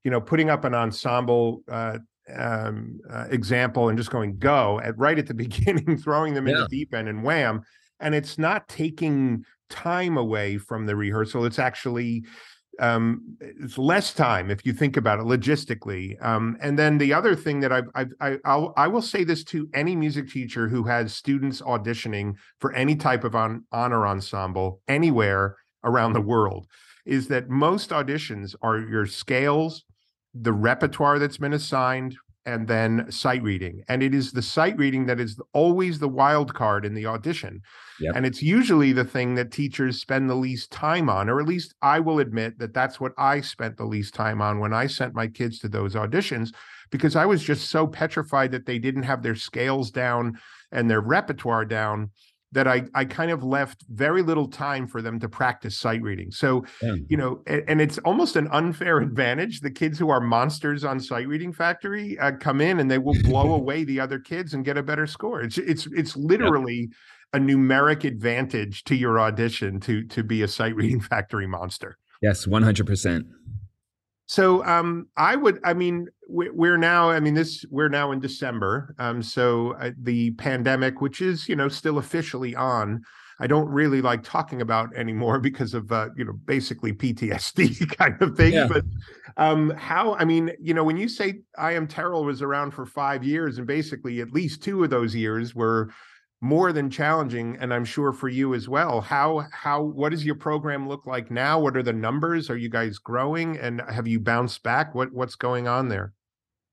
you 0.02 0.10
know, 0.10 0.20
putting 0.20 0.48
up 0.48 0.64
an 0.64 0.74
ensemble 0.74 1.62
uh, 1.70 1.98
um, 2.34 3.00
uh, 3.10 3.26
example 3.30 3.88
and 3.88 3.98
just 3.98 4.10
going 4.10 4.38
go 4.38 4.80
at 4.80 4.96
right 4.98 5.18
at 5.18 5.26
the 5.26 5.34
beginning, 5.46 5.96
throwing 5.96 6.34
them 6.34 6.46
in 6.46 6.54
the 6.54 6.68
deep 6.68 6.94
end 6.94 7.08
and 7.08 7.22
wham. 7.22 7.62
And 8.00 8.14
it's 8.14 8.38
not 8.38 8.68
taking 8.68 9.44
time 9.70 10.16
away 10.16 10.58
from 10.58 10.86
the 10.86 10.96
rehearsal. 10.96 11.44
It's 11.44 11.58
actually 11.58 12.24
um, 12.78 13.36
it's 13.40 13.78
less 13.78 14.12
time 14.12 14.50
if 14.50 14.64
you 14.66 14.72
think 14.72 14.96
about 14.96 15.18
it 15.18 15.24
logistically. 15.24 16.22
Um, 16.24 16.56
and 16.60 16.78
then 16.78 16.98
the 16.98 17.12
other 17.12 17.34
thing 17.34 17.60
that 17.60 17.72
I've, 17.72 17.88
I've, 17.94 18.12
I, 18.20 18.38
I'll, 18.44 18.74
I 18.76 18.86
will 18.88 19.02
say 19.02 19.24
this 19.24 19.44
to 19.44 19.68
any 19.74 19.96
music 19.96 20.28
teacher 20.28 20.68
who 20.68 20.84
has 20.84 21.14
students 21.14 21.62
auditioning 21.62 22.34
for 22.60 22.72
any 22.74 22.96
type 22.96 23.24
of 23.24 23.34
on, 23.34 23.64
honor 23.72 24.06
ensemble 24.06 24.80
anywhere 24.88 25.56
around 25.84 26.12
the 26.12 26.20
world 26.20 26.66
is 27.04 27.28
that 27.28 27.48
most 27.48 27.90
auditions 27.90 28.54
are 28.62 28.80
your 28.80 29.06
scales, 29.06 29.84
the 30.40 30.52
repertoire 30.52 31.18
that's 31.18 31.38
been 31.38 31.52
assigned, 31.52 32.16
and 32.46 32.68
then 32.68 33.10
sight 33.10 33.42
reading. 33.42 33.82
And 33.88 34.04
it 34.04 34.14
is 34.14 34.30
the 34.30 34.40
sight 34.40 34.78
reading 34.78 35.06
that 35.06 35.18
is 35.18 35.36
always 35.52 35.98
the 35.98 36.08
wild 36.08 36.54
card 36.54 36.86
in 36.86 36.94
the 36.94 37.04
audition. 37.04 37.60
Yep. 37.98 38.14
And 38.14 38.24
it's 38.24 38.40
usually 38.40 38.92
the 38.92 39.04
thing 39.04 39.34
that 39.34 39.50
teachers 39.50 40.00
spend 40.00 40.30
the 40.30 40.36
least 40.36 40.70
time 40.70 41.10
on, 41.10 41.28
or 41.28 41.40
at 41.40 41.48
least 41.48 41.74
I 41.82 41.98
will 41.98 42.20
admit 42.20 42.60
that 42.60 42.72
that's 42.72 43.00
what 43.00 43.12
I 43.18 43.40
spent 43.40 43.76
the 43.76 43.84
least 43.84 44.14
time 44.14 44.40
on 44.40 44.60
when 44.60 44.72
I 44.72 44.86
sent 44.86 45.12
my 45.12 45.26
kids 45.26 45.58
to 45.58 45.68
those 45.68 45.96
auditions, 45.96 46.54
because 46.92 47.16
I 47.16 47.26
was 47.26 47.42
just 47.42 47.68
so 47.68 47.84
petrified 47.84 48.52
that 48.52 48.64
they 48.64 48.78
didn't 48.78 49.02
have 49.02 49.24
their 49.24 49.34
scales 49.34 49.90
down 49.90 50.38
and 50.70 50.88
their 50.88 51.00
repertoire 51.00 51.64
down 51.64 52.10
that 52.56 52.66
I, 52.66 52.84
I 52.94 53.04
kind 53.04 53.30
of 53.30 53.44
left 53.44 53.84
very 53.90 54.22
little 54.22 54.48
time 54.48 54.86
for 54.86 55.02
them 55.02 55.20
to 55.20 55.28
practice 55.28 55.78
sight 55.78 56.00
reading. 56.00 56.30
So, 56.30 56.64
yeah. 56.82 56.94
you 57.06 57.18
know, 57.18 57.42
and, 57.46 57.62
and, 57.68 57.80
it's 57.82 57.98
almost 57.98 58.34
an 58.34 58.48
unfair 58.50 58.96
advantage. 59.02 59.60
The 59.60 59.70
kids 59.70 59.98
who 59.98 60.08
are 60.08 60.22
monsters 60.22 60.82
on 60.82 60.98
Sight 60.98 61.28
Reading 61.28 61.52
Factory 61.52 62.18
uh, 62.18 62.32
come 62.32 62.62
in 62.62 62.80
and 62.80 62.90
they 62.90 62.96
will 62.96 63.20
blow 63.24 63.52
away 63.60 63.84
the 63.84 64.00
other 64.00 64.18
kids 64.18 64.54
and 64.54 64.64
get 64.64 64.78
a 64.78 64.82
better 64.82 65.06
score. 65.06 65.42
It's 65.42 65.58
it's 65.58 65.86
it's 65.92 66.16
literally 66.16 66.88
a 67.34 67.38
numeric 67.38 68.04
advantage 68.04 68.84
to 68.84 68.96
your 68.96 69.20
audition 69.20 69.78
to 69.80 70.04
to 70.04 70.24
be 70.24 70.40
a 70.40 70.48
sight 70.48 70.74
reading 70.74 71.00
factory 71.12 71.46
monster. 71.46 71.98
Yes, 72.22 72.46
one 72.46 72.62
hundred 72.62 72.86
percent. 72.86 73.26
So 74.26 74.64
um, 74.64 75.06
I 75.16 75.36
would, 75.36 75.60
I 75.64 75.72
mean, 75.72 76.08
we're 76.28 76.76
now, 76.76 77.10
I 77.10 77.20
mean, 77.20 77.34
this 77.34 77.64
we're 77.70 77.88
now 77.88 78.10
in 78.10 78.18
December. 78.18 78.94
Um, 78.98 79.22
so 79.22 79.74
uh, 79.80 79.92
the 80.00 80.32
pandemic, 80.32 81.00
which 81.00 81.20
is 81.20 81.48
you 81.48 81.54
know 81.54 81.68
still 81.68 81.98
officially 81.98 82.54
on, 82.56 83.02
I 83.38 83.46
don't 83.46 83.68
really 83.68 84.02
like 84.02 84.24
talking 84.24 84.62
about 84.62 84.94
anymore 84.96 85.38
because 85.40 85.74
of 85.74 85.92
uh, 85.92 86.08
you 86.16 86.24
know 86.24 86.32
basically 86.44 86.92
PTSD 86.92 87.96
kind 87.98 88.20
of 88.20 88.36
thing. 88.36 88.54
Yeah. 88.54 88.66
But 88.66 88.84
um, 89.36 89.70
how? 89.70 90.14
I 90.14 90.24
mean, 90.24 90.50
you 90.60 90.74
know, 90.74 90.82
when 90.82 90.96
you 90.96 91.08
say 91.08 91.42
I.M. 91.56 91.86
Terrell 91.86 92.24
was 92.24 92.42
around 92.42 92.72
for 92.72 92.84
five 92.84 93.22
years, 93.22 93.58
and 93.58 93.66
basically 93.66 94.20
at 94.20 94.32
least 94.32 94.62
two 94.62 94.82
of 94.82 94.90
those 94.90 95.14
years 95.14 95.54
were 95.54 95.90
more 96.40 96.72
than 96.72 96.90
challenging 96.90 97.56
and 97.60 97.72
i'm 97.72 97.84
sure 97.84 98.12
for 98.12 98.28
you 98.28 98.54
as 98.54 98.68
well 98.68 99.00
how 99.00 99.46
how 99.52 99.82
what 99.82 100.10
does 100.10 100.24
your 100.24 100.34
program 100.34 100.88
look 100.88 101.06
like 101.06 101.30
now 101.30 101.58
what 101.58 101.76
are 101.76 101.82
the 101.82 101.92
numbers 101.92 102.50
are 102.50 102.56
you 102.56 102.68
guys 102.68 102.98
growing 102.98 103.56
and 103.58 103.80
have 103.90 104.06
you 104.06 104.20
bounced 104.20 104.62
back 104.62 104.94
what 104.94 105.12
what's 105.12 105.34
going 105.34 105.66
on 105.66 105.88
there 105.88 106.12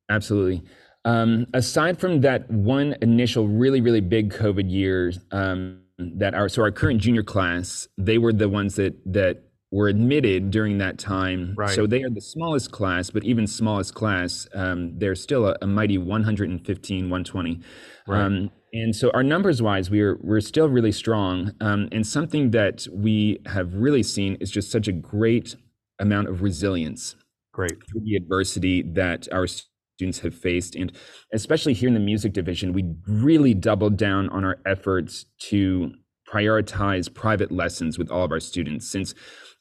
absolutely 0.09 0.61
um, 1.05 1.45
aside 1.53 1.99
from 1.99 2.22
that 2.22 2.49
one 2.49 2.95
initial 3.01 3.47
really 3.47 3.80
really 3.80 4.01
big 4.01 4.34
covid 4.34 4.70
year 4.70 5.14
um, 5.32 5.82
that 5.97 6.34
our 6.34 6.49
so 6.49 6.61
our 6.61 6.72
current 6.72 6.99
junior 6.99 7.24
class 7.24 7.88
they 7.97 8.18
were 8.18 8.34
the 8.34 8.49
ones 8.49 8.76
that 8.76 8.95
that 9.05 9.43
were 9.74 9.88
admitted 9.88 10.51
during 10.51 10.78
that 10.78 10.99
time. 10.99 11.55
Right. 11.57 11.74
So 11.74 11.88
they 11.88 12.03
are 12.03 12.09
the 12.11 12.22
smallest 12.22 12.72
class, 12.72 13.09
but 13.09 13.24
even 13.24 13.47
smallest 13.47 13.95
class, 13.95 14.47
um, 14.53 14.99
they're 14.99 15.16
still 15.16 15.47
a, 15.47 15.57
a, 15.64 15.68
mighty 15.68 15.97
115, 15.97 17.09
120. 17.09 17.59
Right. 18.05 18.51
And 18.74 18.95
so 18.95 19.11
our 19.13 19.24
numbers 19.24 19.61
wise, 19.61 19.91
we're 19.91 20.17
we're 20.21 20.41
still 20.41 20.67
really 20.67 20.91
strong. 20.91 21.53
Um, 21.61 21.88
and 21.91 22.05
something 22.05 22.51
that 22.51 22.88
we 22.91 23.39
have 23.45 23.76
really 23.76 24.01
seen 24.01 24.36
is 24.41 24.49
just 24.49 24.71
such 24.71 24.88
a 24.88 24.91
great 24.91 25.55
amount 25.99 26.28
of 26.28 26.41
resilience. 26.41 27.15
Great. 27.53 27.71
Through 27.88 28.01
the 28.03 28.15
adversity 28.15 28.82
that 28.82 29.28
our 29.32 29.45
students 29.45 30.19
have 30.19 30.34
faced. 30.34 30.76
And 30.76 30.91
especially 31.34 31.74
here 31.74 31.88
in 31.88 31.93
the 31.93 31.99
music 31.99 32.34
division, 32.34 32.74
we 32.74 32.84
really 33.07 33.53
doubled 33.53 33.95
down 33.95 34.28
on 34.30 34.43
our 34.43 34.57
efforts 34.65 35.26
to 35.49 35.91
prioritize 36.28 37.13
private 37.13 37.51
lessons 37.51 37.99
with 37.99 38.09
all 38.09 38.26
of 38.26 38.32
our 38.32 38.39
students 38.39 38.89
since 38.89 39.13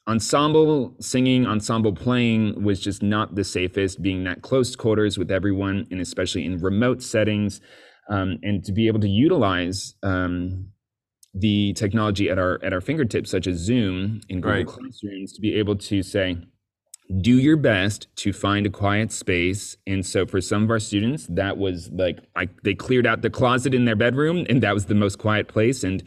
ensemble 0.07 0.95
singing, 0.99 1.45
ensemble 1.45 1.93
playing 1.93 2.63
was 2.63 2.79
just 2.79 3.03
not 3.03 3.35
the 3.35 3.43
safest, 3.43 4.01
being 4.01 4.23
that 4.23 4.41
close 4.41 4.75
quarters 4.75 5.19
with 5.19 5.29
everyone, 5.29 5.85
and 5.91 6.01
especially 6.01 6.45
in 6.45 6.57
remote 6.57 7.03
settings 7.03 7.61
um, 8.09 8.39
and 8.43 8.63
to 8.65 8.71
be 8.71 8.87
able 8.87 8.99
to 8.99 9.09
utilize 9.09 9.95
um, 10.03 10.67
the 11.33 11.73
technology 11.73 12.29
at 12.29 12.37
our 12.37 12.59
at 12.63 12.73
our 12.73 12.81
fingertips, 12.81 13.31
such 13.31 13.47
as 13.47 13.57
Zoom 13.57 14.21
in 14.29 14.41
Google 14.41 14.51
right. 14.51 14.67
Classrooms, 14.67 15.33
to 15.33 15.41
be 15.41 15.55
able 15.55 15.75
to 15.75 16.03
say, 16.03 16.37
do 17.21 17.37
your 17.37 17.57
best 17.57 18.07
to 18.17 18.31
find 18.31 18.65
a 18.65 18.69
quiet 18.69 19.11
space. 19.11 19.75
And 19.87 20.05
so 20.05 20.25
for 20.25 20.41
some 20.41 20.63
of 20.63 20.69
our 20.69 20.79
students, 20.79 21.27
that 21.29 21.57
was 21.57 21.89
like 21.91 22.19
I, 22.35 22.49
they 22.63 22.75
cleared 22.75 23.07
out 23.07 23.21
the 23.21 23.29
closet 23.29 23.73
in 23.73 23.85
their 23.85 23.95
bedroom, 23.95 24.45
and 24.49 24.61
that 24.63 24.73
was 24.73 24.85
the 24.85 24.95
most 24.95 25.17
quiet 25.17 25.47
place 25.47 25.83
and 25.83 26.03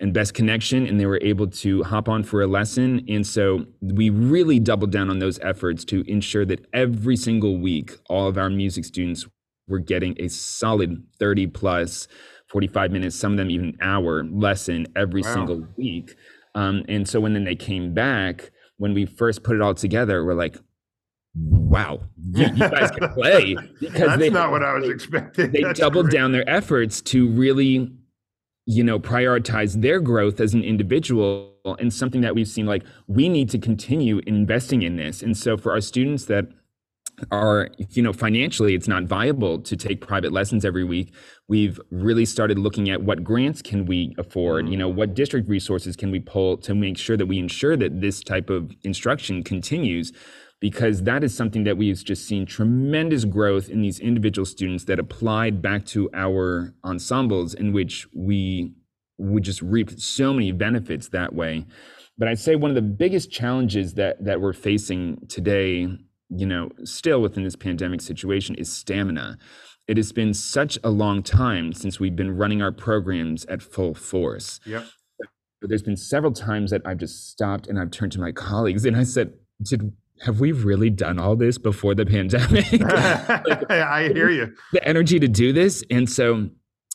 and 0.00 0.12
best 0.12 0.34
connection, 0.34 0.86
and 0.86 0.98
they 0.98 1.06
were 1.06 1.20
able 1.22 1.46
to 1.46 1.82
hop 1.84 2.08
on 2.08 2.24
for 2.24 2.42
a 2.42 2.48
lesson. 2.48 3.04
And 3.08 3.24
so 3.24 3.64
we 3.80 4.10
really 4.10 4.58
doubled 4.58 4.90
down 4.90 5.08
on 5.08 5.20
those 5.20 5.38
efforts 5.38 5.84
to 5.86 6.02
ensure 6.10 6.44
that 6.46 6.66
every 6.72 7.16
single 7.16 7.58
week, 7.58 7.92
all 8.08 8.26
of 8.26 8.36
our 8.36 8.50
music 8.50 8.84
students 8.84 9.24
were 9.68 9.78
getting 9.78 10.16
a 10.20 10.28
solid 10.28 11.02
30 11.18 11.48
plus 11.48 12.08
45 12.48 12.92
minutes, 12.92 13.16
some 13.16 13.32
of 13.32 13.38
them 13.38 13.50
even 13.50 13.68
an 13.68 13.78
hour 13.80 14.24
lesson 14.24 14.86
every 14.94 15.22
wow. 15.22 15.34
single 15.34 15.66
week. 15.76 16.14
Um, 16.54 16.84
and 16.88 17.08
so 17.08 17.20
when 17.20 17.34
then 17.34 17.44
they 17.44 17.56
came 17.56 17.94
back, 17.94 18.50
when 18.76 18.94
we 18.94 19.06
first 19.06 19.42
put 19.42 19.56
it 19.56 19.62
all 19.62 19.74
together, 19.74 20.24
we're 20.24 20.34
like, 20.34 20.56
wow, 21.34 22.00
you, 22.32 22.44
you 22.46 22.68
guys 22.68 22.90
can 22.90 23.08
play. 23.14 23.56
Because 23.80 24.00
That's 24.00 24.18
they, 24.18 24.30
not 24.30 24.50
what 24.50 24.62
I 24.62 24.74
was 24.74 24.88
expecting. 24.88 25.50
They 25.50 25.62
That's 25.62 25.80
doubled 25.80 26.06
great. 26.06 26.18
down 26.18 26.32
their 26.32 26.48
efforts 26.48 27.00
to 27.02 27.28
really, 27.28 27.90
you 28.66 28.84
know, 28.84 28.98
prioritize 28.98 29.80
their 29.80 30.00
growth 30.00 30.40
as 30.40 30.54
an 30.54 30.62
individual 30.62 31.50
and 31.78 31.92
something 31.92 32.20
that 32.20 32.34
we've 32.34 32.48
seen 32.48 32.66
like 32.66 32.84
we 33.06 33.28
need 33.28 33.48
to 33.50 33.58
continue 33.58 34.20
investing 34.26 34.82
in 34.82 34.96
this. 34.96 35.22
And 35.22 35.36
so 35.36 35.56
for 35.56 35.72
our 35.72 35.80
students 35.80 36.26
that 36.26 36.46
are 37.30 37.68
you 37.90 38.02
know 38.02 38.12
financially 38.12 38.74
it's 38.74 38.88
not 38.88 39.04
viable 39.04 39.60
to 39.60 39.76
take 39.76 40.00
private 40.00 40.32
lessons 40.32 40.64
every 40.64 40.84
week. 40.84 41.14
We've 41.48 41.80
really 41.90 42.24
started 42.24 42.58
looking 42.58 42.90
at 42.90 43.02
what 43.02 43.22
grants 43.22 43.62
can 43.62 43.86
we 43.86 44.14
afford 44.18 44.64
mm-hmm. 44.64 44.72
you 44.72 44.78
know 44.78 44.88
what 44.88 45.14
district 45.14 45.48
resources 45.48 45.96
can 45.96 46.10
we 46.10 46.20
pull 46.20 46.56
to 46.58 46.74
make 46.74 46.98
sure 46.98 47.16
that 47.16 47.26
we 47.26 47.38
ensure 47.38 47.76
that 47.76 48.00
this 48.00 48.20
type 48.20 48.50
of 48.50 48.72
instruction 48.82 49.42
continues 49.42 50.12
because 50.60 51.02
that 51.02 51.22
is 51.22 51.36
something 51.36 51.64
that 51.64 51.76
we've 51.76 52.02
just 52.02 52.26
seen 52.26 52.46
tremendous 52.46 53.24
growth 53.24 53.68
in 53.68 53.82
these 53.82 54.00
individual 54.00 54.46
students 54.46 54.84
that 54.84 54.98
applied 54.98 55.60
back 55.60 55.84
to 55.84 56.08
our 56.14 56.74
ensembles 56.84 57.54
in 57.54 57.72
which 57.72 58.06
we 58.14 58.72
we 59.18 59.40
just 59.40 59.62
reaped 59.62 60.00
so 60.00 60.32
many 60.32 60.52
benefits 60.52 61.08
that 61.10 61.34
way. 61.34 61.66
But 62.16 62.28
i'd 62.28 62.38
say 62.38 62.56
one 62.56 62.70
of 62.70 62.76
the 62.76 62.82
biggest 62.82 63.30
challenges 63.30 63.94
that 63.94 64.24
that 64.24 64.40
we're 64.40 64.52
facing 64.52 65.18
today 65.28 65.88
you 66.28 66.46
know, 66.46 66.70
still 66.84 67.20
within 67.20 67.44
this 67.44 67.56
pandemic 67.56 68.00
situation 68.00 68.54
is 68.56 68.72
stamina. 68.72 69.38
It 69.86 69.96
has 69.96 70.12
been 70.12 70.32
such 70.32 70.78
a 70.82 70.90
long 70.90 71.22
time 71.22 71.72
since 71.72 72.00
we've 72.00 72.16
been 72.16 72.36
running 72.36 72.62
our 72.62 72.72
programs 72.72 73.44
at 73.46 73.62
full 73.62 73.94
force. 73.94 74.60
Yep. 74.64 74.86
But 75.60 75.68
there's 75.68 75.82
been 75.82 75.96
several 75.96 76.32
times 76.32 76.70
that 76.70 76.82
I've 76.84 76.98
just 76.98 77.30
stopped 77.30 77.66
and 77.66 77.78
I've 77.78 77.90
turned 77.90 78.12
to 78.12 78.20
my 78.20 78.32
colleagues 78.32 78.84
and 78.84 78.96
I 78.96 79.04
said, 79.04 79.32
"Did 79.62 79.92
have 80.20 80.40
we 80.40 80.52
really 80.52 80.90
done 80.90 81.18
all 81.18 81.36
this 81.36 81.58
before 81.58 81.94
the 81.94 82.06
pandemic?" 82.06 82.70
like, 82.80 83.70
I 83.70 84.10
hear 84.12 84.30
you. 84.30 84.54
The 84.72 84.86
energy 84.86 85.18
to 85.20 85.28
do 85.28 85.52
this, 85.52 85.82
and 85.90 86.08
so 86.08 86.50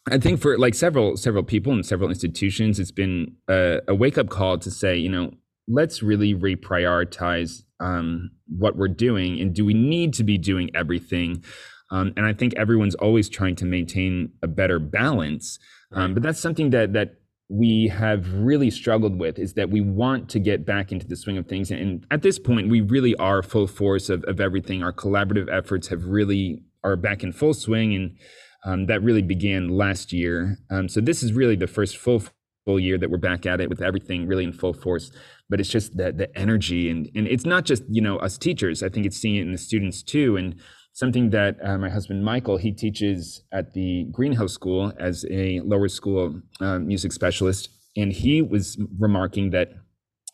I 0.07 0.17
think 0.17 0.39
for 0.39 0.57
like 0.57 0.75
several 0.75 1.17
several 1.17 1.43
people 1.43 1.73
and 1.73 1.85
several 1.85 2.09
institutions, 2.09 2.79
it's 2.79 2.91
been 2.91 3.35
a, 3.47 3.79
a 3.87 3.95
wake 3.95 4.17
up 4.17 4.29
call 4.29 4.57
to 4.59 4.71
say, 4.71 4.95
you 4.97 5.09
know, 5.09 5.31
let's 5.69 6.03
really 6.03 6.33
reprioritize 6.35 7.61
um, 7.79 8.31
what 8.57 8.75
we're 8.75 8.87
doing 8.87 9.39
and 9.39 9.53
do 9.53 9.63
we 9.63 9.73
need 9.73 10.13
to 10.15 10.23
be 10.23 10.37
doing 10.37 10.69
everything 10.75 11.43
um, 11.91 12.11
and 12.17 12.25
i 12.25 12.33
think 12.33 12.53
everyone's 12.55 12.95
always 12.95 13.29
trying 13.29 13.55
to 13.55 13.65
maintain 13.65 14.31
a 14.43 14.47
better 14.47 14.79
balance 14.79 15.59
um, 15.93 16.13
but 16.13 16.23
that's 16.23 16.39
something 16.39 16.71
that 16.71 16.93
that 16.93 17.15
we 17.51 17.87
have 17.87 18.31
really 18.33 18.69
struggled 18.69 19.19
with 19.19 19.39
is 19.39 19.53
that 19.53 19.69
we 19.71 19.81
want 19.81 20.29
to 20.29 20.39
get 20.39 20.65
back 20.65 20.91
into 20.91 21.07
the 21.07 21.15
swing 21.15 21.37
of 21.37 21.47
things 21.47 21.71
and 21.71 22.05
at 22.11 22.21
this 22.21 22.37
point 22.37 22.69
we 22.69 22.81
really 22.81 23.15
are 23.15 23.41
full 23.41 23.67
force 23.67 24.09
of, 24.09 24.23
of 24.25 24.41
everything 24.41 24.83
our 24.83 24.93
collaborative 24.93 25.49
efforts 25.51 25.87
have 25.87 26.03
really 26.05 26.61
are 26.83 26.95
back 26.95 27.23
in 27.23 27.31
full 27.31 27.53
swing 27.53 27.93
and 27.95 28.17
Um, 28.65 28.87
that 28.87 29.01
really 29.01 29.21
began 29.21 29.69
last 29.69 30.11
year. 30.11 30.57
Um, 30.69 30.89
so 30.89 30.99
this 30.99 31.23
is 31.23 31.31
really 31.31 31.55
the 31.55 31.65
first 31.67 31.95
full 31.95 32.21
full 32.65 32.79
year 32.79 32.97
that 32.97 33.09
we're 33.09 33.17
back 33.17 33.45
at 33.45 33.61
it 33.61 33.69
with 33.69 33.81
everything 33.81 34.27
really 34.27 34.43
in 34.43 34.51
full 34.51 34.73
force. 34.73 35.11
But 35.49 35.59
it's 35.59 35.69
just 35.69 35.97
the 35.97 36.11
the 36.11 36.37
energy 36.37 36.89
and 36.89 37.09
and 37.15 37.27
it's 37.27 37.45
not 37.45 37.65
just 37.65 37.83
you 37.89 38.01
know 38.01 38.17
us 38.17 38.37
teachers. 38.37 38.83
I 38.83 38.89
think 38.89 39.05
it's 39.05 39.17
seeing 39.17 39.35
it 39.35 39.41
in 39.41 39.51
the 39.51 39.57
students 39.57 40.03
too. 40.03 40.37
And 40.37 40.55
something 40.93 41.29
that 41.31 41.57
uh, 41.63 41.77
my 41.77 41.89
husband 41.89 42.23
Michael 42.23 42.57
he 42.57 42.71
teaches 42.71 43.43
at 43.51 43.73
the 43.73 44.05
Greenhill 44.11 44.47
School 44.47 44.93
as 44.99 45.25
a 45.31 45.61
lower 45.61 45.87
school 45.87 46.41
uh, 46.59 46.79
music 46.79 47.11
specialist, 47.11 47.69
and 47.95 48.11
he 48.11 48.41
was 48.41 48.77
remarking 48.99 49.49
that 49.51 49.69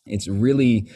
it's 0.06 0.28
really 0.28 0.90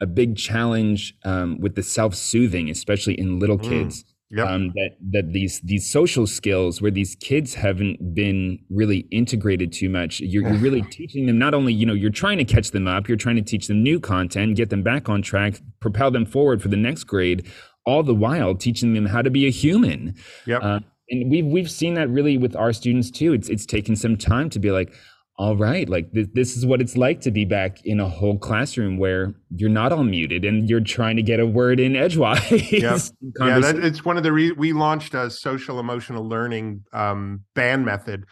a 0.00 0.06
big 0.06 0.36
challenge 0.36 1.14
um, 1.24 1.58
with 1.60 1.74
the 1.74 1.82
self-soothing, 1.82 2.68
especially 2.68 3.14
in 3.14 3.38
little 3.38 3.58
mm, 3.58 3.68
kids. 3.68 4.02
Mm, 4.02 4.13
yep. 4.30 4.48
um, 4.48 4.72
that 4.74 4.90
that 5.12 5.32
these 5.32 5.60
these 5.60 5.90
social 5.90 6.26
skills 6.26 6.80
where 6.80 6.90
these 6.90 7.16
kids 7.16 7.54
haven't 7.54 8.14
been 8.14 8.58
really 8.70 9.00
integrated 9.10 9.72
too 9.72 9.88
much. 9.88 10.20
You're, 10.20 10.48
you're 10.48 10.58
really 10.58 10.82
teaching 10.90 11.26
them 11.26 11.38
not 11.38 11.54
only 11.54 11.72
you 11.72 11.86
know 11.86 11.94
you're 11.94 12.10
trying 12.10 12.38
to 12.38 12.44
catch 12.44 12.70
them 12.70 12.86
up, 12.86 13.08
you're 13.08 13.16
trying 13.16 13.36
to 13.36 13.42
teach 13.42 13.68
them 13.68 13.82
new 13.82 14.00
content, 14.00 14.56
get 14.56 14.70
them 14.70 14.82
back 14.82 15.08
on 15.08 15.22
track, 15.22 15.60
propel 15.80 16.10
them 16.10 16.26
forward 16.26 16.62
for 16.62 16.68
the 16.68 16.76
next 16.76 17.04
grade. 17.04 17.46
All 17.86 18.02
the 18.02 18.14
while 18.14 18.54
teaching 18.54 18.94
them 18.94 19.06
how 19.06 19.20
to 19.20 19.30
be 19.30 19.46
a 19.46 19.50
human. 19.50 20.14
Yep. 20.46 20.62
Uh, 20.62 20.80
and 21.10 21.30
we've 21.30 21.44
we've 21.44 21.70
seen 21.70 21.94
that 21.94 22.08
really 22.08 22.38
with 22.38 22.56
our 22.56 22.72
students 22.72 23.10
too. 23.10 23.32
It's 23.32 23.48
it's 23.48 23.66
taken 23.66 23.94
some 23.94 24.16
time 24.16 24.48
to 24.50 24.58
be 24.58 24.70
like, 24.70 24.94
all 25.36 25.56
right, 25.56 25.88
like 25.88 26.12
th- 26.12 26.28
this 26.32 26.56
is 26.56 26.64
what 26.64 26.80
it's 26.80 26.96
like 26.96 27.20
to 27.22 27.32
be 27.32 27.44
back 27.44 27.84
in 27.84 27.98
a 27.98 28.08
whole 28.08 28.38
classroom 28.38 28.98
where 28.98 29.34
you're 29.56 29.68
not 29.68 29.90
all 29.92 30.04
muted 30.04 30.44
and 30.44 30.68
you're 30.70 30.80
trying 30.80 31.16
to 31.16 31.22
get 31.22 31.40
a 31.40 31.46
word 31.46 31.80
in 31.80 31.96
edgewise. 31.96 32.72
Yep. 32.72 33.00
yeah, 33.40 33.58
that, 33.58 33.76
it's 33.76 34.04
one 34.04 34.16
of 34.16 34.22
the 34.22 34.32
re- 34.32 34.52
we 34.52 34.72
launched 34.72 35.12
a 35.14 35.28
social 35.28 35.80
emotional 35.80 36.28
learning 36.28 36.84
um, 36.92 37.40
band 37.54 37.84
method 37.84 38.26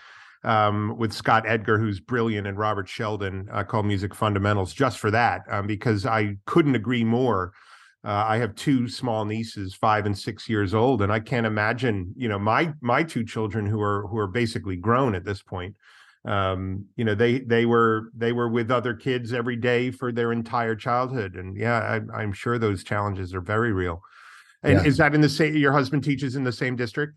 um, 0.44 0.96
with 0.96 1.12
Scott 1.12 1.42
Edgar, 1.44 1.76
who's 1.76 1.98
brilliant, 1.98 2.46
and 2.46 2.56
Robert 2.56 2.88
Sheldon, 2.88 3.48
uh, 3.52 3.64
called 3.64 3.86
Music 3.86 4.14
Fundamentals, 4.14 4.72
just 4.72 5.00
for 5.00 5.10
that, 5.10 5.42
um, 5.50 5.66
because 5.66 6.06
I 6.06 6.36
couldn't 6.46 6.76
agree 6.76 7.04
more. 7.04 7.52
Uh, 8.04 8.24
I 8.28 8.38
have 8.38 8.54
two 8.54 8.88
small 8.88 9.24
nieces, 9.24 9.74
five 9.74 10.06
and 10.06 10.16
six 10.16 10.48
years 10.48 10.72
old, 10.72 11.02
and 11.02 11.12
I 11.12 11.18
can't 11.18 11.46
imagine, 11.46 12.12
you 12.16 12.28
know, 12.28 12.38
my 12.38 12.72
my 12.80 13.02
two 13.02 13.24
children 13.24 13.66
who 13.66 13.80
are 13.80 14.06
who 14.06 14.18
are 14.18 14.28
basically 14.28 14.76
grown 14.76 15.16
at 15.16 15.24
this 15.24 15.42
point 15.42 15.74
um 16.24 16.84
you 16.94 17.04
know 17.04 17.16
they 17.16 17.40
they 17.40 17.66
were 17.66 18.10
they 18.16 18.32
were 18.32 18.48
with 18.48 18.70
other 18.70 18.94
kids 18.94 19.32
every 19.32 19.56
day 19.56 19.90
for 19.90 20.12
their 20.12 20.30
entire 20.30 20.76
childhood 20.76 21.34
and 21.34 21.56
yeah 21.56 22.00
I, 22.14 22.22
am 22.22 22.32
sure 22.32 22.58
those 22.58 22.84
challenges 22.84 23.34
are 23.34 23.40
very 23.40 23.72
real. 23.72 24.00
And 24.62 24.74
yeah. 24.74 24.84
is 24.84 24.96
that 24.98 25.16
in 25.16 25.20
the 25.20 25.28
same 25.28 25.56
your 25.56 25.72
husband 25.72 26.04
teaches 26.04 26.36
in 26.36 26.44
the 26.44 26.52
same 26.52 26.76
district? 26.76 27.14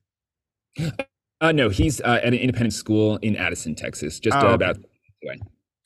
Uh 1.41 1.51
no 1.51 1.69
he's 1.69 1.99
uh, 2.01 2.21
at 2.23 2.27
an 2.27 2.33
independent 2.35 2.73
school 2.73 3.17
in 3.17 3.35
addison 3.35 3.75
texas 3.75 4.19
just 4.19 4.37
oh, 4.37 4.51
uh, 4.51 4.53
about 4.53 4.77
okay. 4.77 5.39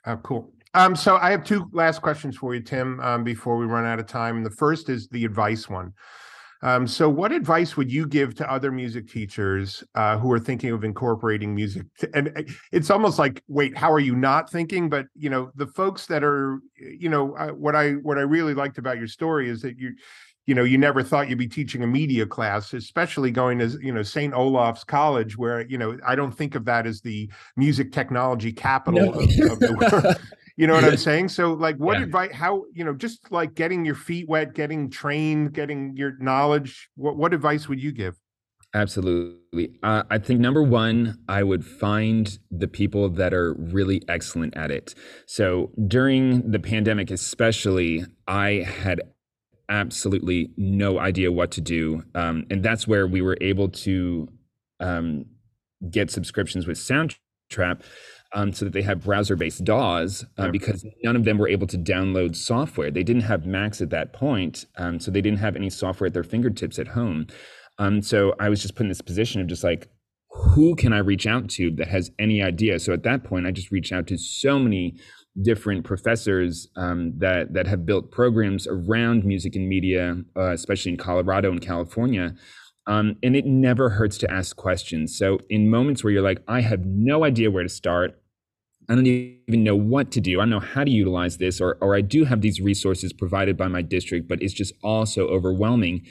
oh 0.06 0.18
cool. 0.18 0.54
Um 0.76 0.96
so 0.96 1.18
i 1.18 1.32
have 1.32 1.44
two 1.44 1.68
last 1.74 2.02
questions 2.04 2.38
for 2.38 2.54
you 2.54 2.62
tim 2.62 3.00
um, 3.02 3.24
before 3.24 3.58
we 3.58 3.66
run 3.66 3.84
out 3.84 4.00
of 4.00 4.06
time. 4.06 4.38
And 4.38 4.46
the 4.46 4.52
first 4.52 4.90
is 4.90 5.08
the 5.10 5.26
advice 5.26 5.68
one 5.68 5.92
um, 6.62 6.88
so, 6.88 7.10
what 7.10 7.32
advice 7.32 7.78
would 7.78 7.92
you 7.92 8.06
give 8.06 8.36
to 8.36 8.52
other 8.52 8.72
music 8.72 9.08
teachers 9.08 9.84
uh, 9.96 10.18
who 10.18 10.32
are 10.32 10.40
thinking 10.40 10.72
of 10.72 10.84
incorporating 10.84 11.56
music? 11.56 11.86
To, 12.00 12.10
and 12.14 12.34
uh, 12.36 12.44
it's 12.72 12.90
almost 12.90 13.18
like, 13.18 13.42
wait, 13.48 13.78
how 13.78 13.92
are 13.92 14.00
you 14.00 14.16
not 14.16 14.50
thinking? 14.50 14.90
But 14.90 15.08
you 15.16 15.30
know, 15.30 15.52
the 15.56 15.68
folks 15.68 16.06
that 16.08 16.24
are, 16.24 16.60
you 16.78 17.08
know, 17.08 17.36
uh, 17.38 17.50
what 17.50 17.76
I 17.76 17.92
what 17.94 18.18
I 18.18 18.22
really 18.22 18.54
liked 18.54 18.78
about 18.78 18.98
your 18.98 19.08
story 19.08 19.50
is 19.50 19.62
that 19.62 19.78
you, 19.78 19.96
you 20.48 20.56
know, 20.56 20.66
you 20.66 20.78
never 20.78 21.02
thought 21.02 21.30
you'd 21.30 21.38
be 21.38 21.48
teaching 21.48 21.82
a 21.82 21.88
media 21.88 22.26
class, 22.26 22.74
especially 22.74 23.32
going 23.32 23.60
to 23.60 23.78
you 23.82 23.94
know 23.94 24.04
St. 24.04 24.34
Olaf's 24.34 24.84
College, 24.84 25.38
where 25.38 25.66
you 25.66 25.78
know 25.78 25.98
I 26.06 26.16
don't 26.16 26.36
think 26.36 26.56
of 26.56 26.66
that 26.66 26.86
as 26.86 27.00
the 27.00 27.30
music 27.56 27.94
technology 27.94 28.52
capital 28.52 29.06
no. 29.06 29.12
of, 29.12 29.52
of 29.52 29.60
the 29.60 29.74
world. 29.80 30.20
You 30.60 30.68
know 30.68 30.74
what 30.74 30.84
I'm 30.84 30.98
saying? 30.98 31.30
So, 31.30 31.54
like, 31.54 31.78
what 31.78 31.98
yeah. 31.98 32.04
advice? 32.04 32.32
How 32.34 32.66
you 32.74 32.84
know, 32.84 32.94
just 32.94 33.32
like 33.32 33.56
getting 33.56 33.86
your 33.86 33.96
feet 33.96 34.28
wet, 34.28 34.54
getting 34.54 34.90
trained, 34.90 35.54
getting 35.54 35.96
your 35.96 36.18
knowledge. 36.20 36.90
What 36.98 37.16
what 37.16 37.34
advice 37.34 37.70
would 37.70 37.82
you 37.82 37.94
give? 37.94 38.20
Absolutely. 38.74 39.80
Uh, 39.82 40.04
I 40.10 40.18
think 40.18 40.42
number 40.42 40.62
one, 40.62 41.18
I 41.30 41.44
would 41.44 41.66
find 41.66 42.38
the 42.52 42.68
people 42.68 43.08
that 43.08 43.34
are 43.34 43.54
really 43.54 44.02
excellent 44.10 44.58
at 44.58 44.70
it. 44.70 44.94
So 45.28 45.72
during 45.88 46.52
the 46.52 46.60
pandemic, 46.60 47.10
especially, 47.10 48.06
I 48.28 48.68
had 48.68 49.00
absolutely 49.70 50.52
no 50.58 51.00
idea 51.00 51.32
what 51.32 51.52
to 51.52 51.62
do, 51.62 52.04
um, 52.16 52.46
and 52.50 52.62
that's 52.62 52.86
where 52.86 53.08
we 53.08 53.22
were 53.22 53.38
able 53.40 53.70
to 53.70 54.28
um, 54.82 55.24
get 55.90 56.12
subscriptions 56.12 56.68
with 56.68 56.78
Soundtrap 56.78 57.82
um, 58.34 58.54
so 58.54 58.66
that 58.66 58.74
they 58.74 58.82
have 58.82 59.04
browser-based 59.04 59.64
DAWs 59.64 60.26
uh, 60.38 60.50
because 60.50 60.86
none 61.04 61.16
of 61.16 61.24
them 61.24 61.38
were 61.38 61.48
able 61.48 61.68
to 61.68 61.78
download 61.78 62.36
software. 62.36 62.92
They 62.92 63.04
didn't 63.04 63.24
have 63.24 63.46
Macs 63.46 63.82
at 63.82 63.90
that 63.90 64.14
point, 64.14 64.66
um, 64.78 65.00
so 65.00 65.12
they 65.12 65.22
didn't 65.22 65.40
have 65.40 65.56
any 65.56 65.70
software 65.70 66.08
at 66.08 66.14
their 66.14 66.24
fingertips 66.24 66.78
at 66.78 66.90
home. 66.90 67.28
Um, 67.80 68.02
so 68.02 68.36
I 68.40 68.50
was 68.50 68.62
just 68.62 68.76
put 68.76 68.84
in 68.84 68.90
this 68.90 69.02
position 69.02 69.42
of 69.42 69.48
just 69.48 69.64
like, 69.64 69.90
who 70.32 70.76
can 70.76 70.94
I 70.94 71.00
reach 71.00 71.26
out 71.26 71.50
to 71.52 71.72
that 71.72 71.88
has 71.88 72.12
any 72.20 72.42
idea? 72.44 72.80
So 72.80 72.94
at 72.94 73.04
that 73.04 73.24
point, 73.24 73.48
I 73.48 73.52
just 73.52 73.72
reached 73.72 73.92
out 73.92 74.06
to 74.08 74.18
so 74.18 74.60
many 74.60 74.96
different 75.42 75.86
professors 75.86 76.68
um, 76.76 77.14
that 77.18 77.54
that 77.54 77.68
have 77.68 77.86
built 77.86 78.12
programs 78.12 78.68
around 78.68 79.26
music 79.26 79.56
and 79.56 79.68
media, 79.68 80.18
uh, 80.36 80.52
especially 80.52 80.92
in 80.92 80.98
Colorado 80.98 81.52
and 81.52 81.62
California. 81.62 82.36
Um, 82.90 83.18
and 83.22 83.36
it 83.36 83.46
never 83.46 83.90
hurts 83.90 84.18
to 84.18 84.32
ask 84.32 84.56
questions. 84.56 85.16
So, 85.16 85.40
in 85.48 85.70
moments 85.70 86.04
where 86.04 86.12
you're 86.12 86.24
like, 86.24 86.42
I 86.48 86.62
have 86.62 86.86
no 86.86 87.24
idea 87.24 87.52
where 87.52 87.62
to 87.62 87.70
start, 87.70 88.20
I 88.90 88.96
don't 88.96 89.06
even 89.06 89.64
know 89.64 89.76
what 89.76 90.12
to 90.14 90.20
do. 90.20 90.40
I 90.40 90.42
don't 90.42 90.50
know 90.50 90.60
how 90.60 90.84
to 90.84 90.90
utilize 90.90 91.38
this, 91.38 91.62
or, 91.62 91.78
or 91.82 91.96
I 91.96 92.02
do 92.02 92.26
have 92.26 92.42
these 92.42 92.60
resources 92.60 93.14
provided 93.14 93.56
by 93.56 93.68
my 93.68 93.84
district, 93.84 94.28
but 94.28 94.42
it's 94.42 94.54
just 94.54 94.74
all 94.84 95.06
so 95.06 95.28
overwhelming. 95.28 96.08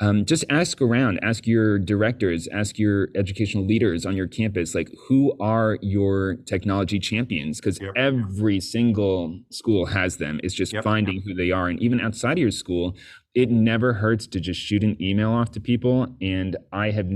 Um, 0.00 0.26
just 0.26 0.44
ask 0.50 0.82
around, 0.82 1.20
ask 1.22 1.46
your 1.46 1.78
directors, 1.78 2.48
ask 2.48 2.76
your 2.76 3.08
educational 3.14 3.64
leaders 3.64 4.04
on 4.04 4.14
your 4.14 4.26
campus, 4.26 4.74
like 4.74 4.90
who 5.08 5.34
are 5.40 5.78
your 5.80 6.36
technology 6.46 6.98
champions? 6.98 7.60
Because 7.60 7.80
yep. 7.80 7.92
every 7.96 8.60
single 8.60 9.38
school 9.50 9.86
has 9.86 10.18
them. 10.18 10.38
It's 10.42 10.52
just 10.52 10.74
yep. 10.74 10.84
finding 10.84 11.22
who 11.24 11.32
they 11.32 11.50
are. 11.50 11.68
And 11.68 11.80
even 11.80 12.00
outside 12.00 12.32
of 12.32 12.38
your 12.38 12.50
school, 12.50 12.94
it 13.36 13.50
never 13.50 13.92
hurts 13.92 14.26
to 14.26 14.40
just 14.40 14.58
shoot 14.58 14.82
an 14.82 14.96
email 15.00 15.30
off 15.30 15.50
to 15.52 15.60
people. 15.60 16.08
And 16.22 16.56
I 16.72 16.90
have 16.90 17.08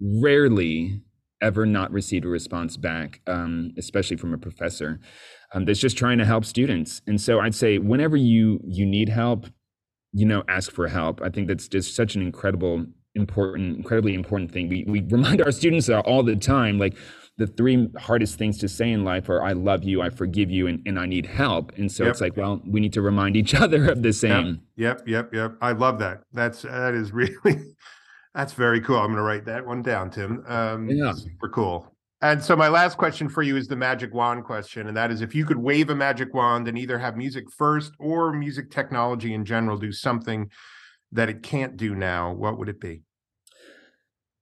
rarely 0.00 1.02
ever 1.40 1.64
not 1.64 1.92
received 1.92 2.24
a 2.24 2.28
response 2.28 2.76
back, 2.76 3.20
um, 3.28 3.70
especially 3.78 4.16
from 4.16 4.34
a 4.34 4.38
professor 4.38 4.98
um, 5.54 5.64
that's 5.64 5.78
just 5.78 5.96
trying 5.96 6.18
to 6.18 6.24
help 6.24 6.44
students. 6.44 7.00
And 7.06 7.20
so 7.20 7.38
I'd 7.38 7.54
say 7.54 7.78
whenever 7.78 8.16
you 8.16 8.60
you 8.66 8.84
need 8.84 9.08
help, 9.08 9.46
you 10.12 10.26
know, 10.26 10.42
ask 10.48 10.72
for 10.72 10.88
help. 10.88 11.22
I 11.22 11.30
think 11.30 11.46
that's 11.46 11.68
just 11.68 11.94
such 11.94 12.16
an 12.16 12.22
incredible, 12.22 12.84
important, 13.14 13.76
incredibly 13.76 14.14
important 14.14 14.50
thing. 14.50 14.68
We 14.68 14.84
we 14.88 15.00
remind 15.02 15.40
our 15.42 15.52
students 15.52 15.88
all 15.88 16.24
the 16.24 16.34
time, 16.34 16.78
like 16.78 16.96
the 17.38 17.46
three 17.46 17.88
hardest 17.96 18.36
things 18.36 18.58
to 18.58 18.68
say 18.68 18.90
in 18.90 19.04
life 19.04 19.28
are 19.28 19.42
I 19.42 19.52
love 19.52 19.84
you, 19.84 20.02
I 20.02 20.10
forgive 20.10 20.50
you, 20.50 20.66
and, 20.66 20.82
and 20.86 20.98
I 20.98 21.06
need 21.06 21.24
help. 21.24 21.72
And 21.78 21.90
so 21.90 22.04
yep. 22.04 22.10
it's 22.10 22.20
like, 22.20 22.36
well, 22.36 22.60
we 22.66 22.80
need 22.80 22.92
to 22.94 23.02
remind 23.02 23.36
each 23.36 23.54
other 23.60 23.88
of 23.88 24.02
the 24.02 24.12
same. 24.12 24.60
Yep, 24.76 25.06
yep, 25.06 25.32
yep. 25.32 25.54
I 25.62 25.72
love 25.72 25.98
that. 26.00 26.22
That's 26.32 26.62
that 26.62 26.94
is 26.94 27.12
really 27.12 27.74
that's 28.34 28.52
very 28.52 28.80
cool. 28.80 28.98
I'm 28.98 29.10
gonna 29.10 29.22
write 29.22 29.44
that 29.46 29.64
one 29.64 29.82
down, 29.82 30.10
Tim. 30.10 30.44
Um 30.46 30.90
yeah. 30.90 31.12
super 31.12 31.48
cool. 31.48 31.94
And 32.20 32.42
so 32.42 32.56
my 32.56 32.66
last 32.66 32.98
question 32.98 33.28
for 33.28 33.44
you 33.44 33.56
is 33.56 33.68
the 33.68 33.76
magic 33.76 34.12
wand 34.12 34.44
question, 34.44 34.88
and 34.88 34.96
that 34.96 35.12
is 35.12 35.22
if 35.22 35.36
you 35.36 35.46
could 35.46 35.58
wave 35.58 35.90
a 35.90 35.94
magic 35.94 36.34
wand 36.34 36.66
and 36.66 36.76
either 36.76 36.98
have 36.98 37.16
music 37.16 37.44
first 37.56 37.92
or 38.00 38.32
music 38.32 38.72
technology 38.72 39.34
in 39.34 39.44
general 39.44 39.78
do 39.78 39.92
something 39.92 40.50
that 41.12 41.28
it 41.28 41.44
can't 41.44 41.76
do 41.76 41.94
now, 41.94 42.32
what 42.32 42.58
would 42.58 42.68
it 42.68 42.80
be? 42.80 43.02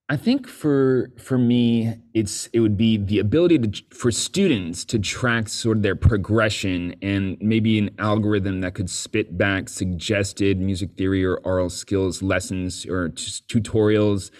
I 0.09 0.17
think 0.17 0.47
for 0.47 1.11
for 1.19 1.37
me, 1.37 1.95
it's 2.15 2.47
it 2.53 2.61
would 2.61 2.77
be 2.77 2.97
the 2.97 3.19
ability 3.19 3.59
to 3.59 3.83
for 3.93 4.13
students 4.13 4.85
to 4.85 5.01
track 5.01 5.49
sort 5.49 5.79
of 5.79 5.83
their 5.83 5.97
progression 5.97 6.95
and 7.03 7.37
maybe 7.41 7.77
an 7.79 7.91
algorithm 7.99 8.61
that 8.61 8.75
could 8.75 8.89
spit 8.89 9.37
back 9.37 9.69
suggested 9.69 10.61
music 10.61 10.91
theory 10.97 11.25
or 11.25 11.39
aural 11.45 11.69
skills 11.69 12.23
lessons 12.23 12.87
or 12.87 13.09
t- 13.09 13.43
tutorials 13.49 14.31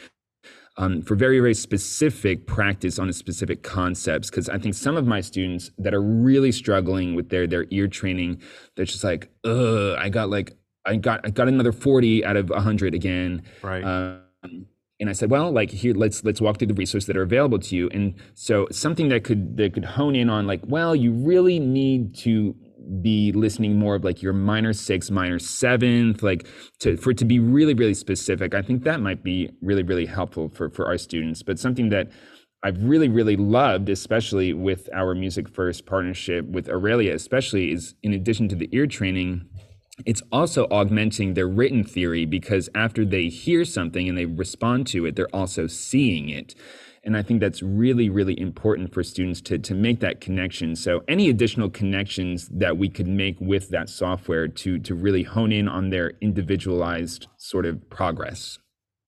um, 0.77 1.03
for 1.03 1.17
very 1.17 1.41
very 1.41 1.55
specific 1.55 2.47
practice 2.47 3.01
on 3.01 3.09
a 3.09 3.13
specific 3.13 3.65
concepts. 3.65 4.31
Because 4.31 4.49
I 4.49 4.59
think 4.59 4.77
some 4.77 4.97
of 4.97 5.05
my 5.05 5.21
students 5.21 5.73
that 5.79 5.95
are 5.95 6.03
really 6.03 6.53
struggling 6.53 7.17
with 7.17 7.29
their 7.31 7.49
their 7.49 7.67
ear 7.71 7.89
training, 7.89 8.41
they're 8.77 8.85
just 8.85 9.03
like, 9.03 9.31
ugh, 9.43 9.97
I 9.99 10.11
got 10.11 10.31
like 10.31 10.57
I 10.85 10.95
got 10.95 11.23
I 11.25 11.31
got 11.31 11.49
another 11.49 11.73
forty 11.73 12.25
out 12.25 12.37
of 12.37 12.51
hundred 12.51 12.95
again. 12.95 13.43
Right. 13.63 13.83
Um, 13.83 14.67
and 14.99 15.11
I 15.11 15.13
said, 15.13 15.31
well, 15.31 15.51
like 15.53 15.71
here, 15.71 15.95
let's 15.95 16.25
let's 16.25 16.41
walk 16.41 16.59
through 16.59 16.69
the 16.69 16.75
resources 16.75 17.07
that 17.07 17.17
are 17.17 17.23
available 17.23 17.59
to 17.59 17.77
you. 17.77 17.89
And 17.91 18.15
so 18.35 18.67
something 18.71 19.09
that 19.11 19.25
could 19.25 19.57
that 19.59 19.75
could 19.75 19.85
hone 19.85 20.17
in 20.17 20.31
on 20.31 20.47
like, 20.47 20.61
well, 20.65 20.97
you 20.97 21.13
really 21.13 21.59
need 21.59 22.15
to 22.17 22.55
be 23.03 23.33
listening 23.33 23.79
more 23.79 23.97
of 23.97 24.05
like 24.05 24.23
your 24.23 24.33
minor 24.33 24.73
sixth, 24.73 25.11
minor 25.11 25.39
seventh, 25.39 26.23
like 26.23 26.47
to, 26.79 26.97
for 26.97 27.11
it 27.11 27.19
to 27.19 27.25
be 27.25 27.39
really, 27.39 27.75
really 27.75 27.95
specific. 27.95 28.55
I 28.55 28.63
think 28.63 28.85
that 28.85 29.01
might 29.01 29.25
be 29.25 29.51
really, 29.61 29.83
really 29.83 30.07
helpful 30.07 30.51
for, 30.55 30.71
for 30.71 30.87
our 30.87 30.97
students. 30.97 31.43
But 31.43 31.59
something 31.59 31.89
that 31.91 32.11
I've 32.63 32.83
really, 32.83 33.09
really 33.09 33.37
loved, 33.37 33.89
especially 33.89 34.53
with 34.53 34.89
our 34.95 35.15
Music 35.15 35.49
First 35.49 35.85
partnership 35.87 36.47
with 36.47 36.69
Auralia, 36.69 37.13
especially 37.13 37.73
is 37.73 37.95
in 38.03 38.13
addition 38.13 38.49
to 38.49 38.57
the 38.57 38.69
ear 38.73 38.87
training, 38.87 39.49
it's 40.05 40.23
also 40.31 40.67
augmenting 40.71 41.35
their 41.35 41.49
written 41.49 41.83
theory 41.83 42.27
because 42.27 42.69
after 42.75 43.05
they 43.05 43.29
hear 43.29 43.65
something 43.65 44.09
and 44.09 44.19
they 44.19 44.27
respond 44.27 44.87
to 44.89 45.07
it, 45.07 45.17
they're 45.17 45.35
also 45.35 45.67
seeing 45.67 46.29
it. 46.29 46.55
And 47.03 47.17
I 47.17 47.23
think 47.23 47.41
that's 47.41 47.63
really, 47.63 48.11
really 48.11 48.39
important 48.39 48.93
for 48.93 49.03
students 49.05 49.41
to, 49.43 49.59
to 49.59 49.75
make 49.75 50.01
that 50.01 50.21
connection. 50.21 50.75
So 50.75 51.03
any 51.07 51.31
additional 51.31 51.71
connections 51.71 52.49
that 52.49 52.77
we 52.77 52.89
could 52.89 53.07
make 53.07 53.37
with 53.41 53.71
that 53.71 53.89
software 53.89 54.49
to, 54.49 54.79
to 54.81 54.95
really 54.95 55.23
hone 55.23 55.53
in 55.53 55.69
on 55.69 55.91
their 55.91 56.15
individualized 56.21 57.29
sort 57.37 57.65
of 57.65 57.89
progress. 57.89 58.59